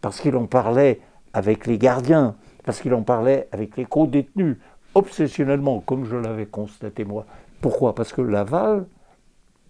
parce 0.00 0.20
qu'il 0.20 0.36
en 0.36 0.46
parlait 0.46 1.00
avec 1.32 1.66
les 1.66 1.78
gardiens, 1.78 2.36
parce 2.64 2.80
qu'il 2.80 2.94
en 2.94 3.02
parlait 3.02 3.48
avec 3.52 3.76
les 3.76 3.84
co-détenus, 3.84 4.56
obsessionnellement, 4.94 5.80
comme 5.80 6.04
je 6.04 6.16
l'avais 6.16 6.46
constaté 6.46 7.04
moi. 7.04 7.26
Pourquoi? 7.60 7.94
Parce 7.94 8.12
que 8.12 8.22
Laval, 8.22 8.86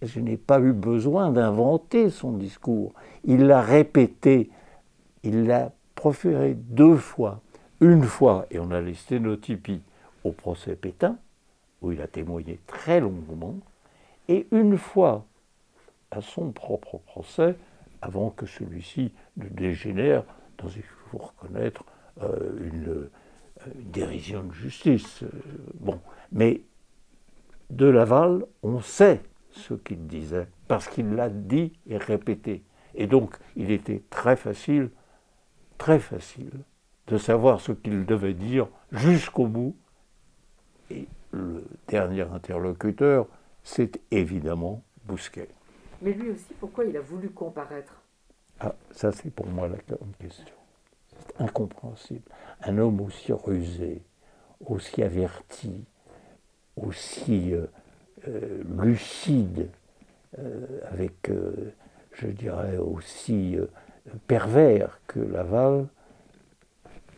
je 0.01 0.19
n'ai 0.19 0.37
pas 0.37 0.59
eu 0.59 0.73
besoin 0.73 1.29
d'inventer 1.31 2.09
son 2.09 2.31
discours. 2.33 2.93
Il 3.23 3.45
l'a 3.45 3.61
répété, 3.61 4.49
il 5.23 5.45
l'a 5.45 5.71
proféré 5.95 6.53
deux 6.55 6.95
fois. 6.95 7.41
Une 7.81 8.03
fois, 8.03 8.45
et 8.51 8.59
on 8.59 8.71
a 8.71 8.81
les 8.81 8.93
sténotypies, 8.93 9.81
au 10.23 10.31
procès 10.31 10.75
Pétain, 10.75 11.17
où 11.81 11.91
il 11.91 12.01
a 12.01 12.07
témoigné 12.07 12.59
très 12.67 12.99
longuement, 12.99 13.55
et 14.27 14.47
une 14.51 14.77
fois 14.77 15.25
à 16.11 16.21
son 16.21 16.51
propre 16.51 16.99
procès, 16.99 17.55
avant 18.01 18.29
que 18.29 18.45
celui-ci 18.45 19.11
ne 19.37 19.47
dégénère 19.47 20.23
dans, 20.57 20.69
il 20.69 20.83
faut 20.83 21.17
reconnaître, 21.17 21.83
euh, 22.21 22.51
une, 22.59 23.09
dérision 23.75 24.43
de 24.43 24.53
justice. 24.53 25.23
Euh, 25.23 25.29
bon, 25.79 25.99
mais 26.31 26.61
de 27.69 27.85
Laval, 27.85 28.45
on 28.63 28.81
sait 28.81 29.21
ce 29.51 29.73
qu'il 29.73 30.07
disait, 30.07 30.47
parce 30.67 30.87
qu'il 30.87 31.13
l'a 31.13 31.29
dit 31.29 31.73
et 31.87 31.97
répété. 31.97 32.63
Et 32.95 33.07
donc, 33.07 33.37
il 33.55 33.71
était 33.71 34.01
très 34.09 34.35
facile, 34.35 34.89
très 35.77 35.99
facile, 35.99 36.51
de 37.07 37.17
savoir 37.17 37.59
ce 37.61 37.71
qu'il 37.71 38.05
devait 38.05 38.33
dire 38.33 38.67
jusqu'au 38.91 39.47
bout. 39.47 39.75
Et 40.89 41.07
le 41.31 41.63
dernier 41.87 42.21
interlocuteur, 42.21 43.27
c'est 43.63 44.01
évidemment 44.11 44.83
Bousquet. 45.05 45.49
Mais 46.01 46.13
lui 46.13 46.31
aussi, 46.31 46.53
pourquoi 46.59 46.85
il 46.85 46.95
a 46.97 47.01
voulu 47.01 47.29
comparaître? 47.29 48.01
Ah, 48.59 48.75
ça 48.91 49.11
c'est 49.11 49.33
pour 49.33 49.47
moi 49.47 49.67
la 49.67 49.77
grande 49.77 50.15
question. 50.19 50.60
Incompréhensible. 51.41 52.21
Un 52.61 52.77
homme 52.77 53.01
aussi 53.01 53.33
rusé, 53.33 54.03
aussi 54.63 55.01
averti, 55.01 55.85
aussi 56.75 57.51
euh, 57.53 57.65
euh, 58.27 58.63
lucide, 58.79 59.69
euh, 60.37 60.79
avec, 60.91 61.31
je 62.13 62.27
dirais, 62.27 62.77
aussi 62.77 63.57
pervers 64.27 65.01
que 65.07 65.19
Laval, 65.19 65.87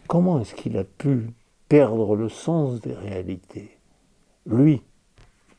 comment 0.07 0.39
est-ce 0.39 0.55
qu'il 0.55 0.77
a 0.77 0.85
pu 0.85 1.27
perdre 1.67 2.15
le 2.15 2.29
sens 2.29 2.79
des 2.79 2.93
réalités? 2.93 3.77
Lui, 4.45 4.81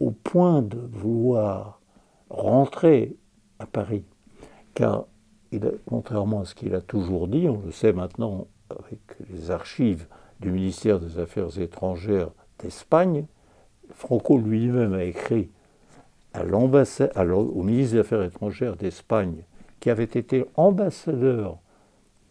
au 0.00 0.10
point 0.10 0.62
de 0.62 0.78
vouloir 0.78 1.80
rentrer 2.30 3.14
à 3.58 3.66
Paris, 3.66 4.04
car 4.74 5.04
contrairement 5.86 6.40
à 6.40 6.44
ce 6.46 6.54
qu'il 6.54 6.74
a 6.74 6.80
toujours 6.80 7.28
dit, 7.28 7.48
on 7.48 7.60
le 7.60 7.70
sait 7.70 7.92
maintenant 7.92 8.48
avec 8.70 9.00
les 9.30 9.50
archives 9.50 10.06
du 10.40 10.50
ministère 10.50 11.00
des 11.00 11.18
Affaires 11.18 11.58
étrangères 11.58 12.30
d'Espagne, 12.58 13.26
Franco 13.90 14.38
lui-même 14.38 14.94
a 14.94 15.04
écrit 15.04 15.50
à 16.32 16.44
au 16.44 17.62
ministre 17.62 17.94
des 17.94 18.00
Affaires 18.00 18.22
étrangères 18.22 18.76
d'Espagne, 18.76 19.44
qui 19.78 19.90
avait 19.90 20.04
été 20.04 20.44
ambassadeur 20.56 21.58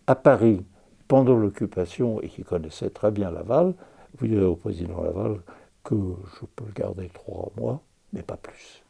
à 0.07 0.15
Paris 0.15 0.65
pendant 1.07 1.37
l'occupation 1.37 2.21
et 2.21 2.27
qui 2.27 2.43
connaissait 2.43 2.89
très 2.89 3.11
bien 3.11 3.31
Laval, 3.31 3.73
vous 4.17 4.27
direz 4.27 4.45
au 4.45 4.55
président 4.55 5.01
Laval 5.01 5.39
que 5.83 5.95
je 5.95 6.45
peux 6.55 6.65
le 6.65 6.73
garder 6.73 7.09
trois 7.09 7.51
mois, 7.57 7.81
mais 8.11 8.23
pas 8.23 8.37
plus. 8.37 8.83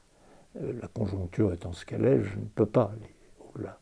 Euh, 0.61 0.73
la 0.81 0.87
conjoncture 0.87 1.53
étant 1.53 1.73
ce 1.73 1.85
qu'elle 1.85 2.05
est, 2.05 2.21
je 2.23 2.37
ne 2.37 2.45
peux 2.55 2.65
pas 2.65 2.91
aller 2.95 3.13
au-delà. 3.39 3.77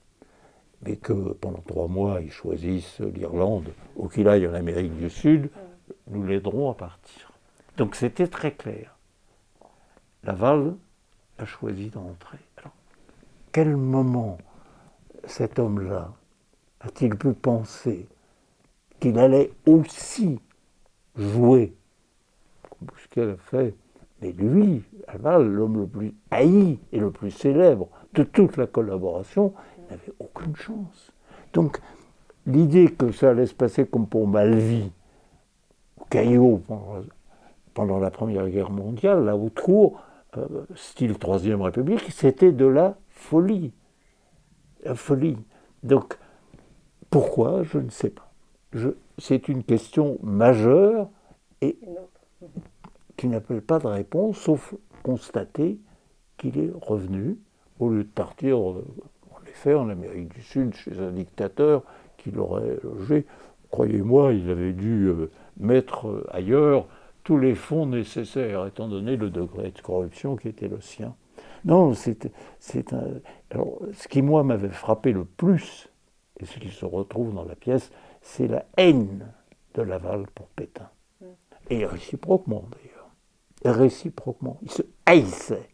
Mais 0.84 0.96
que 0.96 1.14
pendant 1.34 1.62
trois 1.62 1.88
mois, 1.88 2.22
ils 2.22 2.32
choisissent 2.32 3.00
l'Irlande 3.00 3.72
ou 3.96 4.08
qu'il 4.08 4.28
aille 4.28 4.48
en 4.48 4.54
Amérique 4.54 4.96
du 4.98 5.10
Sud, 5.10 5.50
nous 6.10 6.26
l'aiderons 6.26 6.72
à 6.72 6.74
partir. 6.74 7.32
Donc 7.78 7.96
c'était 7.96 8.28
très 8.28 8.54
clair. 8.54 8.98
Laval 10.24 10.76
a 11.38 11.46
choisi 11.46 11.90
d'entrer. 11.90 12.38
Alors, 12.58 12.74
quel 13.52 13.76
moment 13.76 14.38
cet 15.26 15.60
homme-là 15.60 16.14
a-t-il 16.80 17.16
pu 17.16 17.34
penser 17.34 18.08
qu'il 19.00 19.18
allait 19.18 19.52
aussi 19.68 20.40
jouer, 21.16 21.76
comme 22.64 22.88
Bousquet 22.88 23.26
l'a 23.26 23.38
fait, 23.38 23.76
mais 24.22 24.32
lui, 24.32 24.84
Laval, 25.08 25.48
l'homme 25.48 25.80
le 25.82 25.88
plus 25.88 26.14
haï 26.30 26.80
et 26.92 27.00
le 27.00 27.12
plus 27.12 27.32
célèbre 27.32 27.90
de 28.14 28.24
toute 28.24 28.58
la 28.58 28.68
collaboration, 28.68 29.54
n'avait 29.92 30.14
aucune 30.20 30.56
chance. 30.56 31.12
Donc, 31.54 31.80
l'idée 32.46 32.92
que 32.92 33.12
ça 33.12 33.30
allait 33.30 33.46
se 33.46 33.54
passer 33.54 33.86
comme 33.86 34.08
pour 34.08 34.28
Malvy, 34.28 34.92
au 36.00 36.06
Caillot, 36.06 36.62
pendant, 37.74 38.00
la 38.00 38.12
Première 38.12 38.50
Guerre 38.50 38.72
mondiale, 38.72 39.26
là 39.26 39.36
autour, 39.36 40.02
euh, 40.38 40.66
style 40.76 41.18
Troisième 41.18 41.62
République, 41.62 42.12
c'était 42.12 42.52
de 42.52 42.66
la 42.66 42.98
folie. 43.10 43.74
La 44.84 44.96
folie. 44.96 45.38
Donc, 45.84 46.18
pourquoi 47.10 47.64
Je 47.64 47.78
ne 47.78 47.90
sais 47.90 48.10
pas. 48.10 48.32
C'est 49.18 49.50
une 49.50 49.64
question 49.64 50.18
majeure 50.24 51.10
et 51.60 51.78
qui 53.18 53.28
n'appelle 53.28 53.62
pas 53.62 53.80
de 53.80 53.88
réponse, 53.88 54.38
sauf 54.38 54.74
constater 55.04 55.78
qu'il 56.38 56.58
est 56.58 56.72
revenu, 56.82 57.38
au 57.80 57.90
lieu 57.90 58.04
de 58.04 58.10
partir, 58.10 58.58
euh, 59.68 59.78
en 59.78 59.90
Amérique 59.90 60.34
du 60.34 60.42
Sud, 60.42 60.74
chez 60.76 61.00
un 61.00 61.12
dictateur 61.12 61.84
qui 62.18 62.32
l'aurait 62.32 62.78
logé. 62.84 63.26
Croyez-moi, 63.70 64.34
il 64.34 64.50
avait 64.50 64.74
dû 64.74 65.06
euh, 65.08 65.32
mettre 65.58 66.08
euh, 66.08 66.28
ailleurs 66.32 66.88
tous 67.24 67.38
les 67.38 67.56
fonds 67.56 67.86
nécessaires, 67.86 68.66
étant 68.66 68.88
donné 68.88 69.16
le 69.16 69.30
degré 69.30 69.72
de 69.72 69.82
corruption 69.82 70.36
qui 70.36 70.48
était 70.48 70.68
le 70.68 70.82
sien. 70.82 71.16
Non, 71.64 71.94
c'est 71.94 72.94
un. 72.94 73.04
Alors, 73.52 73.80
ce 73.94 74.08
qui, 74.08 74.22
moi, 74.22 74.44
m'avait 74.44 74.70
frappé 74.70 75.14
le 75.14 75.26
plus, 75.26 75.90
et 76.40 76.46
ce 76.46 76.58
qui 76.60 76.70
se 76.70 76.86
retrouve 76.86 77.34
dans 77.34 77.44
la 77.44 77.56
pièce, 77.56 77.92
c'est 78.22 78.48
la 78.48 78.66
haine 78.78 79.28
de 79.76 79.82
Laval 79.84 80.26
pour 80.34 80.48
Pétain. 80.48 80.90
Mm. 81.22 81.26
Et 81.70 81.86
réciproquement, 81.86 82.66
d'ailleurs. 82.72 83.78
Réciproquement. 83.78 84.58
Ils 84.64 84.72
se 84.72 84.82
haïssaient. 85.06 85.70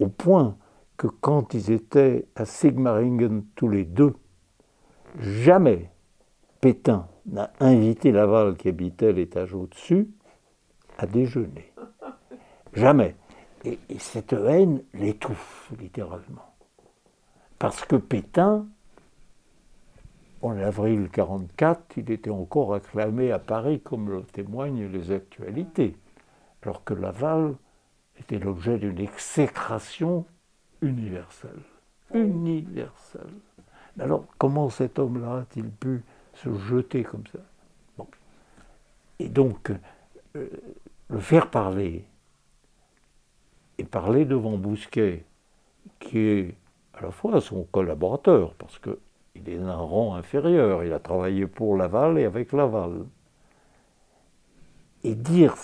Au 0.00 0.08
point 0.08 0.56
que 0.96 1.06
quand 1.06 1.54
ils 1.54 1.70
étaient 1.70 2.26
à 2.34 2.44
Sigmaringen 2.44 3.44
tous 3.54 3.68
les 3.68 3.84
deux, 3.84 4.14
jamais 5.18 5.90
Pétain 6.60 7.06
n'a 7.26 7.52
invité 7.60 8.12
Laval, 8.12 8.56
qui 8.56 8.68
habitait 8.68 9.12
l'étage 9.12 9.54
au-dessus, 9.54 10.08
à 10.98 11.06
déjeuner. 11.06 11.72
Jamais. 12.74 13.14
Et, 13.64 13.78
cette 13.98 14.32
haine 14.32 14.82
l'étouffe, 14.94 15.72
littéralement. 15.78 16.54
Parce 17.58 17.84
que 17.84 17.96
Pétain, 17.96 18.66
en 20.42 20.56
avril 20.58 21.00
1944, 21.00 21.96
il 21.96 22.10
était 22.10 22.30
encore 22.30 22.74
acclamé 22.74 23.32
à 23.32 23.38
Paris, 23.38 23.80
comme 23.80 24.10
le 24.10 24.22
témoignent 24.22 24.86
les 24.86 25.10
actualités, 25.10 25.96
alors 26.62 26.84
que 26.84 26.94
Laval 26.94 27.54
était 28.18 28.38
l'objet 28.38 28.78
d'une 28.78 29.00
exécration 29.00 30.24
universelle. 30.82 31.62
Universelle. 32.14 33.34
Alors, 33.98 34.24
comment 34.38 34.68
cet 34.70 34.98
homme-là 34.98 35.38
a-t-il 35.38 35.70
pu 35.70 36.02
se 36.34 36.52
jeter 36.52 37.02
comme 37.02 37.24
ça? 37.32 37.38
Et 39.18 39.28
donc, 39.28 39.72
euh, 40.36 40.48
le 41.08 41.18
faire 41.18 41.50
parler, 41.50 42.04
et 43.78 43.84
parler 43.84 44.24
devant 44.24 44.58
Bousquet, 44.58 45.24
qui 45.98 46.18
est 46.18 46.54
à 46.94 47.02
la 47.02 47.10
fois 47.10 47.40
son 47.40 47.64
collaborateur, 47.64 48.54
parce 48.54 48.78
qu'il 48.78 49.48
est 49.48 49.56
d'un 49.56 49.74
rang 49.74 50.14
inférieur, 50.14 50.84
il 50.84 50.92
a 50.92 50.98
travaillé 50.98 51.46
pour 51.46 51.76
Laval 51.76 52.18
et 52.18 52.24
avec 52.24 52.52
Laval, 52.52 53.06
et 55.04 55.14
dire 55.14 55.54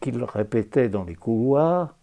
qu'il 0.00 0.22
répétait 0.24 0.88
dans 0.88 1.04
les 1.04 1.14
couloirs, 1.14 1.95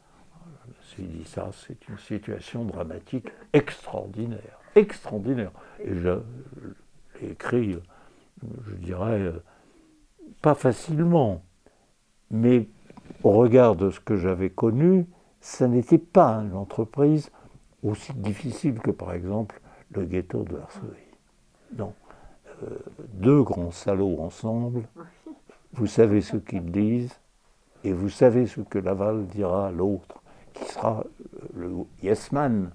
suis 0.93 1.03
dit 1.03 1.25
ça, 1.25 1.49
c'est 1.65 1.87
une 1.87 1.97
situation 1.97 2.65
dramatique 2.65 3.27
extraordinaire, 3.51 4.59
extraordinaire. 4.75 5.51
Et 5.79 5.93
je 5.95 6.19
l'ai 7.21 7.31
écrit, 7.31 7.77
je 8.67 8.75
dirais, 8.75 9.31
pas 10.41 10.55
facilement, 10.55 11.41
mais 12.31 12.67
au 13.23 13.31
regard 13.31 13.75
de 13.75 13.89
ce 13.89 13.99
que 13.99 14.15
j'avais 14.17 14.49
connu, 14.49 15.07
ça 15.41 15.67
n'était 15.67 15.97
pas 15.97 16.35
une 16.37 16.55
entreprise 16.55 17.31
aussi 17.83 18.13
difficile 18.13 18.79
que 18.79 18.91
par 18.91 19.13
exemple 19.13 19.59
le 19.91 20.05
ghetto 20.05 20.43
de 20.43 20.55
Varsovie. 20.55 20.89
Non. 21.77 21.93
Euh, 22.63 22.77
deux 23.13 23.43
grands 23.43 23.71
salauds 23.71 24.21
ensemble, 24.21 24.83
vous 25.73 25.87
savez 25.87 26.21
ce 26.21 26.37
qu'ils 26.37 26.71
disent, 26.71 27.19
et 27.83 27.91
vous 27.91 28.09
savez 28.09 28.47
ce 28.47 28.61
que 28.61 28.79
Laval 28.79 29.25
dira 29.27 29.67
à 29.67 29.71
l'autre, 29.71 30.22
qui 30.53 30.65
sera 30.65 31.03
le 31.55 31.71
yes 32.01 32.31
man 32.31 32.71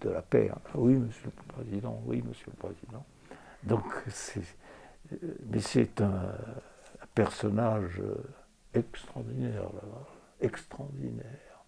de 0.00 0.10
la 0.10 0.22
paix. 0.22 0.50
Ah 0.52 0.60
oui, 0.74 0.94
monsieur 0.94 1.30
le 1.36 1.52
président, 1.52 2.00
oui, 2.06 2.22
monsieur 2.26 2.46
le 2.50 2.56
président. 2.56 3.04
Donc, 3.64 3.84
mais 5.50 5.60
c'est 5.60 6.00
un, 6.00 6.34
personnage 7.14 8.00
extraordinaire, 8.74 9.64
Laval, 9.64 10.06
extraordinaire. 10.40 11.64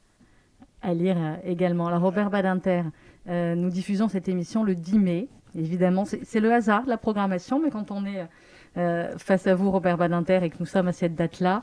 À 0.80 0.94
lire 0.94 1.16
euh, 1.18 1.36
également. 1.44 1.88
Alors, 1.88 2.00
Robert 2.00 2.30
Badinter, 2.30 2.82
euh, 3.28 3.54
nous 3.54 3.70
diffusons 3.70 4.08
cette 4.08 4.28
émission 4.28 4.64
le 4.64 4.74
10 4.74 4.98
mai. 4.98 5.28
Évidemment, 5.54 6.04
c'est 6.04 6.40
le 6.40 6.52
hasard, 6.52 6.84
la 6.86 6.96
programmation, 6.96 7.60
mais 7.62 7.70
quand 7.70 7.90
on 7.90 8.04
est 8.04 8.26
euh, 8.76 9.16
face 9.18 9.46
à 9.46 9.54
vous, 9.54 9.70
Robert 9.70 9.96
Badinter, 9.96 10.40
et 10.42 10.50
que 10.50 10.56
nous 10.58 10.66
sommes 10.66 10.88
à 10.88 10.92
cette 10.92 11.14
date-là, 11.14 11.62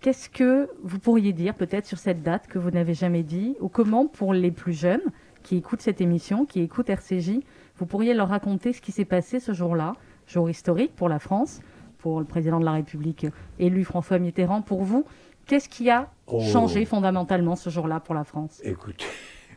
Qu'est-ce 0.00 0.30
que 0.30 0.70
vous 0.82 0.98
pourriez 0.98 1.32
dire 1.32 1.54
peut-être 1.54 1.84
sur 1.84 1.98
cette 1.98 2.22
date 2.22 2.46
que 2.46 2.58
vous 2.58 2.70
n'avez 2.70 2.94
jamais 2.94 3.22
dit 3.22 3.56
Ou 3.60 3.68
comment, 3.68 4.06
pour 4.06 4.32
les 4.32 4.50
plus 4.50 4.72
jeunes 4.72 5.02
qui 5.42 5.56
écoutent 5.56 5.82
cette 5.82 6.00
émission, 6.00 6.46
qui 6.46 6.60
écoutent 6.60 6.88
RCJ, 6.88 7.40
vous 7.76 7.86
pourriez 7.86 8.14
leur 8.14 8.28
raconter 8.28 8.72
ce 8.72 8.80
qui 8.80 8.92
s'est 8.92 9.04
passé 9.04 9.40
ce 9.40 9.52
jour-là, 9.52 9.94
jour 10.26 10.48
historique 10.48 10.94
pour 10.96 11.08
la 11.08 11.18
France, 11.18 11.60
pour 11.98 12.18
le 12.18 12.24
président 12.24 12.60
de 12.60 12.64
la 12.64 12.72
République 12.72 13.26
élu 13.58 13.84
François 13.84 14.18
Mitterrand, 14.18 14.62
pour 14.62 14.82
vous 14.82 15.04
Qu'est-ce 15.46 15.68
qui 15.68 15.90
a 15.90 16.08
oh. 16.28 16.40
changé 16.40 16.84
fondamentalement 16.84 17.56
ce 17.56 17.70
jour-là 17.70 17.98
pour 17.98 18.14
la 18.14 18.24
France? 18.24 18.60
Écoutez, 18.62 19.04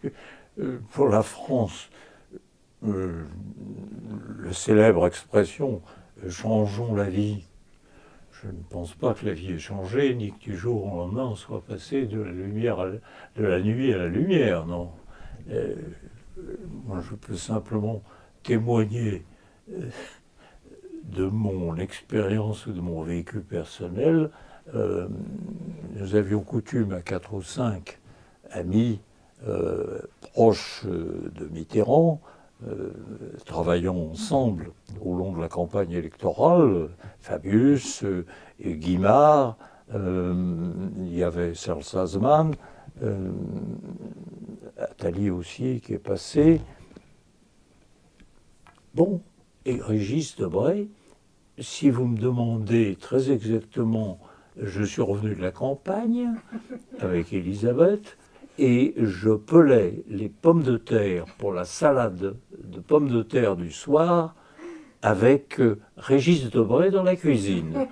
euh, 0.60 0.80
pour 0.92 1.08
la 1.08 1.22
France, 1.22 1.90
euh, 2.86 3.26
la 4.44 4.54
célèbre 4.54 5.06
expression 5.06 5.82
euh, 6.24 6.30
changeons 6.30 6.96
la 6.96 7.10
vie 7.10 7.46
je 8.44 8.50
ne 8.50 8.64
pense 8.70 8.94
pas 8.94 9.14
que 9.14 9.26
la 9.26 9.34
vie 9.34 9.54
ait 9.54 9.60
changé, 9.60 10.14
ni 10.16 10.32
que 10.32 10.40
du 10.40 10.58
jour 10.58 10.86
au 10.86 10.98
lendemain 10.98 11.26
on 11.26 11.36
soit 11.36 11.64
passé 11.64 12.06
de 12.06 12.22
la 12.22 12.32
lumière, 12.32 12.78
de 13.36 13.44
la 13.44 13.62
nuit 13.62 13.94
à 13.94 13.98
la 13.98 14.08
lumière, 14.08 14.66
non. 14.66 14.92
Euh, 15.50 15.76
moi, 16.86 17.02
je 17.02 17.16
peux 17.16 17.36
simplement 17.36 18.02
témoigner 18.44 19.24
euh, 19.72 19.90
de 21.04 21.26
mon 21.26 21.78
expérience 21.78 22.66
ou 22.66 22.74
de 22.74 22.82
mon 22.82 23.02
vécu 23.04 23.40
personnel. 23.40 24.30
Euh, 24.76 25.08
nous 25.96 26.16
avions 26.16 26.42
coutume 26.42 26.94
à 26.94 27.02
quatre 27.02 27.34
ou 27.34 27.42
cinq 27.42 28.00
amis 28.52 29.00
proches 30.22 30.86
de 30.86 31.46
Mitterrand 31.52 32.22
euh, 32.68 32.92
travaillant 33.46 33.98
ensemble 34.12 34.72
au 35.02 35.16
long 35.16 35.34
de 35.34 35.42
la 35.42 35.50
campagne 35.50 35.92
électorale, 35.92 36.90
Fabius, 37.20 38.04
euh, 38.04 38.26
et 38.60 38.76
Guimard, 38.76 39.58
euh, 39.94 40.72
il 40.98 41.14
y 41.14 41.24
avait 41.24 41.56
Serge 41.56 41.84
Sazman, 41.84 42.54
Attali 44.78 45.30
aussi 45.30 45.82
qui 45.84 45.94
est 45.94 46.00
passé. 46.00 46.62
Bon, 48.94 49.22
et 49.66 49.80
Régis 49.82 50.36
Debray, 50.38 50.88
si 51.60 51.90
vous 51.90 52.06
me 52.06 52.18
demandez 52.18 52.96
très 52.96 53.32
exactement, 53.32 54.20
je 54.58 54.84
suis 54.84 55.02
revenu 55.02 55.36
de 55.36 55.42
la 55.42 55.52
campagne 55.52 56.30
avec 57.00 57.34
Elisabeth, 57.34 58.18
et 58.58 58.94
je 58.98 59.32
pelais 59.32 60.04
les 60.08 60.30
pommes 60.30 60.64
de 60.64 60.78
terre 60.78 61.26
pour 61.38 61.54
la 61.54 61.66
salade 61.66 62.36
de 62.64 62.80
pommes 62.80 63.10
de 63.10 63.24
terre 63.24 63.56
du 63.56 63.72
soir 63.72 64.36
avec 65.04 65.60
euh, 65.60 65.80
Régis 65.98 66.50
Debray 66.50 66.90
dans 66.90 67.04
la 67.04 67.18
cuisine. 67.18 67.88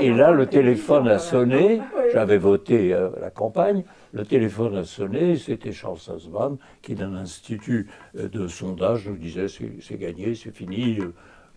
Et 0.00 0.10
là, 0.10 0.32
le 0.32 0.46
téléphone 0.46 1.06
a 1.08 1.18
sonné, 1.18 1.82
j'avais 2.12 2.38
voté 2.38 2.94
à 2.94 3.10
la 3.20 3.30
campagne, 3.30 3.84
le 4.14 4.24
téléphone 4.24 4.74
a 4.76 4.84
sonné, 4.84 5.36
c'était 5.36 5.72
Charles 5.72 5.98
Sassman 5.98 6.56
qui, 6.80 6.94
d'un 6.94 7.14
institut 7.14 7.88
euh, 8.16 8.28
de 8.28 8.48
sondage, 8.48 9.06
nous 9.08 9.16
disait 9.16 9.46
c'est 9.48 9.98
gagné, 9.98 10.34
c'est 10.34 10.56
fini, 10.56 11.00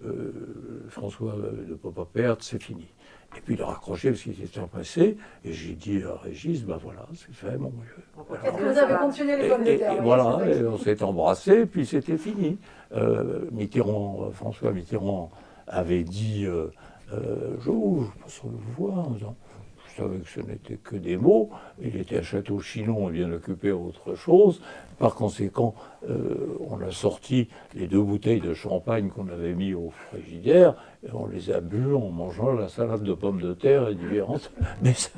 euh, 0.06 0.86
François 0.90 1.36
ne 1.68 1.74
peut 1.76 1.92
pas 1.92 2.06
perdre, 2.06 2.44
c'est 2.44 2.62
fini. 2.62 2.88
Et 3.36 3.42
puis 3.42 3.56
il 3.56 3.62
a 3.62 3.66
raccroché 3.66 4.12
parce 4.12 4.24
qu'il 4.24 4.36
s'était 4.36 4.60
passé. 4.62 5.18
Et 5.44 5.54
j'ai 5.54 5.74
dit 5.74 6.02
à 6.04 6.16
Régis, 6.22 6.64
ben 6.64 6.78
voilà, 6.82 7.06
c'est 7.16 7.34
fait, 7.34 7.58
mon 7.58 7.70
vieux. 7.70 8.38
Est-ce 8.44 8.58
que 8.58 8.64
vous 8.64 8.78
avez 8.78 8.96
continué 8.96 9.38
les 9.38 9.50
bonnes 9.50 9.68
et, 9.68 9.74
et, 9.74 10.02
voilà, 10.02 10.48
et 10.48 10.66
on 10.66 10.78
s'est 10.78 11.04
embrassé, 11.04 11.66
puis 11.66 11.86
c'était 11.86 12.18
fini. 12.18 12.58
Euh, 12.94 13.42
Mitterrand, 13.52 14.32
François 14.32 14.72
Mitterrand 14.72 15.30
avait 15.68 16.04
dit 16.04 16.46
euh, 16.46 16.68
euh, 17.14 17.56
Je 17.60 17.70
vous 17.70 18.10
voir. 18.78 19.08
Je 19.18 20.04
savais 20.04 20.20
que 20.20 20.30
ce 20.30 20.42
n'était 20.42 20.76
que 20.76 20.96
des 20.96 21.18
mots. 21.18 21.50
Il 21.82 21.98
était 21.98 22.18
à 22.18 22.22
Château-Chinon 22.22 23.10
et 23.10 23.14
bien 23.14 23.32
occupé 23.32 23.72
à 23.72 23.76
autre 23.76 24.16
chose. 24.16 24.62
Par 25.00 25.16
conséquent, 25.16 25.74
euh, 26.10 26.58
on 26.70 26.80
a 26.82 26.92
sorti 26.92 27.50
les 27.74 27.88
deux 27.88 28.02
bouteilles 28.02 28.42
de 28.42 28.54
champagne 28.54 29.10
qu'on 29.10 29.28
avait 29.28 29.54
mis 29.54 29.74
au 29.74 29.90
frigidaire 29.90 30.76
et 31.06 31.12
on 31.14 31.28
les 31.28 31.52
a 31.52 31.62
bu 31.62 31.94
en 31.94 32.10
mangeant 32.10 32.54
la 32.54 32.68
salade 32.68 33.04
de 33.04 33.14
pommes 33.14 33.42
de 33.42 33.54
terre 33.54 33.90
et 33.90 33.96
différentes. 33.96 34.52
Mais 34.82 34.94
ça, 34.94 35.10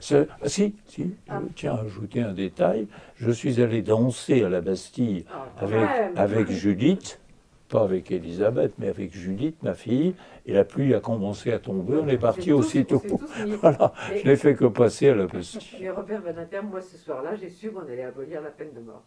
ça, 0.00 0.24
ah, 0.28 0.48
si, 0.48 0.74
si, 0.86 1.14
ah. 1.28 1.40
tiens 1.54 1.74
à 1.74 1.80
ajouter 1.80 2.22
un 2.22 2.32
détail. 2.32 2.86
Je 3.16 3.30
suis 3.30 3.60
allé 3.60 3.82
danser 3.82 4.44
à 4.44 4.48
la 4.48 4.60
Bastille 4.60 5.24
ah, 5.32 5.46
avec, 5.58 5.88
avec 6.16 6.50
Judith 6.50 7.20
pas 7.68 7.82
avec 7.82 8.10
Elisabeth, 8.10 8.74
mais 8.78 8.88
avec 8.88 9.12
Judith, 9.12 9.62
ma 9.62 9.74
fille, 9.74 10.14
et 10.46 10.52
la 10.52 10.64
pluie 10.64 10.94
a 10.94 11.00
commencé 11.00 11.52
à 11.52 11.58
tomber, 11.58 11.94
on 11.96 12.06
est 12.06 12.18
parti 12.18 12.52
aussitôt. 12.52 13.02
voilà, 13.60 13.92
je 14.14 14.28
n'ai 14.28 14.36
fait 14.36 14.54
que 14.54 14.66
passer 14.66 15.08
à 15.08 15.14
la 15.14 15.26
Bastille. 15.26 15.62
Mais 15.80 15.90
Robert 15.90 16.22
Badinter, 16.22 16.60
moi 16.62 16.80
ce 16.80 16.96
soir-là, 16.96 17.34
j'ai 17.34 17.48
su 17.48 17.70
qu'on 17.70 17.80
allait 17.80 18.04
abolir 18.04 18.42
la 18.42 18.50
peine 18.50 18.72
de 18.74 18.80
mort. 18.80 19.02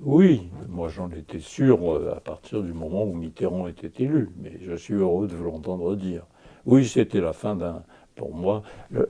Oui, 0.00 0.48
moi 0.68 0.88
j'en 0.88 1.10
étais 1.10 1.40
sûr 1.40 1.92
euh, 1.92 2.14
à 2.16 2.20
partir 2.20 2.62
du 2.62 2.72
moment 2.72 3.02
où 3.04 3.14
Mitterrand 3.14 3.66
était 3.66 4.04
élu, 4.04 4.30
mais 4.36 4.58
je 4.62 4.74
suis 4.74 4.94
heureux 4.94 5.26
de 5.26 5.34
vous 5.34 5.44
l'entendre 5.44 5.96
dire. 5.96 6.24
Oui, 6.66 6.86
c'était 6.86 7.20
la 7.20 7.32
fin 7.32 7.56
d'un. 7.56 7.82
Pour 8.14 8.34
moi, 8.34 8.64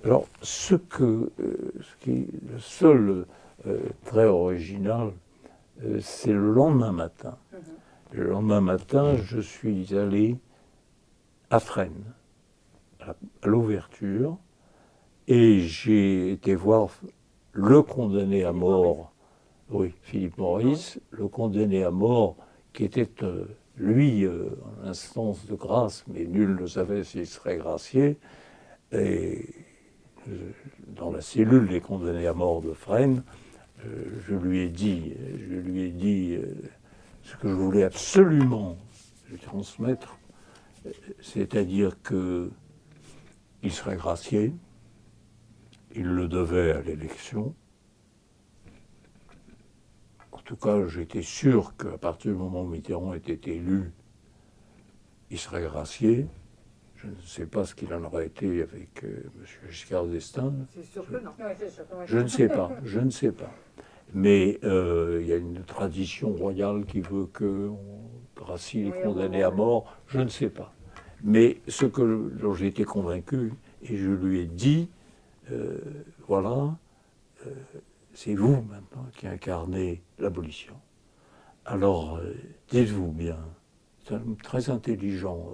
alors 0.04 0.26
ce 0.42 0.74
que, 0.74 1.30
euh, 1.40 1.72
ce 1.80 2.04
qui 2.04 2.26
le 2.46 2.58
seul 2.58 3.24
euh, 3.66 3.78
très 4.04 4.26
original, 4.26 5.12
c'est 6.00 6.32
le 6.32 6.52
lendemain 6.52 6.92
matin. 6.92 7.38
Mhm. 7.52 7.58
Le 8.12 8.30
lendemain 8.30 8.60
matin, 8.60 9.16
je 9.16 9.40
suis 9.40 9.96
allé 9.96 10.36
à 11.50 11.58
Fresnes, 11.58 12.12
à 13.00 13.14
l'ouverture, 13.44 14.36
et 15.26 15.60
j'ai 15.60 16.32
été 16.32 16.54
voir 16.54 16.88
le 17.52 17.82
condamné 17.82 18.44
à 18.44 18.52
mort, 18.52 19.12
oui, 19.70 19.92
Philippe 20.02 20.38
Maurice, 20.38 20.98
le 21.10 21.28
condamné 21.28 21.84
à 21.84 21.90
mort 21.90 22.36
qui 22.72 22.84
était, 22.84 23.10
euh, 23.22 23.44
lui, 23.76 24.24
euh, 24.24 24.48
en 24.82 24.86
instance 24.88 25.46
de 25.46 25.54
grâce, 25.54 26.04
mais 26.08 26.24
nul 26.24 26.56
ne 26.60 26.66
savait 26.66 27.04
s'il 27.04 27.26
serait 27.26 27.58
gracié, 27.58 28.16
et 28.92 29.46
euh, 30.28 30.52
dans 30.86 31.10
la 31.10 31.20
cellule 31.20 31.68
des 31.68 31.80
condamnés 31.80 32.26
à 32.26 32.34
mort 32.34 32.62
de 32.62 32.72
Fresnes, 32.72 33.22
je 34.26 34.34
lui 34.34 34.60
ai 34.60 34.68
dit, 34.68 35.12
je 35.48 35.54
lui 35.54 35.82
ai 35.82 35.90
dit 35.90 36.36
ce 37.22 37.36
que 37.36 37.48
je 37.48 37.54
voulais 37.54 37.84
absolument 37.84 38.76
lui 39.30 39.38
transmettre, 39.38 40.18
c'est-à-dire 41.20 42.02
que 42.02 42.50
il 43.62 43.70
serait 43.70 43.94
gracié, 43.94 44.52
il 45.94 46.06
le 46.06 46.26
devait 46.26 46.72
à 46.72 46.80
l'élection. 46.80 47.54
En 50.48 50.54
tout 50.54 50.66
cas, 50.66 50.86
j'étais 50.86 51.20
sûr 51.20 51.76
qu'à 51.76 51.98
partir 51.98 52.32
du 52.32 52.38
moment 52.38 52.62
où 52.62 52.66
Mitterrand 52.66 53.12
était 53.12 53.38
élu, 53.50 53.92
il 55.30 55.38
serait 55.38 55.60
gracié. 55.60 56.26
Je 56.96 57.08
ne 57.08 57.20
sais 57.22 57.44
pas 57.44 57.66
ce 57.66 57.74
qu'il 57.74 57.92
en 57.92 58.02
aurait 58.04 58.28
été 58.28 58.62
avec 58.62 59.04
euh, 59.04 59.24
M. 59.38 59.44
Giscard 59.68 60.06
d'Estaing. 60.06 60.54
C'est 60.70 60.86
sûr 60.86 61.06
que 61.06 61.18
non. 61.18 61.32
Je 62.06 62.16
ne 62.16 62.28
sais 62.28 62.48
pas, 62.48 62.70
je 62.82 62.98
ne 62.98 63.10
sais 63.10 63.30
pas. 63.30 63.50
Mais 64.14 64.58
euh, 64.64 65.18
il 65.20 65.26
y 65.26 65.34
a 65.34 65.36
une 65.36 65.62
tradition 65.64 66.32
royale 66.32 66.86
qui 66.86 67.02
veut 67.02 67.26
qu'on 67.26 67.78
gracie 68.34 68.84
les 68.84 69.02
condamnés 69.02 69.42
à 69.42 69.50
mort, 69.50 69.98
je 70.06 70.20
ne 70.20 70.28
sais 70.28 70.48
pas. 70.48 70.72
Mais 71.22 71.60
ce 71.68 71.84
que, 71.84 72.32
dont 72.40 72.54
j'ai 72.54 72.68
été 72.68 72.84
convaincu, 72.84 73.52
et 73.82 73.98
je 73.98 74.08
lui 74.08 74.40
ai 74.40 74.46
dit, 74.46 74.88
euh, 75.50 75.76
voilà, 76.26 76.78
euh, 77.46 77.50
c'est 78.18 78.34
vous 78.34 78.62
maintenant 78.62 79.06
qui 79.16 79.28
incarnez 79.28 80.02
l'abolition. 80.18 80.74
Alors, 81.64 82.20
dites-vous 82.68 83.12
bien, 83.12 83.38
c'est 84.02 84.14
un 84.14 84.16
homme 84.16 84.36
très 84.42 84.70
intelligent, 84.70 85.52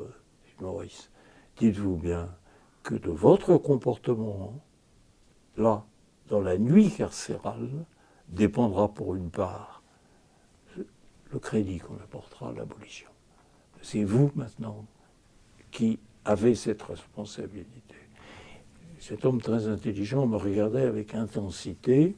Maurice, 0.62 1.10
dites-vous 1.58 1.96
bien 1.96 2.34
que 2.82 2.94
de 2.94 3.10
votre 3.10 3.58
comportement, 3.58 4.58
là, 5.58 5.84
dans 6.28 6.40
la 6.40 6.56
nuit 6.56 6.90
carcérale, 6.90 7.84
dépendra 8.28 8.88
pour 8.88 9.14
une 9.14 9.28
part 9.28 9.82
le 11.32 11.38
crédit 11.38 11.80
qu'on 11.80 11.96
apportera 11.96 12.48
à 12.48 12.52
l'abolition. 12.52 13.10
C'est 13.82 14.04
vous 14.04 14.30
maintenant 14.36 14.86
qui 15.70 15.98
avez 16.24 16.54
cette 16.54 16.80
responsabilité. 16.80 17.96
Cet 19.00 19.26
homme 19.26 19.42
très 19.42 19.68
intelligent 19.68 20.26
me 20.26 20.38
regardait 20.38 20.86
avec 20.86 21.14
intensité 21.14 22.16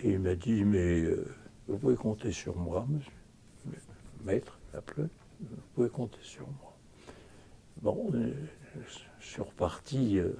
et 0.00 0.10
il 0.12 0.20
m'a 0.20 0.34
dit 0.34 0.64
Mais 0.64 1.02
euh, 1.02 1.26
vous 1.66 1.78
pouvez 1.78 1.96
compter 1.96 2.32
sur 2.32 2.56
moi, 2.56 2.86
monsieur. 2.88 3.12
Maître, 4.24 4.58
appelé, 4.74 5.08
vous 5.40 5.56
pouvez 5.74 5.88
compter 5.88 6.18
sur 6.22 6.46
moi. 6.46 6.76
Bon, 7.82 8.10
euh, 8.14 8.32
je 9.20 9.26
suis 9.26 9.42
reparti. 9.42 10.18
Euh, 10.18 10.32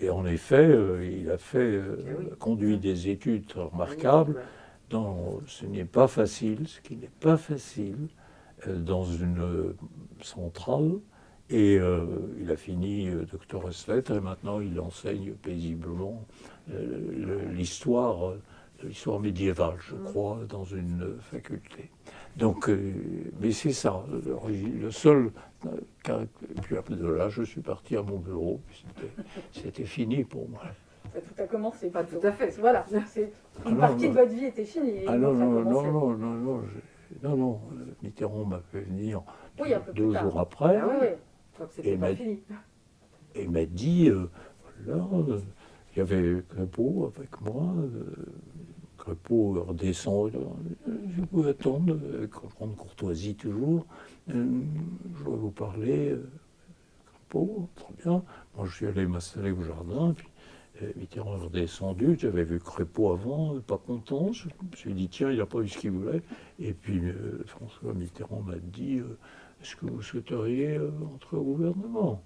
et 0.00 0.08
en 0.08 0.24
effet, 0.24 0.66
euh, 0.66 1.06
il 1.06 1.30
a 1.30 1.36
fait, 1.36 1.58
euh, 1.58 2.26
eh 2.32 2.36
conduit 2.36 2.78
des 2.78 3.08
études 3.08 3.52
remarquables. 3.52 4.42
Dans, 4.88 5.40
ce 5.46 5.66
n'est 5.66 5.84
pas 5.84 6.08
facile, 6.08 6.66
ce 6.66 6.80
qui 6.80 6.96
n'est 6.96 7.10
pas 7.20 7.36
facile 7.36 8.08
euh, 8.66 8.78
dans 8.78 9.04
une 9.04 9.74
centrale. 10.22 10.92
Et 11.52 11.80
il 12.40 12.48
a 12.48 12.54
fini 12.54 13.10
docteur 13.28 13.64
lettres 13.88 14.12
et 14.12 14.20
maintenant 14.20 14.60
il 14.60 14.78
enseigne 14.78 15.32
paisiblement 15.32 16.24
l'histoire 17.50 18.34
l'histoire 18.82 19.20
médiévale, 19.20 19.76
je 19.80 19.94
crois, 19.96 20.40
dans 20.48 20.64
une 20.64 21.16
faculté. 21.20 21.90
Donc, 22.36 22.68
euh, 22.68 22.94
mais 23.40 23.52
c'est 23.52 23.72
ça. 23.72 24.04
Le 24.08 24.90
seul. 24.90 25.32
Euh, 25.66 26.24
puis 26.62 26.76
de 26.96 27.06
là, 27.06 27.28
je 27.28 27.42
suis 27.42 27.60
parti 27.60 27.96
à 27.96 28.02
mon 28.02 28.18
bureau. 28.18 28.60
C'était 29.52 29.84
fini 29.84 30.24
pour 30.24 30.48
moi. 30.48 30.62
Tout 31.12 31.42
a 31.42 31.46
commencé. 31.46 31.90
Pas 31.90 32.04
tout 32.04 32.20
à 32.22 32.32
fait. 32.32 32.56
Voilà. 32.58 32.86
Une 32.92 33.00
ah 33.66 33.74
partie 33.74 34.08
de 34.08 34.14
votre 34.14 34.32
vie 34.32 34.44
était 34.44 34.64
finie. 34.64 35.04
Ah 35.06 35.16
non, 35.16 35.32
non, 35.34 35.62
non, 35.62 35.82
non, 35.82 36.16
non, 36.16 36.62
non, 37.22 37.36
non. 37.36 37.60
Euh, 37.72 37.84
Mitterrand 38.02 38.44
m'a 38.44 38.60
fait 38.70 38.82
venir 38.82 39.22
deux 39.94 40.12
jours 40.14 40.38
après. 40.38 40.76
Ah 40.76 41.04
et 41.82 41.98
fini. 42.14 42.42
Et 43.34 43.46
m'a 43.46 43.64
dit, 43.64 44.08
euh, 44.08 44.30
là, 44.86 45.06
euh, 45.12 45.40
il 45.94 45.98
y 45.98 46.02
avait 46.02 46.42
Crépeau 46.48 47.12
avec 47.14 47.40
moi 47.40 47.74
euh, 49.00 49.04
Crépeau 49.04 49.64
redescend, 49.66 50.32
je 50.86 51.22
pouvais 51.22 51.50
attendre, 51.50 51.98
avec 52.14 52.30
grande 52.30 52.76
courtoisie 52.76 53.34
toujours. 53.34 53.86
Euh, 54.30 54.60
je 55.18 55.24
dois 55.24 55.36
vous 55.36 55.50
parler, 55.50 56.10
euh, 56.10 56.30
Crépeau, 57.06 57.68
très 57.76 57.94
bien. 58.02 58.22
Moi, 58.56 58.66
je 58.66 58.74
suis 58.74 58.86
allé 58.86 59.06
m'installer 59.06 59.52
au 59.52 59.62
jardin, 59.62 60.14
puis 60.16 60.28
euh, 60.82 60.92
Mitterrand 60.96 61.36
est 61.36 61.44
redescendu, 61.44 62.16
j'avais 62.18 62.44
vu 62.44 62.58
Crépeau 62.58 63.12
avant, 63.12 63.58
pas 63.60 63.78
content, 63.78 64.32
je 64.32 64.46
me 64.48 64.76
suis 64.76 64.92
dit, 64.92 65.08
tiens, 65.08 65.30
il 65.30 65.38
n'a 65.38 65.46
pas 65.46 65.60
eu 65.60 65.68
ce 65.68 65.78
qu'il 65.78 65.92
voulait. 65.92 66.22
Et 66.58 66.72
puis 66.72 67.02
François 67.46 67.94
Mitterrand 67.94 68.42
m'a 68.42 68.56
dit, 68.56 69.00
est-ce 69.62 69.76
que 69.76 69.86
vous 69.86 70.02
souhaiteriez 70.02 70.78
entrer 71.14 71.36
au 71.36 71.42
gouvernement? 71.42 72.22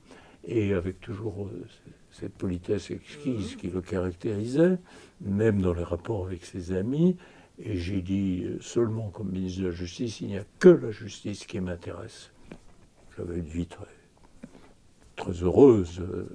Et 0.47 0.75
avec 0.75 1.01
toujours 1.01 1.49
cette 2.11 2.35
politesse 2.35 2.91
exquise 2.91 3.57
qui 3.57 3.69
le 3.69 3.81
caractérisait, 3.81 4.79
même 5.21 5.63
dans 5.63 5.73
les 5.73 5.83
rapports 5.83 6.27
avec 6.27 6.45
ses 6.45 6.73
amis, 6.73 7.17
et 7.59 7.77
j'ai 7.77 8.03
dit 8.03 8.45
euh, 8.45 8.59
seulement 8.61 9.11
comme 9.11 9.31
ministre 9.31 9.63
de 9.63 9.67
la 9.67 9.73
Justice, 9.73 10.21
il 10.21 10.29
n'y 10.29 10.39
a 10.39 10.45
que 10.59 10.69
la 10.69 10.91
justice 10.91 11.47
qui 11.47 11.61
m'intéresse. 11.61 12.31
J'avais 13.17 13.39
une 13.39 13.45
vie 13.45 13.67
très, 13.67 13.85
très 15.15 15.33
heureuse, 15.33 16.01
euh, 16.01 16.27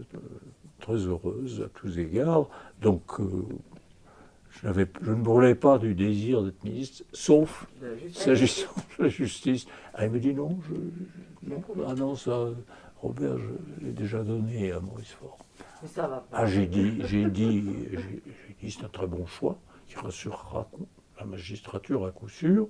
très 0.80 0.96
heureuse 0.96 1.62
à 1.62 1.70
tous 1.78 2.00
égards. 2.00 2.48
Donc, 2.82 3.20
euh, 3.20 3.46
je, 4.50 4.70
je, 5.02 5.12
ne 5.12 5.22
brûlais 5.22 5.56
pas 5.56 5.78
du 5.78 5.94
désir 5.94 6.42
d'être 6.42 6.64
ministre, 6.64 7.04
sauf 7.12 7.68
s'agissant 8.14 8.74
de 8.98 9.04
la 9.04 9.10
justice. 9.10 9.68
Ah, 9.94 10.06
il 10.06 10.12
me 10.12 10.20
dit 10.20 10.34
non, 10.34 10.58
je, 10.70 11.50
non 11.50 11.62
ah 11.86 11.96
non, 11.96 12.16
ça, 12.16 12.50
Robert, 13.02 13.38
je 13.38 13.86
l'ai 13.86 13.92
déjà 13.94 14.24
donné 14.24 14.72
à 14.72 14.80
Maurice 14.80 15.12
Faure. 15.12 15.38
Ah, 16.34 16.46
j'ai 16.46 16.66
dit, 16.66 17.02
j'ai 17.06 17.30
dit, 17.30 17.64
j'ai 17.94 18.56
dit, 18.62 18.72
c'est 18.72 18.84
un 18.84 18.90
très 18.90 19.08
bon 19.08 19.26
choix 19.26 19.58
qui 19.88 19.96
rassurera 19.96 20.70
la 21.18 21.26
magistrature 21.26 22.06
à 22.06 22.12
coup 22.12 22.28
sûr. 22.28 22.68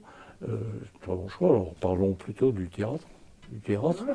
Euh, 0.48 0.60
pas 1.06 1.16
bon 1.16 1.28
choix, 1.28 1.50
alors 1.50 1.74
parlons 1.76 2.14
plutôt 2.14 2.52
du 2.52 2.70
théâtre. 2.70 3.08
Du 3.52 3.60
théâtre, 3.60 4.06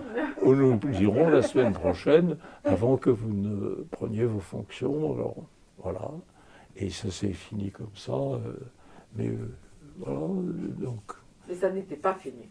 où 0.42 0.54
nous 0.54 0.76
dirons 0.76 1.28
la 1.28 1.42
semaine 1.42 1.72
prochaine, 1.72 2.36
avant 2.62 2.96
que 2.96 3.10
vous 3.10 3.34
ne 3.34 3.84
preniez 3.90 4.24
vos 4.24 4.38
fonctions. 4.38 5.12
Alors 5.12 5.34
voilà, 5.78 6.12
et 6.76 6.90
ça 6.90 7.10
s'est 7.10 7.32
fini 7.32 7.72
comme 7.72 7.94
ça. 7.96 8.12
Euh, 8.12 8.54
mais 9.16 9.28
euh, 9.28 9.56
voilà, 9.98 10.20
donc. 10.78 11.12
Mais 11.48 11.54
ça 11.54 11.70
n'était 11.70 11.96
pas 11.96 12.14
fini. 12.14 12.48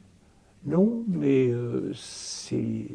Non, 0.65 1.03
mais 1.07 1.47
euh, 1.47 1.91
c'est. 1.93 2.87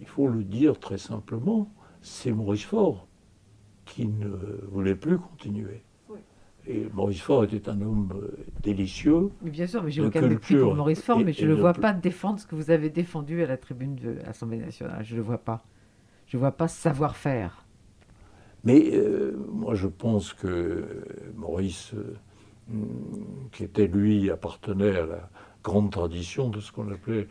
Il 0.00 0.06
faut 0.06 0.28
le 0.28 0.44
dire 0.44 0.78
très 0.78 0.98
simplement, 0.98 1.72
c'est 2.00 2.32
Maurice 2.32 2.64
Faure 2.64 3.06
qui 3.84 4.06
ne 4.06 4.28
voulait 4.70 4.94
plus 4.94 5.18
continuer. 5.18 5.82
Et 6.66 6.88
Maurice 6.94 7.20
Faure 7.20 7.44
était 7.44 7.68
un 7.68 7.80
homme 7.82 8.10
euh, 8.16 8.42
délicieux. 8.62 9.30
Mais 9.42 9.50
bien 9.50 9.66
sûr, 9.66 9.82
mais 9.82 9.90
j'ai 9.90 10.00
aucun 10.00 10.22
mépris 10.22 10.56
pour 10.56 10.74
Maurice 10.74 11.02
Faure, 11.02 11.20
mais 11.20 11.34
je 11.34 11.44
ne 11.44 11.50
le 11.50 11.60
vois 11.60 11.74
pas 11.74 11.92
défendre 11.92 12.38
ce 12.38 12.46
que 12.46 12.54
vous 12.54 12.70
avez 12.70 12.88
défendu 12.88 13.42
à 13.42 13.46
la 13.46 13.58
tribune 13.58 13.96
de 13.96 14.16
l'Assemblée 14.24 14.56
nationale. 14.58 15.04
Je 15.04 15.12
ne 15.12 15.18
le 15.18 15.22
vois 15.22 15.38
pas. 15.38 15.62
Je 16.26 16.38
ne 16.38 16.40
vois 16.40 16.52
pas 16.52 16.68
savoir-faire. 16.68 17.66
Mais 18.64 18.94
euh, 18.94 19.36
moi, 19.52 19.74
je 19.74 19.86
pense 19.86 20.32
que 20.32 21.04
Maurice, 21.36 21.92
euh, 21.92 22.16
qui 23.52 23.64
était 23.64 23.86
lui, 23.86 24.30
appartenait 24.30 24.96
à 24.96 25.04
la 25.04 25.30
grande 25.64 25.90
tradition 25.90 26.50
de 26.50 26.60
ce 26.60 26.70
qu'on 26.70 26.92
appelait 26.92 27.26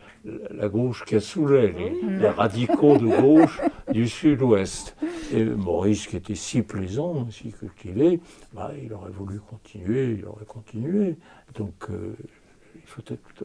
la 0.50 0.68
gauche 0.68 1.04
cassoulet, 1.04 1.72
les, 1.72 2.18
les 2.18 2.28
radicaux 2.28 2.98
de 2.98 3.06
gauche 3.20 3.60
du 3.92 4.08
sud-ouest. 4.08 4.96
Et 5.32 5.44
Maurice, 5.44 6.08
qui 6.08 6.16
était 6.16 6.34
si 6.34 6.62
plaisant, 6.62 7.30
si 7.30 7.52
cultivé, 7.52 8.20
bah, 8.52 8.72
il 8.82 8.92
aurait 8.92 9.12
voulu 9.12 9.38
continuer, 9.38 10.16
il 10.18 10.26
aurait 10.26 10.44
continué. 10.44 11.16
Donc, 11.54 11.74
euh, 11.90 12.14
il 12.74 12.82
faut 12.86 13.02
être 13.08 13.44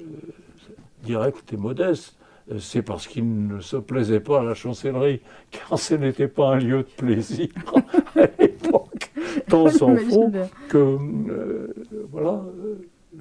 direct 1.04 1.54
et 1.54 1.58
modeste. 1.58 2.18
C'est 2.58 2.82
parce 2.82 3.06
qu'il 3.06 3.48
ne 3.48 3.60
se 3.60 3.78
plaisait 3.78 4.20
pas 4.20 4.40
à 4.40 4.44
la 4.44 4.56
chancellerie, 4.56 5.22
car 5.52 5.78
ce 5.78 5.94
n'était 5.94 6.28
pas 6.28 6.56
un 6.56 6.58
lieu 6.58 6.80
de 6.80 6.90
plaisir 6.98 7.50
à 8.16 8.28
l'époque. 8.40 9.12
Tant 9.48 9.70
s'en 9.70 9.96
faut 9.96 10.32
que, 10.68 10.78
euh, 10.78 11.74
voilà. 12.12 12.44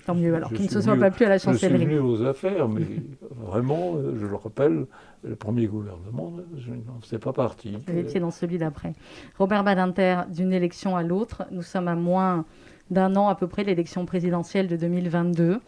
Tant 0.06 0.14
mieux 0.14 0.34
alors 0.34 0.52
qu'il 0.52 0.64
ne 0.64 0.70
se 0.70 0.80
soit 0.80 0.96
pas 0.96 1.10
plus 1.10 1.24
à 1.24 1.28
la 1.28 1.38
chancellerie. 1.38 1.84
Je 1.84 1.88
suis 1.88 1.96
venu 1.96 1.98
aux 1.98 2.22
affaires, 2.24 2.68
mais 2.68 2.86
vraiment, 3.30 3.96
je 4.18 4.26
le 4.26 4.36
rappelle, 4.36 4.86
le 5.22 5.36
premier 5.36 5.66
gouvernement, 5.66 6.32
je 6.56 6.70
n'en 6.70 7.00
faisais 7.00 7.18
pas 7.18 7.32
partie. 7.32 7.78
Vous 7.86 7.98
étiez 7.98 8.20
dans 8.20 8.30
celui 8.30 8.58
d'après. 8.58 8.94
Robert 9.38 9.64
Badinter, 9.64 10.22
d'une 10.28 10.52
élection 10.52 10.96
à 10.96 11.02
l'autre, 11.02 11.44
nous 11.50 11.62
sommes 11.62 11.88
à 11.88 11.94
moins 11.94 12.44
d'un 12.90 13.16
an 13.16 13.28
à 13.28 13.34
peu 13.34 13.46
près 13.46 13.62
de 13.62 13.68
l'élection 13.68 14.06
présidentielle 14.06 14.66
de 14.66 14.76
2022. 14.76 15.60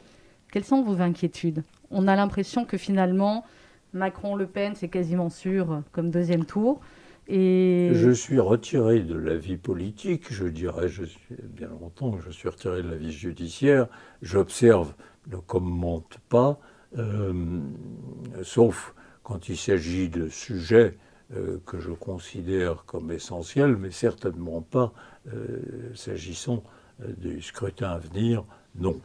Quelles 0.52 0.64
sont 0.64 0.82
vos 0.82 1.00
inquiétudes? 1.00 1.62
On 1.90 2.08
a 2.08 2.16
l'impression 2.16 2.64
que 2.64 2.76
finalement, 2.76 3.44
Macron-Le 3.92 4.46
Pen, 4.46 4.72
c'est 4.74 4.88
quasiment 4.88 5.28
sûr 5.28 5.82
comme 5.92 6.10
deuxième 6.10 6.44
tour. 6.44 6.80
Et... 7.30 7.90
Je 7.94 8.10
suis 8.10 8.40
retiré 8.40 9.00
de 9.00 9.16
la 9.16 9.36
vie 9.36 9.56
politique, 9.56 10.32
je 10.32 10.46
dirais, 10.46 10.88
je 10.88 11.04
suis 11.04 11.36
bien 11.44 11.68
longtemps 11.68 12.10
que 12.10 12.22
je 12.24 12.30
suis 12.30 12.48
retiré 12.48 12.82
de 12.82 12.88
la 12.88 12.96
vie 12.96 13.12
judiciaire. 13.12 13.86
J'observe, 14.20 14.94
ne 15.30 15.36
commente 15.36 16.18
pas, 16.28 16.58
euh, 16.98 17.60
sauf 18.42 18.96
quand 19.22 19.48
il 19.48 19.56
s'agit 19.56 20.08
de 20.08 20.28
sujets 20.28 20.98
euh, 21.36 21.58
que 21.66 21.78
je 21.78 21.92
considère 21.92 22.84
comme 22.84 23.12
essentiels, 23.12 23.76
mais 23.76 23.92
certainement 23.92 24.60
pas 24.60 24.92
euh, 25.32 25.60
s'agissant 25.94 26.64
du 27.16 27.40
scrutin 27.40 27.90
à 27.90 27.98
venir. 27.98 28.44
Non, 28.74 29.00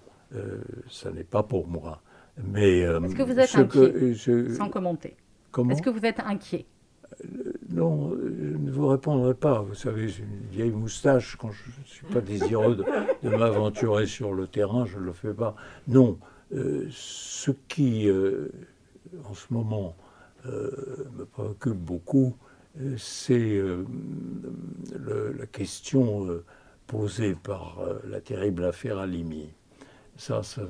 ça 0.89 1.11
n'est 1.11 1.23
pas 1.23 1.43
pour 1.43 1.67
moi. 1.67 2.01
Mais 2.43 2.79
est-ce 2.79 3.15
que 3.15 3.23
vous 3.23 3.39
êtes 3.39 3.55
inquiet 3.55 4.53
Sans 4.57 4.69
commenter? 4.69 5.15
Est-ce 5.69 5.81
que 5.81 5.89
vous 5.89 6.05
êtes 6.05 6.19
inquiet? 6.19 6.65
Non, 7.75 8.11
je 8.11 8.57
ne 8.57 8.71
vous 8.71 8.87
répondrai 8.87 9.33
pas. 9.33 9.61
Vous 9.61 9.75
savez, 9.75 10.07
j'ai 10.07 10.23
une 10.23 10.47
vieille 10.49 10.71
moustache. 10.71 11.35
Quand 11.35 11.51
je 11.51 11.63
ne 11.79 11.85
suis 11.85 12.05
pas 12.07 12.21
désireux 12.21 12.77
de, 13.23 13.29
m'aventurer 13.29 14.05
sur 14.05 14.33
le 14.33 14.47
terrain, 14.47 14.85
je 14.85 14.97
ne 14.97 15.03
le 15.03 15.11
fais 15.11 15.33
pas. 15.33 15.55
Non, 15.87 16.17
ce 16.51 17.51
qui, 17.67 18.09
en 19.23 19.33
ce 19.33 19.53
moment, 19.53 19.95
euh, 20.47 20.69
me 21.17 21.25
préoccupe 21.25 21.73
beaucoup, 21.73 22.35
euh, 22.79 22.95
c'est 22.97 23.57
euh, 23.57 23.83
la 25.37 25.45
question 25.47 26.27
posée 26.87 27.35
par 27.35 27.79
la 28.07 28.21
terrible 28.21 28.65
affaire 28.65 28.99
Alimi. 28.99 29.49
Ça, 30.17 30.43
ça, 30.43 30.61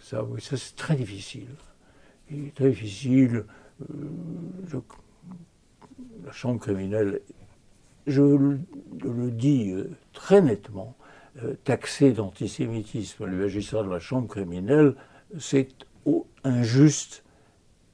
ça, 0.00 0.22
oui, 0.24 0.40
ça 0.40 0.56
c'est 0.56 0.76
très 0.76 0.94
difficile. 0.94 1.48
Très 2.54 2.70
difficile. 2.70 3.44
La 6.24 6.32
chambre 6.32 6.60
criminelle, 6.60 7.20
je 8.06 8.22
le, 8.22 9.30
dis 9.30 9.74
très 10.12 10.42
nettement, 10.42 10.96
taxé 11.64 12.12
d'antisémitisme 12.12 13.24
le 13.24 13.36
magistrat 13.36 13.82
de 13.82 13.90
la 13.90 13.98
chambre 13.98 14.28
criminelle, 14.28 14.94
c'est 15.38 15.68
injuste 16.44 17.24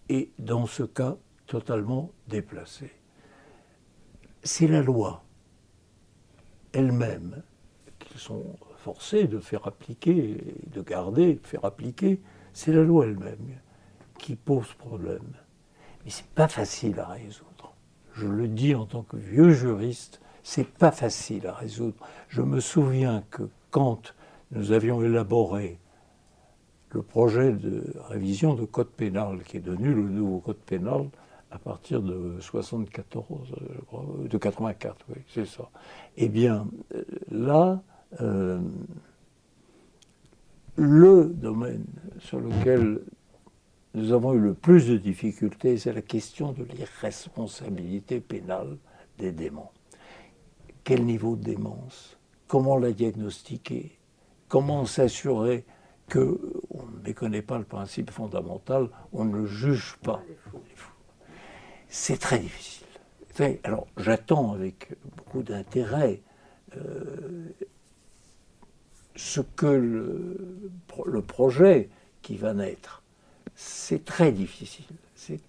et 0.09 0.31
dans 0.39 0.67
ce 0.67 0.83
cas 0.83 1.17
totalement 1.47 2.11
déplacé. 2.29 2.93
C'est 4.43 4.67
la 4.67 4.83
loi 4.83 5.25
elle-même 6.73 7.43
qu'ils 7.99 8.21
sont 8.21 8.57
forcés 8.79 9.25
de 9.25 9.39
faire 9.39 9.67
appliquer, 9.67 10.39
de 10.67 10.83
garder, 10.83 11.35
de 11.35 11.47
faire 11.47 11.65
appliquer, 11.65 12.21
c'est 12.53 12.73
la 12.73 12.83
loi 12.83 13.07
elle-même 13.07 13.59
qui 14.19 14.37
pose 14.37 14.73
problème. 14.75 15.35
Mais 16.05 16.11
c'est 16.11 16.27
pas 16.29 16.49
facile 16.49 16.99
à 16.99 17.07
résoudre. 17.09 17.50
Je 18.21 18.27
le 18.29 18.49
dis 18.49 18.75
en 18.75 18.85
tant 18.85 19.03
que 19.03 19.17
vieux 19.17 19.51
juriste, 19.51 20.21
c'est 20.43 20.69
pas 20.69 20.93
facile 20.93 21.47
à 21.47 21.55
résoudre. 21.55 21.97
Je 22.29 22.43
me 22.43 22.61
souviens 22.61 23.25
que 23.31 23.45
quand 23.71 24.15
nous 24.53 24.73
avions 24.73 25.03
élaboré 25.03 25.79
le 26.91 27.01
projet 27.01 27.53
de 27.53 27.83
révision 28.09 28.55
de 28.55 28.67
code 28.67 28.91
pénal, 28.91 29.43
qui 29.45 29.57
est 29.57 29.61
devenu 29.61 29.95
le 29.95 30.03
nouveau 30.03 30.41
code 30.41 30.59
pénal 30.59 31.09
à 31.51 31.59
partir 31.59 32.03
de 32.03 32.39
74, 32.41 33.55
je 33.75 33.81
crois, 33.87 34.05
de 34.29 34.37
84, 34.37 35.07
oui, 35.09 35.23
c'est 35.33 35.47
ça. 35.47 35.71
Eh 36.19 36.29
bien, 36.29 36.67
là, 37.31 37.81
euh, 38.21 38.61
le 40.77 41.25
domaine 41.25 41.87
sur 42.19 42.39
lequel 42.39 43.01
nous 43.95 44.13
avons 44.13 44.35
eu 44.35 44.41
le 44.41 44.55
plus 44.55 44.87
de 44.87 44.97
difficultés, 44.97 45.79
c'est 45.79 45.93
la 45.93 46.03
question 46.03 46.53
de 46.53 46.65
l'irresponsabilité 46.65 48.21
pénale 48.21 48.79
des 49.19 49.33
démons. 49.33 49.71
Quel 50.85 51.05
niveau 51.05 51.37
de 51.37 51.43
démence? 51.43 52.19
Comment 52.47 52.77
la 52.77 52.93
diagnostiquer? 52.93 53.99
Comment 54.49 54.85
s'assurer 54.85 55.65
qu'on 56.11 56.21
ne 56.21 57.03
méconnaît 57.05 57.43
pas 57.43 57.59
le 57.59 57.65
principe 57.65 58.11
fondamental, 58.11 58.89
on 59.13 59.25
ne 59.25 59.47
juge 59.47 59.97
pas? 60.03 60.23
C'est 61.89 62.19
très 62.19 62.39
difficile. 62.39 62.87
Alors 63.65 63.87
j'attends 63.97 64.53
avec 64.53 64.93
beaucoup 65.17 65.43
d'intérêt 65.43 66.21
euh, 66.77 67.49
ce 69.17 69.41
que 69.41 69.67
le, 69.67 70.71
le, 71.07 71.23
projet 71.23 71.89
qui 72.23 72.37
va 72.37 72.53
naître. 72.53 73.00
C'est 73.63 74.07
très 74.07 74.33
difficile. 74.33 74.87
C'est 75.15 75.41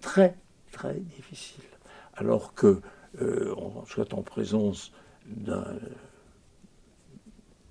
très 0.00 0.34
très 0.72 0.94
difficile. 0.94 1.64
Alors 2.14 2.54
que 2.54 2.80
euh, 3.20 3.54
soit 3.86 4.14
en 4.14 4.22
présence 4.22 4.92
d'un 5.26 5.78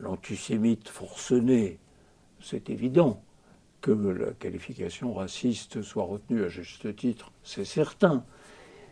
antisémite 0.05 0.89
forcené 0.89 1.79
c'est 2.39 2.69
évident 2.69 3.21
que 3.81 3.91
la 3.91 4.31
qualification 4.33 5.15
raciste 5.15 5.81
soit 5.81 6.03
retenue 6.03 6.43
à 6.43 6.49
juste 6.49 6.95
titre, 6.95 7.31
c'est 7.43 7.65
certain. 7.65 8.23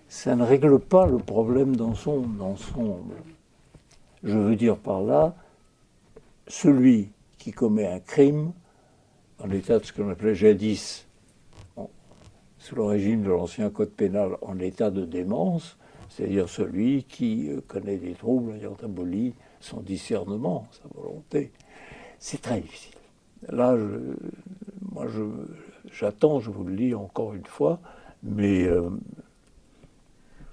Ça 0.09 0.35
ne 0.35 0.43
règle 0.43 0.79
pas 0.79 1.05
le 1.05 1.19
problème 1.19 1.75
dans 1.75 1.93
son 1.93 2.25
ensemble. 2.39 3.17
Je 4.23 4.37
veux 4.37 4.55
dire 4.55 4.77
par 4.77 5.03
là, 5.03 5.35
celui 6.47 7.11
qui 7.37 7.51
commet 7.51 7.87
un 7.87 7.99
crime, 7.99 8.51
en 9.39 9.49
état 9.51 9.79
de 9.79 9.85
ce 9.85 9.93
qu'on 9.93 10.09
appelait 10.09 10.35
jadis, 10.35 11.07
sous 12.57 12.75
le 12.75 12.83
régime 12.83 13.23
de 13.23 13.29
l'ancien 13.29 13.69
code 13.69 13.91
pénal, 13.91 14.37
en 14.41 14.59
état 14.59 14.89
de 14.89 15.05
démence, 15.05 15.77
c'est-à-dire 16.09 16.49
celui 16.49 17.03
qui 17.03 17.49
euh, 17.49 17.61
connaît 17.67 17.97
des 17.97 18.13
troubles 18.13 18.55
ayant 18.55 18.75
aboli 18.83 19.33
son 19.59 19.81
discernement, 19.81 20.67
sa 20.71 20.99
volonté, 20.99 21.51
c'est 22.19 22.41
très 22.41 22.59
difficile. 22.59 22.95
Là, 23.49 23.77
moi, 24.91 25.05
j'attends, 25.91 26.39
je, 26.39 26.49
vous 26.49 26.63
le 26.63 26.75
dis 26.75 26.95
encore 26.95 27.33
une 27.33 27.45
fois, 27.45 27.79
mais... 28.23 28.63
Euh, 28.63 28.89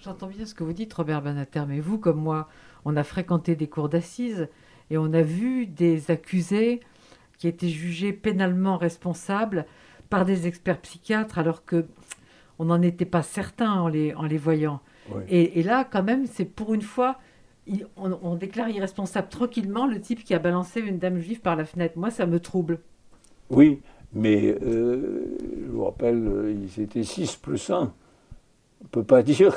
J'entends 0.00 0.26
bien 0.26 0.44
ce 0.44 0.54
que 0.54 0.64
vous 0.64 0.74
dites, 0.74 0.92
Robert 0.92 1.22
Banater, 1.22 1.64
mais 1.66 1.80
vous, 1.80 1.98
comme 1.98 2.20
moi, 2.20 2.48
on 2.84 2.94
a 2.96 3.04
fréquenté 3.04 3.56
des 3.56 3.68
cours 3.68 3.88
d'assises 3.88 4.48
et 4.90 4.98
on 4.98 5.12
a 5.14 5.22
vu 5.22 5.66
des 5.66 6.10
accusés 6.10 6.80
qui 7.38 7.48
étaient 7.48 7.68
jugés 7.68 8.12
pénalement 8.12 8.76
responsables 8.76 9.66
par 10.10 10.24
des 10.24 10.46
experts 10.46 10.80
psychiatres, 10.80 11.38
alors 11.38 11.64
que 11.64 11.86
on 12.58 12.66
n'en 12.66 12.82
était 12.82 13.04
pas 13.04 13.22
certain 13.22 13.72
en 13.72 13.88
les, 13.88 14.14
en 14.14 14.24
les 14.24 14.38
voyant. 14.38 14.80
Et, 15.28 15.62
là, 15.62 15.84
quand 15.84 16.02
même, 16.02 16.26
c'est 16.26 16.44
pour 16.44 16.72
une 16.72 16.82
fois, 16.82 17.18
on, 17.96 18.36
déclare 18.36 18.70
irresponsable 18.70 19.28
tranquillement 19.28 19.86
le 19.86 20.00
type 20.00 20.24
qui 20.24 20.34
a 20.34 20.38
balancé 20.38 20.80
une 20.80 20.98
dame 20.98 21.18
juive 21.18 21.40
par 21.40 21.56
la 21.56 21.64
fenêtre. 21.64 21.98
Moi, 21.98 22.10
ça 22.10 22.26
me 22.26 22.40
trouble. 22.40 22.78
Oui, 23.50 23.80
Mais 24.14 24.56
euh, 24.62 25.36
je 25.66 25.70
vous 25.70 25.84
rappelle, 25.84 26.26
euh, 26.26 26.54
ils 26.54 26.80
étaient 26.80 27.02
6 27.02 27.36
plus 27.36 27.68
1. 27.68 27.76
On 27.76 27.82
ne 27.82 28.88
peut 28.90 29.04
pas 29.04 29.22
dire 29.24 29.54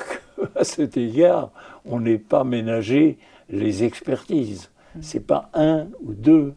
qu'à 0.55 0.63
cet 0.63 0.97
égard, 0.97 1.51
on 1.85 2.01
n'ait 2.01 2.17
pas 2.17 2.43
ménagé 2.43 3.17
les 3.49 3.83
expertises. 3.83 4.69
Mm. 4.95 5.01
Ce 5.01 5.17
n'est 5.17 5.23
pas 5.23 5.49
un 5.53 5.87
ou 6.01 6.13
deux, 6.13 6.53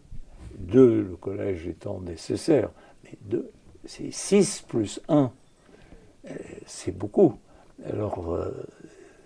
deux 0.61 1.03
le 1.03 1.17
collège 1.17 1.67
étant 1.67 2.01
nécessaire, 2.01 2.71
mais 3.05 3.17
deux, 3.23 3.51
c'est 3.85 4.13
6 4.13 4.65
plus 4.69 5.01
1. 5.09 5.31
Euh, 6.29 6.35
c'est 6.67 6.97
beaucoup. 6.97 7.35
Alors, 7.85 8.37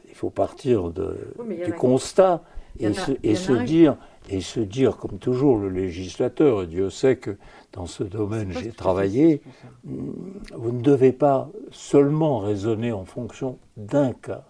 il 0.09 0.15
faut 0.15 0.31
partir 0.31 0.91
de, 0.91 1.35
du 1.65 1.73
constat 1.73 2.43
et, 2.79 2.93
se, 2.93 3.13
et 3.23 3.35
se 3.35 3.53
dire, 3.53 3.97
et 4.29 4.41
se 4.41 4.61
dire, 4.61 4.97
comme 4.97 5.19
toujours, 5.19 5.59
le 5.59 5.69
législateur, 5.69 6.63
et 6.63 6.67
Dieu 6.67 6.91
sait 6.91 7.17
que 7.17 7.37
dans 7.73 7.87
ce 7.87 8.05
domaine 8.05 8.53
j'ai 8.53 8.71
travaillé, 8.71 9.43
mm, 9.85 10.11
vous 10.55 10.73
ne 10.73 10.81
devez 10.81 11.13
pas 11.13 11.51
seulement 11.71 12.39
raisonner 12.39 12.93
en 12.93 13.05
fonction 13.05 13.59
d'un 13.77 14.13
cas, 14.13 14.45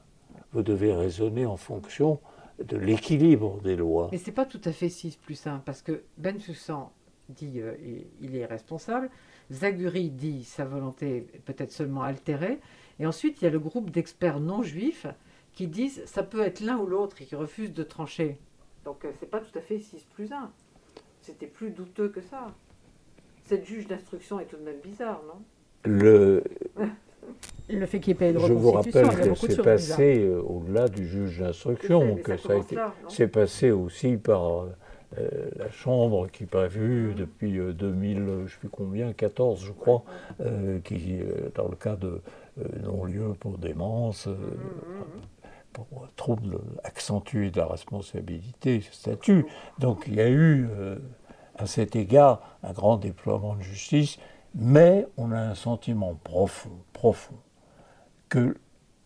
vous 0.53 0.63
devez 0.63 0.93
raisonner 0.93 1.47
en 1.47 1.57
fonction 1.57 2.21
de 2.63 2.77
l'équilibre 2.77 3.61
des 3.63 3.77
lois. 3.77 4.09
Mais 4.13 4.19
ce 4.19 4.27
n'est 4.27 4.35
pas 4.35 4.45
tout 4.45 4.61
à 4.65 4.73
fait 4.73 4.89
6 4.89 5.17
plus 5.17 5.47
1, 5.47 5.59
parce 5.59 5.83
que 5.83 6.03
Ben 6.19 6.39
Soussan 6.41 6.93
dit 7.29 7.61
euh, 7.61 7.75
il 8.21 8.37
est 8.37 8.47
responsable, 8.47 9.11
Zaguri 9.51 10.11
dit 10.11 10.45
sa 10.45 10.65
volonté 10.65 11.27
peut-être 11.45 11.73
seulement 11.73 12.03
altérée, 12.03 12.61
et 12.99 13.07
ensuite 13.07 13.41
il 13.41 13.45
y 13.45 13.49
a 13.49 13.51
le 13.51 13.59
groupe 13.59 13.91
d'experts 13.91 14.41
non 14.41 14.63
juifs 14.63 15.07
qui 15.53 15.67
disent 15.67 16.03
ça 16.07 16.23
peut 16.23 16.43
être 16.43 16.61
l'un 16.61 16.77
ou 16.79 16.87
l'autre 16.87 17.23
et 17.23 17.25
qui 17.25 17.35
refusent 17.35 17.73
de 17.73 17.83
trancher. 17.83 18.39
Donc 18.85 19.05
euh, 19.05 19.11
c'est 19.19 19.31
pas 19.31 19.41
tout 19.41 19.57
à 19.59 19.61
fait 19.61 19.79
6 19.79 20.05
plus 20.15 20.33
1. 20.33 20.51
C'était 21.23 21.47
plus 21.47 21.71
douteux 21.71 22.09
que 22.09 22.21
ça. 22.21 22.55
Cette 23.45 23.65
juge 23.65 23.87
d'instruction 23.87 24.41
est 24.41 24.47
tout 24.47 24.57
de 24.57 24.63
même 24.63 24.81
bizarre, 24.81 25.23
non? 25.27 25.43
Le, 25.85 26.43
le 27.69 27.87
fait 27.87 28.01
qu'il 28.01 28.15
n'y 28.15 28.25
ait 28.25 28.33
pas 28.33 28.39
eu 28.39 28.43
de 28.43 28.47
Je 28.47 28.53
vous 28.53 28.73
rappelle 28.73 29.09
que 29.09 29.35
c'est 29.35 29.63
passé 29.63 30.21
euh, 30.21 30.41
au-delà 30.43 30.89
du 30.89 31.07
juge 31.07 31.41
d'instruction, 31.41 32.17
que 32.17 32.37
ça, 32.37 32.53
a 32.53 32.57
été, 32.57 32.77
c'est 33.09 33.29
passé 33.29 33.71
aussi 33.71 34.17
par 34.17 34.65
euh, 35.19 35.51
la 35.57 35.71
Chambre 35.71 36.29
qui 36.29 36.45
prévu 36.45 37.15
depuis 37.15 37.59
2000, 37.59 38.17
je 38.17 38.23
ne 38.23 38.47
sais 38.49 38.57
plus 38.59 38.69
combien, 38.69 39.13
14 39.13 39.65
je 39.65 39.73
crois, 39.73 40.03
qui, 40.85 41.21
dans 41.55 41.69
le 41.69 41.77
cas 41.77 41.97
de 41.97 42.21
non-lieu 42.83 43.35
pour 43.39 43.59
démence, 43.59 44.27
mmh, 44.27 44.33
mmh, 44.33 45.47
pour 45.75 46.09
trouble 46.17 46.61
accentué 46.85 47.51
de 47.51 47.59
la 47.59 47.67
responsabilité, 47.67 48.81
statut. 48.93 49.45
Donc 49.79 50.05
il 50.07 50.15
y 50.15 50.21
a 50.21 50.29
eu 50.29 50.69
euh, 50.71 50.97
à 51.57 51.67
cet 51.67 51.97
égard 51.97 52.59
un 52.63 52.73
grand 52.73 52.97
déploiement 52.97 53.57
de 53.57 53.63
justice, 53.63 54.19
mais 54.55 55.07
on 55.19 55.33
a 55.33 55.39
un 55.39 55.55
sentiment 55.55 56.15
profond, 56.25 56.71
profond, 56.93 57.37
que 58.35 58.57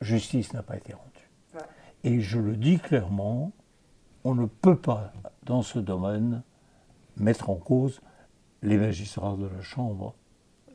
justice 0.00 0.54
n'a 0.54 0.62
pas 0.62 0.78
été 0.78 0.94
rendue. 0.94 1.66
Et 2.02 2.22
je 2.22 2.38
le 2.38 2.56
dis 2.56 2.78
clairement, 2.78 3.52
on 4.24 4.34
ne 4.34 4.46
peut 4.46 4.78
pas, 4.78 5.12
dans 5.42 5.60
ce 5.60 5.78
domaine, 5.78 6.42
mettre 7.18 7.50
en 7.50 7.56
cause 7.56 8.00
les 8.62 8.78
magistrats 8.78 9.36
de 9.36 9.46
la 9.46 9.60
Chambre 9.60 10.14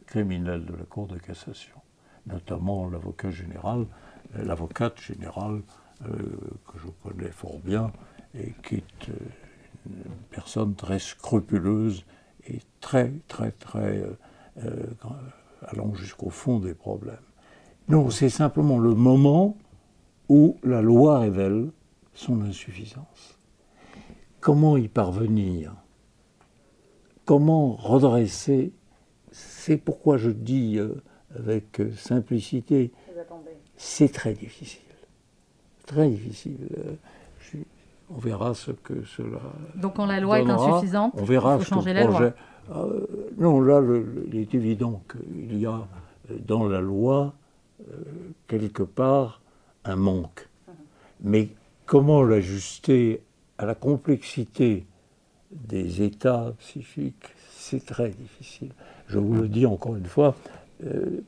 criminelle 0.05 0.65
de 0.65 0.75
la 0.75 0.83
Cour 0.83 1.07
de 1.07 1.17
cassation, 1.17 1.81
notamment 2.27 2.87
l'avocat 2.87 3.31
général, 3.31 3.87
euh, 4.35 4.45
l'avocate 4.45 5.01
générale 5.01 5.63
euh, 6.05 6.13
que 6.67 6.77
je 6.77 6.89
connais 7.01 7.31
fort 7.31 7.57
bien 7.57 7.91
et 8.35 8.53
qui 8.61 8.75
est 8.75 9.09
euh, 9.09 9.13
une 9.87 10.13
personne 10.29 10.75
très 10.75 10.99
scrupuleuse 10.99 12.05
et 12.47 12.59
très, 12.81 13.13
très, 13.27 13.51
très 13.51 14.03
euh, 14.63 14.85
allant 15.63 15.95
jusqu'au 15.95 16.29
fond 16.29 16.59
des 16.59 16.75
problèmes. 16.75 17.17
Non, 17.89 18.09
c'est 18.09 18.29
simplement 18.29 18.79
le 18.79 18.93
moment 18.93 19.57
où 20.29 20.57
la 20.63 20.81
loi 20.81 21.19
révèle 21.19 21.69
son 22.13 22.41
insuffisance. 22.41 23.37
Comment 24.39 24.77
y 24.77 24.87
parvenir? 24.87 25.73
Comment 27.25 27.73
redresser? 27.73 28.71
C'est 29.31 29.77
pourquoi 29.77 30.17
je 30.17 30.29
dis 30.29 30.79
avec 31.35 31.81
simplicité, 31.95 32.91
c'est 33.75 34.11
très 34.11 34.33
difficile 34.33 34.83
très 35.85 36.09
difficile. 36.09 36.57
Euh, 36.77 37.59
on 38.09 38.19
verra 38.19 38.53
ce 38.53 38.71
que 38.71 39.03
cela. 39.05 39.39
Donc, 39.75 39.95
quand 39.95 40.05
la 40.05 40.19
loi 40.19 40.39
est 40.39 40.49
insuffisante, 40.49 41.13
on 41.17 41.23
verra 41.23 41.55
il 41.55 41.63
faut 41.63 41.75
changer 41.75 41.93
la 41.93 42.05
loi. 42.05 42.33
Euh, 42.71 43.05
non, 43.37 43.59
là, 43.59 43.81
il 44.31 44.39
est 44.39 44.53
évident 44.53 45.01
qu'il 45.11 45.57
y 45.59 45.65
a 45.65 45.87
euh, 46.31 46.37
dans 46.45 46.67
la 46.67 46.79
loi, 46.79 47.33
quelque 48.47 48.83
part, 48.83 49.41
un 49.85 49.95
manque. 49.95 50.47
Mais 51.21 51.49
comment 51.85 52.23
l'ajuster 52.23 53.21
à 53.57 53.65
la 53.65 53.75
complexité 53.75 54.85
des 55.51 56.01
états 56.01 56.53
psychiques, 56.59 57.29
c'est 57.51 57.85
très 57.85 58.09
difficile. 58.09 58.71
Je 59.07 59.19
vous 59.19 59.35
le 59.35 59.47
dis 59.47 59.65
encore 59.65 59.95
une 59.95 60.05
fois, 60.05 60.35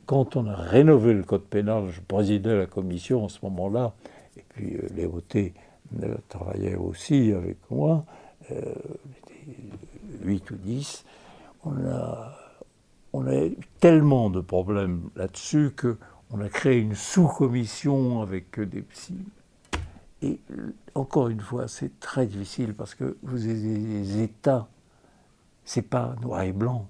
quand 0.05 0.35
on 0.35 0.47
a 0.47 0.55
rénové 0.55 1.13
le 1.13 1.23
code 1.23 1.43
pénal, 1.43 1.89
je 1.91 2.01
présidais 2.01 2.57
la 2.57 2.65
commission 2.65 3.23
en 3.23 3.29
ce 3.29 3.39
moment-là, 3.43 3.93
et 4.37 4.43
puis 4.49 4.75
euh, 4.75 4.87
Léo 4.95 5.21
T 5.21 5.53
euh, 6.03 6.15
travaillait 6.29 6.75
aussi 6.75 7.31
avec 7.31 7.57
moi, 7.69 8.05
euh, 8.51 8.73
8 10.23 10.51
ou 10.51 10.55
10, 10.55 11.05
on 11.63 11.77
a, 11.87 12.37
on 13.13 13.27
a 13.27 13.45
eu 13.45 13.57
tellement 13.79 14.29
de 14.29 14.41
problèmes 14.41 15.09
là-dessus 15.15 15.71
qu'on 16.29 16.41
a 16.41 16.49
créé 16.49 16.79
une 16.79 16.95
sous-commission 16.95 18.21
avec 18.21 18.59
des 18.59 18.81
psys. 18.81 19.25
Et 20.21 20.39
encore 20.95 21.29
une 21.29 21.41
fois, 21.41 21.67
c'est 21.67 21.99
très 21.99 22.25
difficile 22.25 22.73
parce 22.73 22.95
que 22.95 23.17
vous 23.21 23.45
avez 23.45 23.53
des 23.55 24.21
états, 24.21 24.67
c'est 25.63 25.83
pas 25.83 26.15
noir 26.21 26.41
et 26.43 26.53
blanc, 26.53 26.87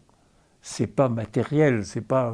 c'est 0.62 0.88
pas 0.88 1.10
matériel, 1.10 1.86
c'est 1.86 2.02
pas 2.02 2.34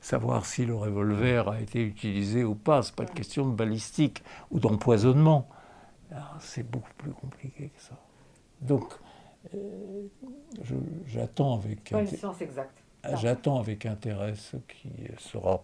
savoir 0.00 0.46
si 0.46 0.64
le 0.64 0.74
revolver 0.74 1.48
a 1.48 1.60
été 1.60 1.82
utilisé 1.82 2.44
ou 2.44 2.54
pas. 2.54 2.82
Ce 2.82 2.90
n'est 2.90 2.96
pas 2.96 3.02
une 3.04 3.10
question 3.10 3.48
de 3.48 3.54
balistique 3.54 4.22
ou 4.50 4.60
d'empoisonnement. 4.60 5.48
C'est 6.38 6.68
beaucoup 6.68 6.92
plus 6.96 7.10
compliqué 7.10 7.70
que 7.74 7.82
ça. 7.82 7.98
Donc, 8.60 8.84
euh, 9.54 10.06
j'attends 11.06 11.54
avec, 11.54 11.92
j'attends 13.16 13.58
avec 13.58 13.86
intérêt 13.86 14.34
ce 14.36 14.56
qui 14.56 14.90
sera 15.18 15.62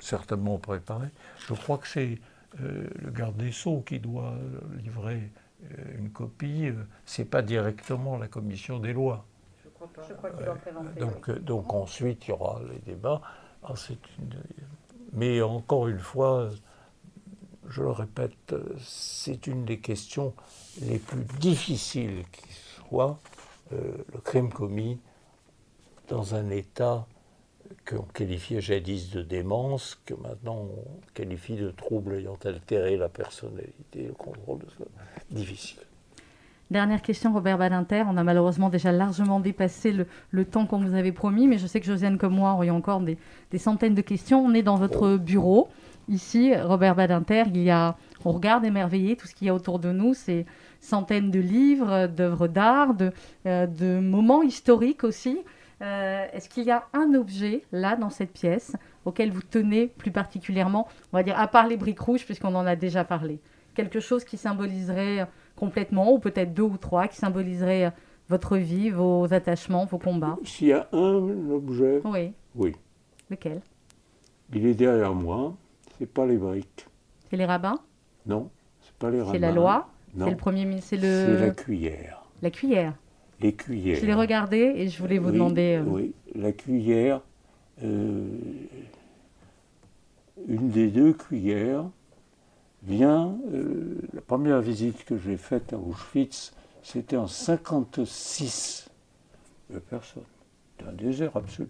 certainement 0.00 0.58
préparé. 0.58 1.08
Je 1.48 1.54
crois 1.54 1.78
que 1.78 1.88
c'est 1.88 2.18
euh, 2.60 2.86
le 3.02 3.10
garde 3.10 3.36
des 3.36 3.52
Sceaux 3.52 3.82
qui 3.86 3.98
doit 3.98 4.34
livrer 4.82 5.30
euh, 5.64 5.98
une 5.98 6.10
copie. 6.10 6.70
Ce 7.06 7.22
n'est 7.22 7.28
pas 7.28 7.42
directement 7.42 8.16
la 8.16 8.28
commission 8.28 8.78
des 8.78 8.92
lois. 8.92 9.24
Je 9.64 9.70
crois, 9.70 9.88
pas. 9.88 10.02
Je 10.08 10.14
crois 10.14 10.30
qu'il 10.30 10.44
doit 10.44 10.54
présenter. 10.54 11.00
Donc, 11.00 11.30
donc 11.40 11.74
ensuite, 11.74 12.26
il 12.26 12.30
y 12.30 12.32
aura 12.32 12.60
les 12.70 12.78
débats. 12.78 13.20
Ah, 13.62 13.74
mais 15.14 15.40
encore 15.40 15.88
une 15.88 16.00
fois, 16.00 16.50
je 17.68 17.82
le 17.82 17.90
répète, 17.90 18.54
c'est 18.78 19.46
une 19.46 19.64
des 19.64 19.78
questions 19.78 20.34
les 20.82 20.98
plus 20.98 21.24
difficiles 21.40 22.24
qui 22.30 22.52
soit, 22.52 23.18
euh, 23.72 23.92
le 24.12 24.20
crime 24.20 24.52
commis 24.52 25.00
dans 26.08 26.34
un 26.34 26.50
état 26.50 27.06
qu'on 27.88 28.02
qualifiait 28.02 28.60
jadis 28.60 29.10
de 29.10 29.22
démence, 29.22 30.00
que 30.06 30.14
maintenant 30.14 30.68
on 30.70 31.12
qualifie 31.14 31.56
de 31.56 31.70
trouble 31.70 32.14
ayant 32.14 32.38
altéré 32.44 32.96
la 32.96 33.08
personnalité, 33.08 34.06
le 34.06 34.12
contrôle 34.12 34.60
de 34.60 34.70
soi. 34.70 34.86
Difficile. 35.30 35.80
Dernière 36.70 37.02
question, 37.02 37.32
Robert 37.32 37.58
Badinter. 37.58 38.04
On 38.08 38.16
a 38.16 38.24
malheureusement 38.24 38.70
déjà 38.70 38.90
largement 38.90 39.38
dépassé 39.38 39.92
le, 40.30 40.44
temps 40.44 40.66
qu'on 40.66 40.78
vous 40.78 40.94
avait 40.94 41.12
promis, 41.12 41.46
mais 41.46 41.58
je 41.58 41.66
sais 41.66 41.78
que 41.78 41.86
Josiane 41.86 42.16
comme 42.16 42.34
moi 42.34 42.54
aurions 42.54 42.76
encore 42.76 43.00
des, 43.00 43.18
centaines 43.58 43.94
de 43.94 44.00
questions. 44.00 44.44
On 44.44 44.54
est 44.54 44.62
dans 44.62 44.76
votre 44.76 45.16
bureau. 45.16 45.68
Ici, 46.08 46.54
Robert 46.56 46.94
Badinter, 46.94 47.44
il 47.46 47.62
y 47.62 47.70
a, 47.70 47.96
on 48.24 48.32
regarde 48.32 48.64
émerveillé 48.64 49.16
tout 49.16 49.26
ce 49.26 49.34
qu'il 49.34 49.46
y 49.46 49.50
a 49.50 49.54
autour 49.54 49.78
de 49.78 49.92
nous. 49.92 50.14
C'est 50.14 50.46
centaines 50.80 51.30
de 51.30 51.38
livres, 51.38 52.06
d'œuvres 52.06 52.48
d'art, 52.48 52.94
de, 52.94 53.12
euh, 53.46 54.00
moments 54.00 54.42
historiques 54.42 55.04
aussi. 55.04 55.38
Euh, 55.84 56.26
est-ce 56.32 56.48
qu'il 56.48 56.64
y 56.64 56.70
a 56.70 56.84
un 56.94 57.12
objet 57.14 57.62
là 57.70 57.96
dans 57.96 58.08
cette 58.08 58.32
pièce 58.32 58.74
auquel 59.04 59.30
vous 59.30 59.42
tenez 59.42 59.86
plus 59.86 60.10
particulièrement, 60.10 60.88
on 61.12 61.18
va 61.18 61.22
dire, 61.22 61.38
à 61.38 61.46
part 61.46 61.66
les 61.66 61.76
briques 61.76 62.00
rouges, 62.00 62.24
puisqu'on 62.24 62.54
en 62.54 62.64
a 62.64 62.74
déjà 62.74 63.04
parlé 63.04 63.38
Quelque 63.74 64.00
chose 64.00 64.24
qui 64.24 64.38
symboliserait 64.38 65.28
complètement, 65.56 66.12
ou 66.12 66.18
peut-être 66.18 66.54
deux 66.54 66.62
ou 66.62 66.78
trois, 66.78 67.06
qui 67.08 67.16
symboliseraient 67.16 67.92
votre 68.28 68.56
vie, 68.56 68.88
vos 68.88 69.32
attachements, 69.34 69.84
vos 69.84 69.98
combats? 69.98 70.38
S'il 70.44 70.68
y 70.68 70.72
a 70.72 70.88
un 70.92 71.50
objet. 71.50 72.00
Oui. 72.04 72.32
Oui. 72.54 72.72
Lequel? 73.28 73.60
Il 74.54 74.64
est 74.66 74.74
derrière 74.74 75.14
moi. 75.14 75.54
C'est 75.98 76.06
pas 76.06 76.24
les 76.24 76.38
briques. 76.38 76.86
C'est 77.28 77.36
les 77.36 77.44
rabbins? 77.44 77.78
Non, 78.26 78.50
c'est 78.80 78.94
pas 78.94 79.10
les 79.10 79.20
rabbins. 79.20 79.32
C'est 79.32 79.38
la 79.38 79.52
loi? 79.52 79.88
C'est 80.16 80.30
le 80.30 80.36
premier 80.36 80.80
C'est 80.80 80.96
le... 80.96 81.40
la 81.40 81.50
cuillère. 81.50 82.24
La 82.40 82.50
cuillère 82.50 82.94
les 83.44 83.52
cuillères. 83.52 83.98
Je 84.00 84.06
l'ai 84.06 84.14
regardé 84.14 84.72
et 84.76 84.88
je 84.88 84.98
voulais 84.98 85.18
vous 85.18 85.30
demander. 85.30 85.76
Euh, 85.76 85.84
oui, 85.86 86.14
la 86.34 86.52
cuillère, 86.52 87.20
euh, 87.82 88.26
une 90.48 90.70
des 90.70 90.88
deux 90.88 91.12
cuillères 91.12 91.84
vient. 92.82 93.36
Euh, 93.52 94.00
la 94.14 94.22
première 94.22 94.60
visite 94.60 95.04
que 95.04 95.18
j'ai 95.18 95.36
faite 95.36 95.72
à 95.74 95.76
Auschwitz, 95.76 96.54
c'était 96.82 97.16
en 97.16 97.26
56. 97.26 98.88
Il 99.70 99.80
personne. 99.80 100.22
C'était 100.78 100.90
un 100.90 100.94
désert 100.94 101.36
absolu. 101.36 101.68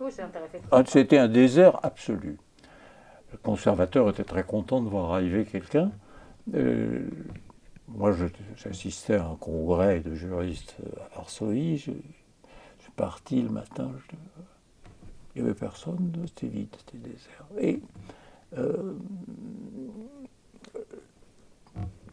Oui, 0.00 0.10
c'est 0.10 0.22
ah, 0.70 0.82
C'était 0.86 1.18
un 1.18 1.28
désert 1.28 1.80
absolu. 1.82 2.38
Le 3.32 3.38
conservateur 3.38 4.08
était 4.08 4.24
très 4.24 4.44
content 4.44 4.80
de 4.80 4.88
voir 4.88 5.12
arriver 5.12 5.44
quelqu'un. 5.44 5.90
Moi, 7.88 8.14
j'assistais 8.56 9.14
à 9.14 9.26
un 9.26 9.36
congrès 9.36 10.00
de 10.00 10.14
juristes 10.14 10.76
à 11.00 11.16
Varsovie. 11.16 11.78
Je, 11.78 11.92
suis 12.80 12.92
parti 12.96 13.42
le 13.42 13.50
matin. 13.50 13.90
il 15.34 15.42
n'y 15.42 15.48
avait 15.48 15.58
personne, 15.58 16.12
c'était 16.26 16.48
vide, 16.48 16.74
c'était 16.78 16.98
désert. 16.98 17.46
Et 17.60 17.80
euh, 18.56 18.94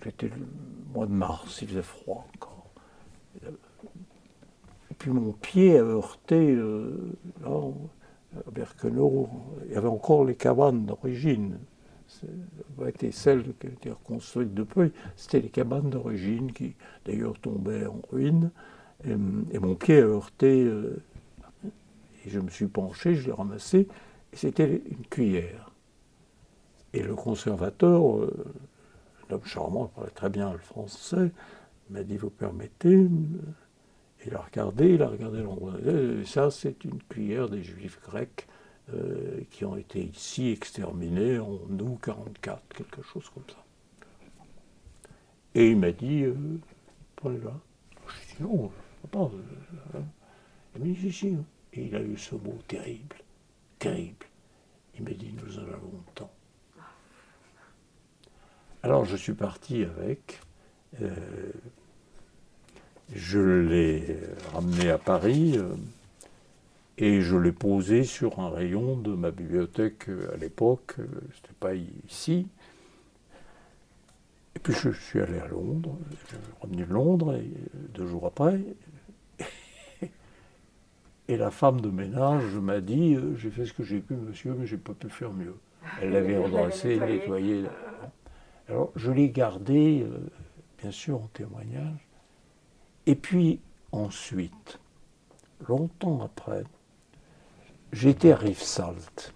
c'était 0.03 0.27
le 0.27 0.45
mois 0.93 1.07
de 1.07 1.11
mars, 1.11 1.61
il 1.61 1.67
faisait 1.67 1.81
froid 1.81 2.27
encore. 2.35 2.69
Et 3.43 4.93
puis 4.97 5.11
mon 5.11 5.31
pied 5.31 5.77
a 5.77 5.83
heurté 5.83 6.53
euh, 6.55 7.17
là, 7.43 7.71
à 8.47 8.51
Berkenau. 8.51 9.29
Il 9.65 9.73
y 9.73 9.75
avait 9.75 9.87
encore 9.87 10.25
les 10.25 10.35
cabanes 10.35 10.85
d'origine. 10.85 11.57
Ça 12.07 12.27
été 12.87 13.11
celles 13.11 13.43
qui 13.59 13.67
étaient 13.67 13.89
reconstruites 13.89 14.53
depuis. 14.53 14.91
C'était 15.15 15.39
les 15.39 15.49
cabanes 15.49 15.89
d'origine 15.89 16.51
qui 16.51 16.75
d'ailleurs 17.05 17.37
tombaient 17.39 17.85
en 17.85 17.99
ruine. 18.11 18.51
Et, 19.03 19.59
mon 19.59 19.75
pied 19.75 19.99
a 19.99 20.05
heurté. 20.05 20.63
Euh, 20.63 21.01
et 22.25 22.29
je 22.29 22.39
me 22.39 22.49
suis 22.49 22.67
penché, 22.67 23.15
je 23.15 23.27
l'ai 23.27 23.31
ramassé. 23.31 23.87
Et 24.33 24.35
c'était 24.35 24.81
une 24.89 25.05
cuillère. 25.09 25.71
Et 26.93 27.03
le 27.03 27.15
conservateur, 27.15 28.19
euh, 28.19 28.53
un 29.29 29.35
homme 29.35 29.45
charmant, 29.45 29.91
il 29.91 29.95
parlait 29.95 30.11
très 30.11 30.29
bien 30.29 30.51
le 30.53 30.59
français, 30.59 31.31
m'a 31.89 32.03
dit 32.03 32.17
Vous 32.17 32.29
permettez 32.29 33.07
Il 34.25 34.35
a 34.35 34.39
regardé, 34.39 34.93
il 34.93 35.01
a 35.01 35.09
regardé 35.09 35.41
l'endroit. 35.41 35.73
Ça, 36.25 36.51
c'est 36.51 36.83
une 36.83 37.01
cuillère 37.09 37.49
des 37.49 37.63
juifs 37.63 37.99
grecs 38.01 38.47
euh, 38.93 39.41
qui 39.49 39.65
ont 39.65 39.75
été 39.75 40.03
ici 40.03 40.49
exterminés 40.49 41.39
en 41.39 41.59
août 41.79 41.99
44, 42.01 42.61
quelque 42.69 43.01
chose 43.01 43.29
comme 43.29 43.43
ça. 43.47 43.63
Et 45.55 45.71
il 45.71 45.77
m'a 45.77 45.91
dit 45.91 46.23
euh, 46.23 46.35
Prenez-la. 47.15 47.53
Je 48.07 48.35
dit 48.35 48.43
Non, 48.43 48.71
pas. 49.11 49.31
Il 50.75 50.81
m'a 50.81 50.85
dit 50.85 51.11
Si, 51.11 51.37
Et 51.73 51.85
il 51.85 51.95
a 51.95 52.01
eu 52.01 52.17
ce 52.17 52.35
mot 52.35 52.59
terrible, 52.67 53.15
terrible. 53.79 54.25
Il 54.97 55.03
m'a 55.03 55.11
dit 55.11 55.33
Nous 55.33 55.57
en 55.57 55.63
avons 55.63 55.91
longtemps. 55.91 56.31
Alors 58.83 59.05
je 59.05 59.15
suis 59.15 59.33
parti 59.33 59.83
avec. 59.83 60.39
Euh, 61.01 61.15
je 63.13 63.39
l'ai 63.39 64.19
ramené 64.53 64.89
à 64.89 64.97
Paris 64.97 65.57
euh, 65.57 65.75
et 66.97 67.21
je 67.21 67.35
l'ai 67.35 67.51
posé 67.51 68.03
sur 68.03 68.39
un 68.39 68.49
rayon 68.49 68.95
de 68.95 69.13
ma 69.13 69.31
bibliothèque 69.31 70.09
euh, 70.09 70.33
à 70.33 70.37
l'époque. 70.37 70.95
C'était 71.33 71.53
pas 71.59 71.73
ici. 71.75 72.47
Et 74.55 74.59
puis 74.59 74.73
je 74.73 74.89
suis 74.91 75.19
allé 75.19 75.37
à 75.39 75.47
Londres. 75.47 75.97
Je 76.11 76.15
suis 76.27 76.37
revenu 76.61 76.85
de 76.85 76.93
Londres 76.93 77.35
et, 77.35 77.51
deux 77.93 78.07
jours 78.07 78.25
après. 78.25 78.61
Et 81.27 81.37
la 81.37 81.51
femme 81.51 81.81
de 81.81 81.89
ménage 81.89 82.55
m'a 82.55 82.79
dit 82.79 83.17
J'ai 83.35 83.49
fait 83.49 83.65
ce 83.65 83.73
que 83.73 83.83
j'ai 83.83 83.99
pu, 83.99 84.13
monsieur, 84.13 84.53
mais 84.53 84.67
j'ai 84.67 84.77
pas 84.77 84.93
pu 84.93 85.09
faire 85.09 85.33
mieux. 85.33 85.55
Elle 86.01 86.11
l'avait 86.11 86.37
redressé, 86.37 86.99
nettoyé. 86.99 87.65
Alors 88.69 88.91
je 88.95 89.11
l'ai 89.11 89.29
gardé, 89.29 90.03
euh, 90.03 90.31
bien 90.81 90.91
sûr, 90.91 91.21
en 91.21 91.27
témoignage. 91.33 92.07
Et 93.05 93.15
puis 93.15 93.59
ensuite, 93.91 94.79
longtemps 95.67 96.23
après, 96.23 96.63
j'étais 97.95 98.31
à 98.31 98.35
Rivesaltes. 98.35 99.33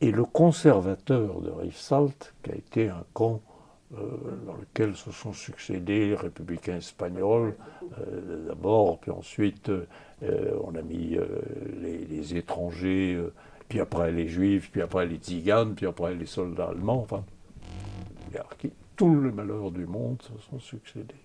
Et 0.00 0.10
le 0.10 0.24
conservateur 0.24 1.40
de 1.40 1.50
Rivesaltes, 1.50 2.34
qui 2.42 2.50
a 2.50 2.54
été 2.54 2.88
un 2.88 3.04
camp 3.14 3.40
euh, 3.94 3.98
dans 4.46 4.54
lequel 4.54 4.96
se 4.96 5.10
sont 5.12 5.32
succédés 5.32 6.08
les 6.08 6.14
républicains 6.14 6.76
espagnols 6.76 7.54
euh, 7.98 8.48
d'abord, 8.48 8.98
puis 8.98 9.10
ensuite 9.10 9.70
on 10.64 10.76
a 10.76 10.82
mis 10.82 11.16
les, 11.80 12.36
étrangers, 12.36 13.20
puis 13.68 13.80
après 13.80 14.12
les 14.12 14.28
juifs, 14.28 14.70
puis 14.70 14.80
après 14.80 15.04
les 15.04 15.16
tziganes, 15.16 15.74
puis 15.74 15.86
après 15.86 16.14
les 16.14 16.26
soldats 16.26 16.68
allemands, 16.68 17.00
enfin 17.00 17.24
tout 18.94 19.16
le 19.16 19.32
malheur 19.32 19.72
du 19.72 19.84
monde 19.84 20.22
se 20.22 20.48
sont 20.48 20.60
succédés. 20.60 21.16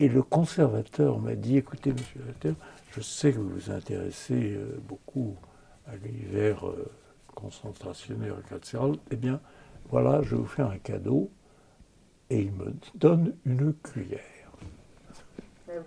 Et 0.00 0.08
le 0.08 0.22
conservateur 0.22 1.18
m'a 1.18 1.34
dit, 1.34 1.58
écoutez, 1.58 1.92
monsieur 1.92 2.20
Vater, 2.26 2.54
je 2.90 3.00
sais 3.00 3.32
que 3.32 3.38
vous 3.38 3.48
vous 3.48 3.70
intéressez 3.70 4.54
euh, 4.54 4.80
beaucoup 4.86 5.36
à 5.86 5.96
l'univers 5.96 6.66
euh, 6.66 6.90
concentrationnaire 7.34 8.36
carcéral, 8.48 8.96
eh 9.10 9.16
bien, 9.16 9.40
voilà, 9.90 10.22
je 10.22 10.30
vais 10.30 10.42
vous 10.42 10.46
faire 10.46 10.68
un 10.68 10.78
cadeau. 10.78 11.30
Et 12.30 12.42
il 12.42 12.52
me 12.52 12.72
donne 12.94 13.34
une 13.44 13.74
cuillère. 13.74 14.20
Euh, 15.68 15.80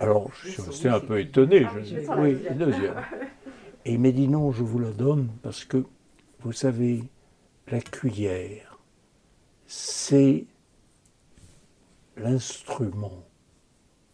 Alors, 0.00 0.32
je 0.34 0.48
suis 0.48 0.62
resté 0.62 0.88
un 0.88 0.98
peu 0.98 1.20
étonné. 1.20 1.64
Ah, 1.64 1.72
je 1.82 2.20
oui, 2.20 2.36
deuxième. 2.56 2.94
Et 3.84 3.92
il 3.92 4.00
m'a 4.00 4.10
dit 4.10 4.26
non, 4.26 4.50
je 4.50 4.64
vous 4.64 4.80
la 4.80 4.90
donne 4.90 5.28
parce 5.42 5.64
que, 5.64 5.84
vous 6.40 6.52
savez, 6.52 7.04
la 7.68 7.80
cuillère, 7.80 8.78
c'est 9.66 10.46
l'instrument 12.16 13.24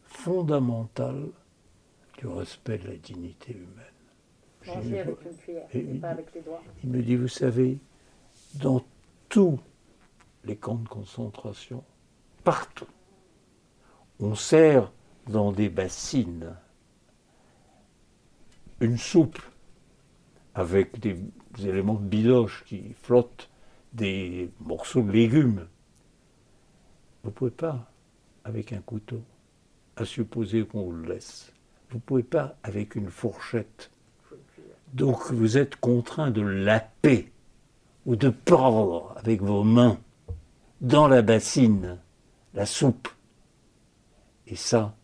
fondamental 0.03 1.29
du 2.25 2.31
respect 2.31 2.79
de 2.79 2.89
la 2.89 2.97
dignité 2.97 3.53
humaine. 3.53 3.85
Manger 4.67 5.01
avec 5.01 5.17
une 5.25 5.37
cuillère, 5.37 5.69
et, 5.75 5.83
pas 5.99 6.11
avec 6.11 6.35
les 6.35 6.41
doigts. 6.41 6.63
Il 6.83 6.91
me 6.91 7.03
dit, 7.03 7.17
vous 7.17 7.29
savez, 7.29 7.79
dans 8.55 8.83
tous 9.29 9.61
les 10.45 10.57
camps 10.57 10.77
de 10.77 10.89
concentration, 10.89 11.85
partout, 12.43 12.87
on 14.21 14.35
sert 14.35 14.91
dans 15.27 15.53
des 15.53 15.69
bassines 15.69 16.57
une 18.81 18.97
soupe 18.97 19.41
avec 20.55 20.99
des 20.99 21.19
éléments 21.59 21.95
de 21.95 22.07
bidoche 22.07 22.65
qui 22.65 22.95
flottent, 22.95 23.51
des 23.93 24.51
morceaux 24.61 25.03
de 25.03 25.13
légumes. 25.13 25.69
Vous 27.23 27.31
ne 27.31 27.35
pouvez 27.35 27.51
pas 27.51 27.91
avec 28.45 28.73
un 28.73 28.81
couteau, 28.81 29.21
à 29.97 30.05
supposer 30.05 30.65
qu'on 30.65 30.85
vous 30.85 30.93
le 30.93 31.15
laisse. 31.15 31.54
Vous 31.95 31.99
ne 31.99 32.03
pouvez 32.07 32.25
pas 32.25 32.57
avec 32.65 32.97
une 32.97 33.09
fourchette. 33.09 33.93
Donc 34.95 35.31
vous 35.31 35.57
êtes 35.57 35.77
contraint 35.77 36.33
de 36.33 36.41
laper 36.41 37.31
ou 38.05 38.17
de 38.17 38.31
prendre 38.31 39.15
avec 39.17 39.41
vos 39.41 39.63
mains 39.63 40.01
dans 40.81 41.07
la 41.07 41.23
bassine 41.23 42.01
la 42.53 42.67
soupe. 42.67 43.09
Et 44.49 44.57
ça, 44.57 44.97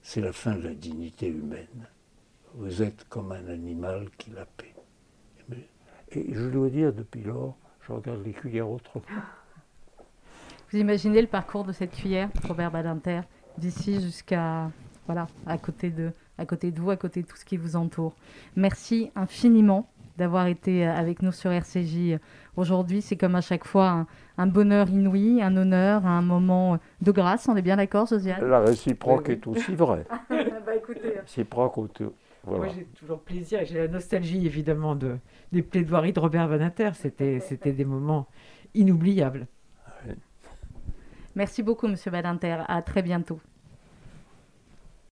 c'est 0.00 0.20
la 0.20 0.32
fin 0.32 0.54
de 0.54 0.62
la 0.62 0.74
dignité 0.74 1.26
humaine. 1.26 1.88
Vous 2.54 2.82
êtes 2.84 3.08
comme 3.08 3.32
un 3.32 3.48
animal 3.48 4.08
qui 4.16 4.30
la 4.30 4.46
paie. 4.46 4.76
Et 6.12 6.34
je 6.34 6.48
dois 6.48 6.70
dire, 6.70 6.92
depuis 6.92 7.24
lors, 7.24 7.56
je 7.80 7.90
regarde 7.90 8.24
les 8.24 8.32
cuillères 8.32 8.70
autrement. 8.70 9.04
Vous 10.70 10.78
imaginez 10.78 11.20
le 11.20 11.26
parcours 11.26 11.64
de 11.64 11.72
cette 11.72 11.90
cuillère, 11.90 12.30
Robert 12.44 12.70
Badinter, 12.70 13.22
d'ici 13.58 14.00
jusqu'à, 14.00 14.70
voilà, 15.06 15.26
à 15.44 15.58
côté, 15.58 15.90
de, 15.90 16.12
à 16.38 16.46
côté 16.46 16.70
de 16.70 16.80
vous, 16.80 16.90
à 16.90 16.96
côté 16.96 17.22
de 17.22 17.26
tout 17.26 17.36
ce 17.36 17.44
qui 17.44 17.56
vous 17.56 17.76
entoure. 17.76 18.14
Merci 18.56 19.10
infiniment 19.14 19.88
d'avoir 20.16 20.46
été 20.48 20.84
avec 20.84 21.22
nous 21.22 21.32
sur 21.32 21.52
RCJ 21.52 22.18
aujourd'hui. 22.56 23.02
C'est 23.02 23.16
comme 23.16 23.36
à 23.36 23.40
chaque 23.40 23.64
fois 23.64 24.06
un, 24.36 24.46
bonheur 24.46 24.88
inouï, 24.90 25.42
un 25.42 25.56
honneur, 25.56 26.06
un 26.06 26.22
moment 26.22 26.78
de 27.00 27.12
grâce. 27.12 27.48
On 27.48 27.56
est 27.56 27.62
bien 27.62 27.76
d'accord, 27.76 28.06
Josiane? 28.06 28.44
La 28.44 28.60
réciproque 28.60 29.28
est 29.28 29.46
aussi 29.46 29.74
vraie. 29.74 30.04
bah, 30.30 30.74
écoutez. 30.76 31.20
Réciproque 31.20 31.76
moi, 32.46 32.68
j'ai 32.74 32.84
toujours 32.84 33.20
plaisir. 33.20 33.60
J'ai 33.64 33.78
la 33.78 33.88
nostalgie, 33.88 34.46
évidemment, 34.46 34.94
de, 34.94 35.18
des 35.52 35.62
plaidoiries 35.62 36.12
de 36.12 36.20
Robert 36.20 36.48
Vanater. 36.48 36.90
C'était, 36.94 37.40
c'était 37.40 37.72
des 37.72 37.84
moments 37.84 38.26
inoubliables. 38.74 39.46
Merci 41.34 41.62
beaucoup, 41.62 41.86
Monsieur 41.86 42.10
Badinter. 42.10 42.58
À 42.66 42.82
très 42.82 43.02
bientôt. 43.02 43.40